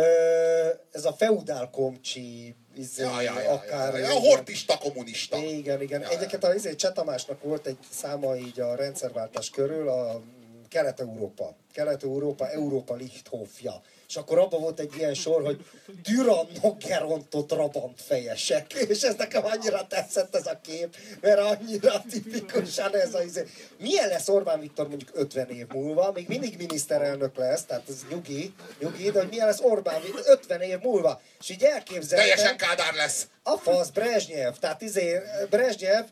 [0.91, 3.93] ez a feudál komcsi, izé, Ja, ja, ja, akár...
[3.93, 5.37] ja, ja, a hortista kommunista.
[5.37, 6.01] Igen, igen.
[6.01, 10.21] Ja, Ja, Egyébként a izé, Csetamásnak volt egy száma így a rendszerváltás körül, a
[10.69, 11.55] Kelet-Európa.
[11.75, 13.81] Kelet-Európa, Európa Lichthofja.
[14.07, 15.65] És akkor abban volt egy ilyen sor, hogy
[16.03, 18.73] Tyrannogerontot rabant fejesek.
[18.73, 23.47] És ez nekem annyira tetszett ez a kép, mert annyira tipikusan ez a izé.
[23.77, 26.11] Milyen lesz Orbán Viktor mondjuk 50 év múlva?
[26.11, 30.61] Még mindig miniszterelnök lesz, tehát ez nyugi, nyugi, de hogy milyen lesz Orbán Viktor 50
[30.61, 31.21] év múlva?
[31.39, 32.27] És így elképzeltem...
[32.27, 33.27] Teljesen kádár lesz.
[33.43, 34.53] A fasz, Brezsnyev.
[34.53, 35.19] Tehát izé,
[35.49, 36.05] Brezsnyev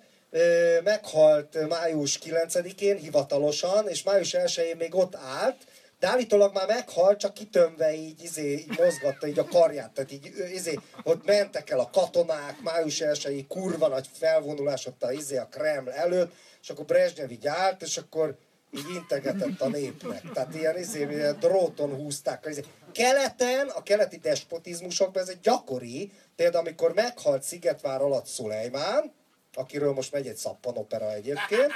[0.83, 5.57] meghalt május 9-én hivatalosan, és május 1-én még ott állt,
[5.99, 9.91] de állítólag már meghalt, csak kitömve így, izé, így mozgatta így a karját.
[9.91, 15.11] Tehát így, izé, ott mentek el a katonák, május 1 kurva nagy felvonulás ott a,
[15.11, 18.35] izé, a Kreml előtt, és akkor Brezsnyev így állt, és akkor
[18.71, 20.31] így integetett a népnek.
[20.33, 22.45] Tehát ilyen, izé, ilyen dróton húzták.
[22.49, 22.61] Izé.
[22.91, 29.13] Keleten, a keleti despotizmusokban ez egy gyakori, például amikor meghalt Szigetvár alatt Szulejmán,
[29.53, 31.71] akiről most megy egy szappanopera egyébként,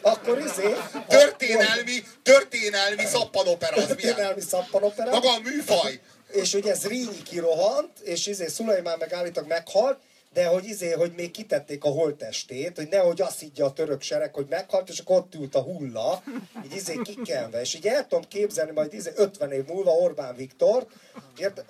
[0.00, 0.74] akkor izé...
[1.08, 3.86] Történelmi, történelmi szappanopera az?
[3.86, 5.10] Történelmi szappanopera.
[5.10, 6.00] Maga a műfaj.
[6.32, 9.98] És ugye Zrínyi kirohant, és izé Szulajmán meg állítólag meghalt,
[10.32, 14.34] de hogy izé, hogy még kitették a holttestét, hogy nehogy azt higgye a török sereg,
[14.34, 16.22] hogy meghalt, és akkor ott ült a hulla,
[16.64, 17.60] így izé kikenve.
[17.60, 20.86] És így el tudom képzelni majd izé 50 év múlva Orbán Viktor,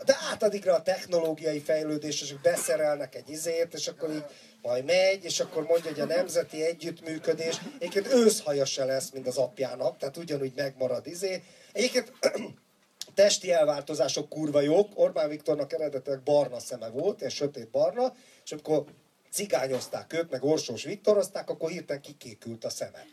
[0.04, 4.24] de át addigra a technológiai fejlődés, és beszerelnek egy izét, és akkor így
[4.62, 9.36] majd megy, és akkor mondja, hogy a nemzeti együttműködés, egyébként őszhaja se lesz, mint az
[9.36, 11.42] apjának, tehát ugyanúgy megmarad izé.
[11.72, 12.12] Egyébként
[13.14, 14.88] testi elváltozások kurva jók.
[14.94, 18.14] Orbán Viktornak eredetileg barna szeme volt, ilyen sötét barna,
[18.44, 18.84] és amikor
[19.30, 23.04] cigányozták őt, meg Orsós Viktorozták, akkor hirtelen kikékült a szeme.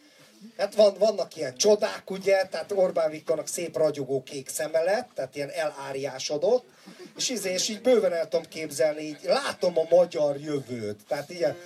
[0.58, 5.36] Hát van, vannak ilyen csodák, ugye, tehát Orbán Viktornak szép ragyogó kék szeme lett, tehát
[5.36, 6.66] ilyen eláriásodott,
[7.18, 11.58] és, izé, és így bőven el tudom képzelni, így látom a magyar jövőt, tehát ilyen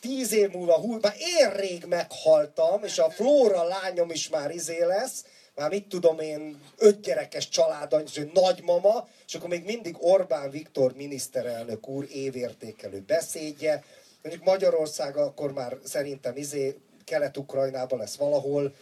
[0.00, 4.84] tíz év múlva, hú, már én rég meghaltam, és a Flóra lányom is már izé
[4.84, 5.24] lesz,
[5.54, 11.88] már mit tudom én, öt gyerekes családany, nagymama, és akkor még mindig Orbán Viktor miniszterelnök
[11.88, 13.84] úr évértékelő beszédje.
[14.22, 16.76] Mondjuk Magyarország akkor már szerintem izé
[17.08, 18.74] Kelet-Ukrajnában lesz valahol,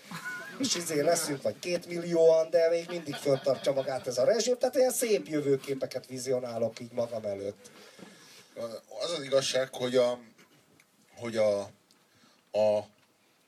[0.59, 4.74] és izé leszünk vagy két millióan, de még mindig föntartja magát ez a rezsim, tehát
[4.74, 7.70] ilyen szép jövőképeket vizionálok így magam előtt.
[9.01, 10.19] Az az igazság, hogy a,
[11.16, 11.61] hogy a,
[12.51, 12.77] a,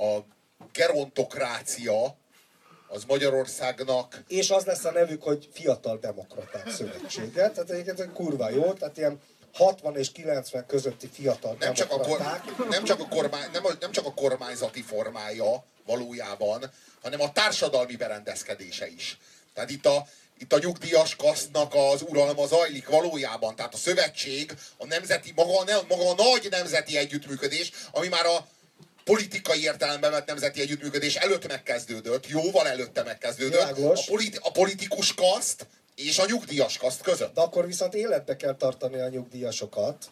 [0.05, 0.25] a
[0.73, 2.17] gerontokrácia
[2.89, 8.73] az Magyarországnak És az lesz a nevük, hogy Fiatal Demokraták Szövetsége, tehát egyébként kurva jó,
[8.73, 9.21] tehát ilyen
[9.59, 13.93] 60 és 90 közötti fiatal nem csak, a, kor, nem, csak a kormány, nem, nem
[13.93, 16.70] csak a kormányzati formája valójában,
[17.02, 19.18] hanem a társadalmi berendezkedése is.
[19.55, 20.06] Tehát itt a,
[20.39, 23.56] itt a nyugdíjas kasztnak az uralma zajlik valójában.
[23.56, 28.47] Tehát a szövetség, a nemzeti, maga, maga a nagy nemzeti együttműködés, ami már a
[29.05, 34.01] politikai értelemben vett nemzeti együttműködés előtt megkezdődött, jóval előtte megkezdődött, Világos.
[34.01, 35.66] a, politi- a politikus kaszt
[35.99, 37.35] és a nyugdíjas kaszt között.
[37.35, 40.07] De akkor viszont életbe kell tartani a nyugdíjasokat.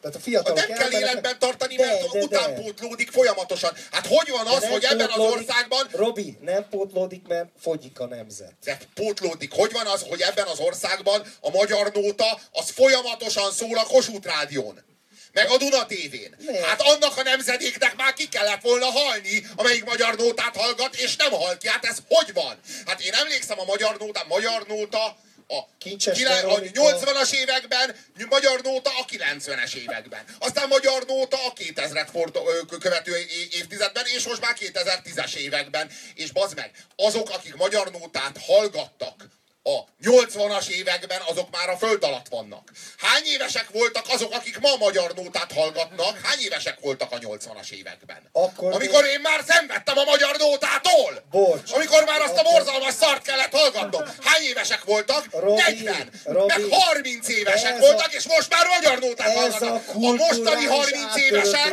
[0.00, 3.72] Tehát a fiatalok nem kell életben tartani, De, mert de, utánpótlódik folyamatosan.
[3.90, 8.54] Hát hogy van az, hogy ebben az országban Robi, nem pótlódik, mert fogyik a nemzet.
[8.64, 9.52] de pótlódik.
[9.52, 14.26] Hogy van az, hogy ebben az országban a magyar nóta az folyamatosan szól a Kossuth
[14.26, 14.91] Rádión?
[15.32, 16.36] Meg a Duna tévén.
[16.62, 21.30] Hát annak a nemzedéknek már ki kellett volna halni, amelyik magyar nótát hallgat, és nem
[21.30, 21.68] hal ki.
[21.68, 22.60] Hát ez hogy van?
[22.86, 25.16] Hát én emlékszem a magyar nóta, magyar nóta
[25.48, 26.82] a, Kincses a Veronika.
[26.82, 27.96] 80-as években,
[28.28, 30.24] magyar nóta a 90-es években.
[30.38, 35.90] Aztán magyar nóta a 2000-et fordó, ö, követő évtizedben, és most már 2010-es években.
[36.14, 39.28] És bazd meg, azok, akik magyar nótát hallgattak
[39.64, 42.70] a 80-as években azok már a föld alatt vannak.
[42.98, 46.20] Hány évesek voltak azok, akik ma magyar nótát hallgatnak?
[46.22, 48.28] Hány évesek voltak a 80-as években?
[48.32, 51.22] Akkor Amikor én már szenvedtem a magyar nótától!
[51.30, 51.72] Bocs.
[51.72, 54.02] Amikor már azt a borzalmas szart kellett hallgatnom!
[54.20, 55.26] Hány évesek voltak?
[55.30, 56.10] Robi, 40!
[56.24, 59.88] Robi, meg 30 évesek voltak, a- és most már magyar nótát Ez a hallgatnak!
[59.94, 61.72] A mostani kulturális 30 évesek.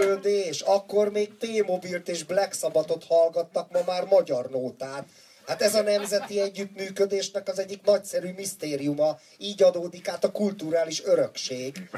[0.66, 5.04] Akkor még T-Mobilt és Black Sabbathot hallgattak, ma már magyar nótát.
[5.50, 9.20] Hát ez a nemzeti együttműködésnek az egyik nagyszerű misztériuma.
[9.38, 11.90] Így adódik át a kulturális örökség.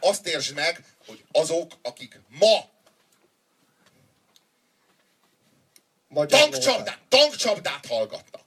[0.00, 2.68] azt értsd meg, hogy azok, akik ma
[6.08, 8.44] Magyar tankcsapdát, tankcsapdát hallgatnak,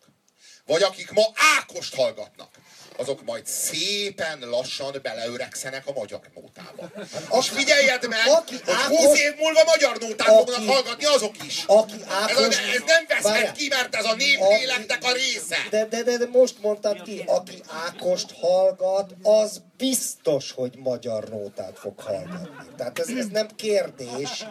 [0.65, 1.23] vagy akik ma
[1.57, 2.49] Ákost hallgatnak,
[2.97, 6.91] azok majd szépen lassan beleöregszenek a magyar nótába.
[7.39, 11.43] És figyeljeed meg, aki hogy Ákos- 20 év múlva magyar nótát Aki- fognak hallgatni azok
[11.45, 11.63] is.
[11.67, 12.57] Aki Ez, a, Ákos...
[12.57, 13.53] ez nem veszhet Várjál.
[13.53, 15.57] ki, mert ez a népléleknek a része.
[15.69, 21.79] De, de, de, de most mondtad ki, aki Ákost hallgat, az biztos, hogy magyar nótát
[21.79, 22.65] fog hallgatni.
[22.77, 24.45] Tehát ez, ez nem kérdés.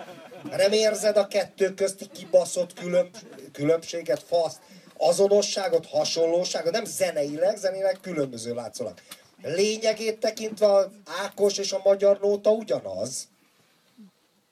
[0.56, 3.16] Nem érzed a kettő közti kibaszott különb,
[3.52, 4.58] különbséget, faszt,
[5.00, 8.94] azonosságot, hasonlóságot, nem zeneileg, zeneileg különböző látszólag.
[9.42, 13.28] Lényegét tekintve a Ákos és a magyar nóta ugyanaz.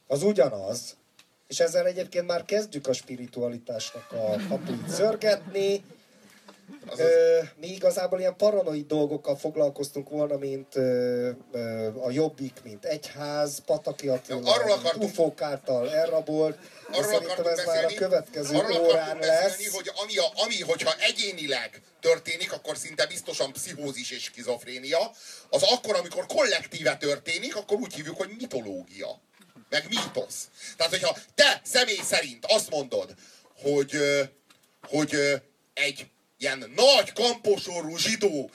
[0.06, 0.96] Az ugyanaz.
[1.46, 4.88] És ezzel egyébként már kezdjük a spiritualitásnak a kapuit
[6.96, 7.04] szörgetni.
[7.04, 13.62] Ö, mi igazából ilyen paranoid dolgokkal foglalkoztunk volna, mint ö, ö, a Jobbik, mint egyház,
[13.66, 16.58] Pataki Attila, Ja, arról akartunk- ufók által elrabolt.
[16.92, 19.74] Arról akartunk ez már a beszélni, következő arról órán akartunk beszélni, lesz.
[19.74, 25.10] hogy ami, a, ami, hogyha egyénileg történik, akkor szinte biztosan pszichózis és skizofrénia.
[25.50, 29.20] Az akkor, amikor kollektíve történik, akkor úgy hívjuk, hogy mitológia.
[29.70, 30.48] Meg mítosz.
[30.76, 33.14] Tehát, hogyha te személy szerint azt mondod,
[33.62, 33.90] hogy,
[34.88, 35.16] hogy
[35.74, 36.06] egy
[36.38, 38.50] ilyen nagy kamposorú zsidó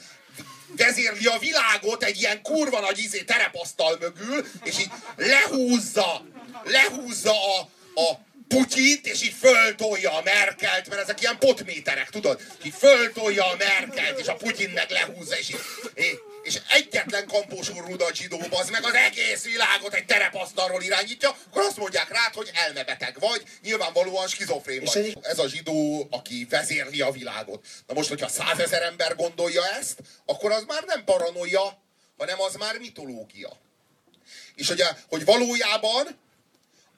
[0.76, 6.26] vezérli a világot egy ilyen kurva nagy izé terepasztal mögül, és így lehúzza,
[6.64, 12.40] lehúzza a, a Putyint, és így föltolja a Merkelt, mert ezek ilyen potméterek, tudod?
[12.64, 15.60] Így föltolja a Merkelt, és a Putyin meg lehúzza, és, így,
[15.94, 16.14] és,
[16.44, 21.76] és egyetlen kampósorú nagy zsidó, az meg az egész világot egy terepasztalról irányítja, akkor azt
[21.76, 24.96] mondják rád, hogy elmebeteg vagy, nyilvánvalóan skizofrén vagy.
[24.96, 27.66] egy- Ez a zsidó, aki vezérli a világot.
[27.86, 31.82] Na most, hogyha százezer ember gondolja ezt, akkor az már nem paranoia,
[32.18, 33.52] hanem az már mitológia.
[34.54, 36.18] És ugye, hogy valójában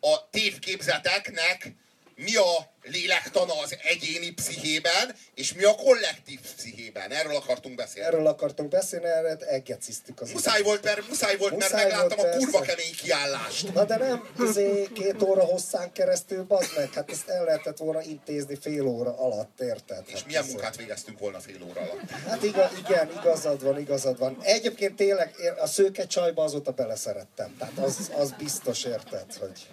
[0.00, 1.72] a tévképzeteknek
[2.14, 7.10] mi a lélektana az egyéni pszichében, és mi a kollektív pszichében.
[7.10, 8.08] Erről akartunk beszélni.
[8.08, 12.34] Erről akartunk beszélni, erre egeciztük az Muszáj volt, mert, muszáj volt, mert Muszáj megláttam volt,
[12.34, 12.74] a kurva persze.
[12.74, 13.74] kemény kiállást.
[13.74, 18.02] Na de nem, izé, két óra hosszán keresztül, bazd meg, hát ezt el lehetett volna
[18.02, 20.02] intézni fél óra alatt, érted?
[20.06, 22.10] És Hát milyen munkát végeztünk volna fél óra alatt.
[22.10, 24.38] Hát igaz, igen, igazad van, igazad van.
[24.42, 27.56] Egyébként tényleg én a szőke csajba azóta beleszerettem.
[27.58, 29.66] Tehát az, az biztos érted, hogy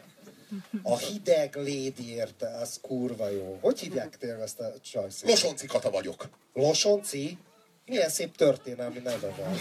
[0.84, 3.58] a hideg lédi érte, az kurva jó.
[3.62, 5.30] Hogy hívják tényleg ezt a csajszét?
[5.30, 6.30] Losonci Kata vagyok.
[6.54, 7.38] Losonci?
[7.86, 9.56] Milyen szép történelmi neve van.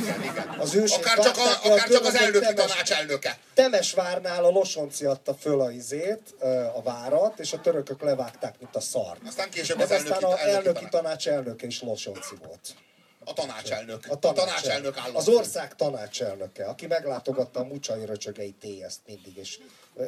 [0.59, 3.39] Az őség Akár csak, a, akár csak az elnöki Temes- tanács elnöke.
[3.55, 6.35] Temesvárnál a Losonci adta föl a izét,
[6.75, 9.19] a várat, és a törökök levágták, mint a szar.
[9.27, 10.91] Aztán később az aztán elnöki, a elnöki elnöki tanács.
[10.91, 12.75] tanács elnöke is Losonci volt.
[13.25, 14.07] A tanácselnök.
[14.09, 15.17] A, A tanácselnök állam.
[15.17, 19.59] Az ország tanácselnöke, aki meglátogatta a Mucsai Röcsögei TS-t mindig, és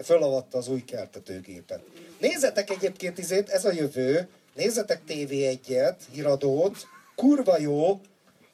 [0.04, 1.80] fölavatta az új keltetőgépet.
[2.18, 6.86] Nézzetek egyébként izét, ez a jövő, nézzetek TV1-et, híradót,
[7.16, 8.00] kurva jó,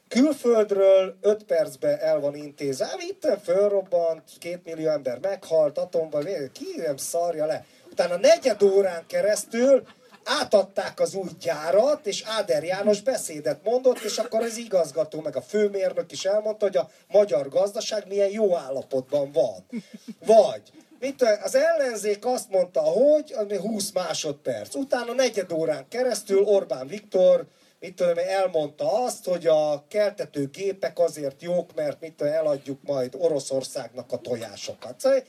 [0.09, 6.97] külföldről 5 percbe el van intézve, itt fölrobbant, két millió ember meghalt, atomban, ki nem
[6.97, 7.67] szarja le.
[7.91, 9.83] Utána negyed órán keresztül
[10.25, 15.43] átadták az új gyárat, és Áder János beszédet mondott, és akkor az igazgató, meg a
[15.43, 19.83] főmérnök is elmondta, hogy a magyar gazdaság milyen jó állapotban van.
[20.27, 20.63] Vagy,
[20.99, 24.75] mit, az ellenzék azt mondta, hogy ami 20 másodperc.
[24.75, 27.47] Utána negyed órán keresztül Orbán Viktor
[27.81, 33.15] mit tudom, elmondta azt, hogy a keltető gépek azért jók, mert mit tudom, eladjuk majd
[33.19, 35.01] Oroszországnak a tojásokat.
[35.01, 35.23] Szóval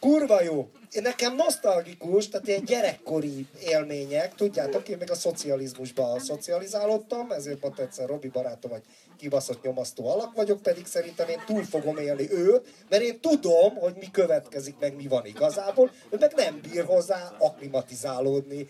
[0.00, 0.70] kurva jó.
[0.90, 7.82] Én Nekem nosztalgikus, tehát ilyen gyerekkori élmények, tudjátok, én még a szocializmusban szocializálódtam, ezért mondta
[7.82, 8.82] egyszer Robi barátom, hogy
[9.18, 13.94] kibaszott nyomasztó alak vagyok, pedig szerintem én túl fogom élni őt, mert én tudom, hogy
[13.98, 18.68] mi következik, meg mi van igazából, ő meg nem bír hozzá aklimatizálódni.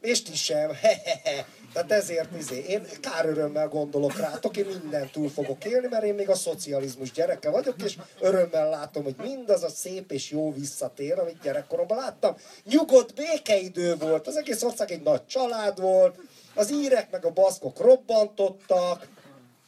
[0.00, 1.46] És ti sem, hehehe.
[1.76, 6.14] Tehát ezért izé, én kár örömmel gondolok rátok, én mindent túl fogok élni, mert én
[6.14, 11.18] még a szocializmus gyereke vagyok, és örömmel látom, hogy mindaz a szép és jó visszatér,
[11.18, 12.36] amit gyerekkoromban láttam.
[12.64, 16.18] Nyugodt békeidő volt, az egész ország egy nagy család volt,
[16.54, 19.08] az írek meg a baszkok robbantottak,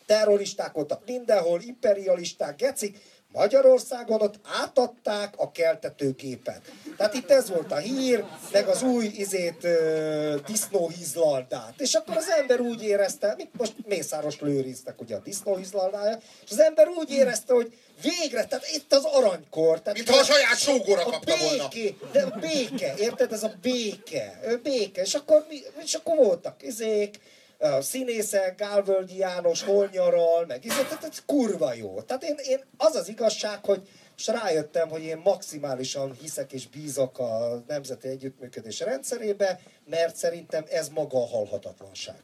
[0.07, 2.99] terroristák voltak mindenhol, imperialisták, gecik,
[3.39, 6.61] Magyarországon ott átadták a keltetőgépet.
[6.97, 11.75] Tehát itt ez volt a hír, meg az új izét ö, disznóhízlaldát.
[11.81, 16.61] És akkor az ember úgy érezte, mint most Mészáros lőriztek ugye a disznóhízlaldája, és az
[16.61, 19.81] ember úgy érezte, hogy végre, tehát itt az aranykor.
[19.81, 21.69] Tehát Mintha a saját sógora a kapta volna.
[21.69, 23.33] béké, de a béke, érted?
[23.33, 24.41] Ez a béke.
[24.45, 25.03] Ö, Béke.
[25.03, 27.21] És akkor, mi, és akkor voltak izék,
[27.59, 32.03] a színészek, Gálvölgyi János hol nyaral, meg izé, tehát ez kurva jó.
[32.03, 37.19] Tehát én, én, az az igazság, hogy most rájöttem, hogy én maximálisan hiszek és bízok
[37.19, 42.23] a Nemzeti Együttműködés rendszerébe, mert szerintem ez maga a halhatatlanság.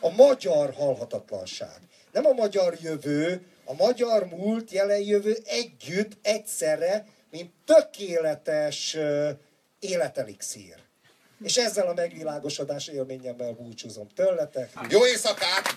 [0.00, 1.78] A magyar halhatatlanság.
[2.12, 8.96] Nem a magyar jövő, a magyar múlt, jelen jövő együtt, egyszerre, mint tökéletes
[9.80, 10.85] életelixír.
[11.42, 14.70] És ezzel a megvilágosodás élményemmel búcsúzom tőletek.
[14.88, 15.76] Jó éjszakát!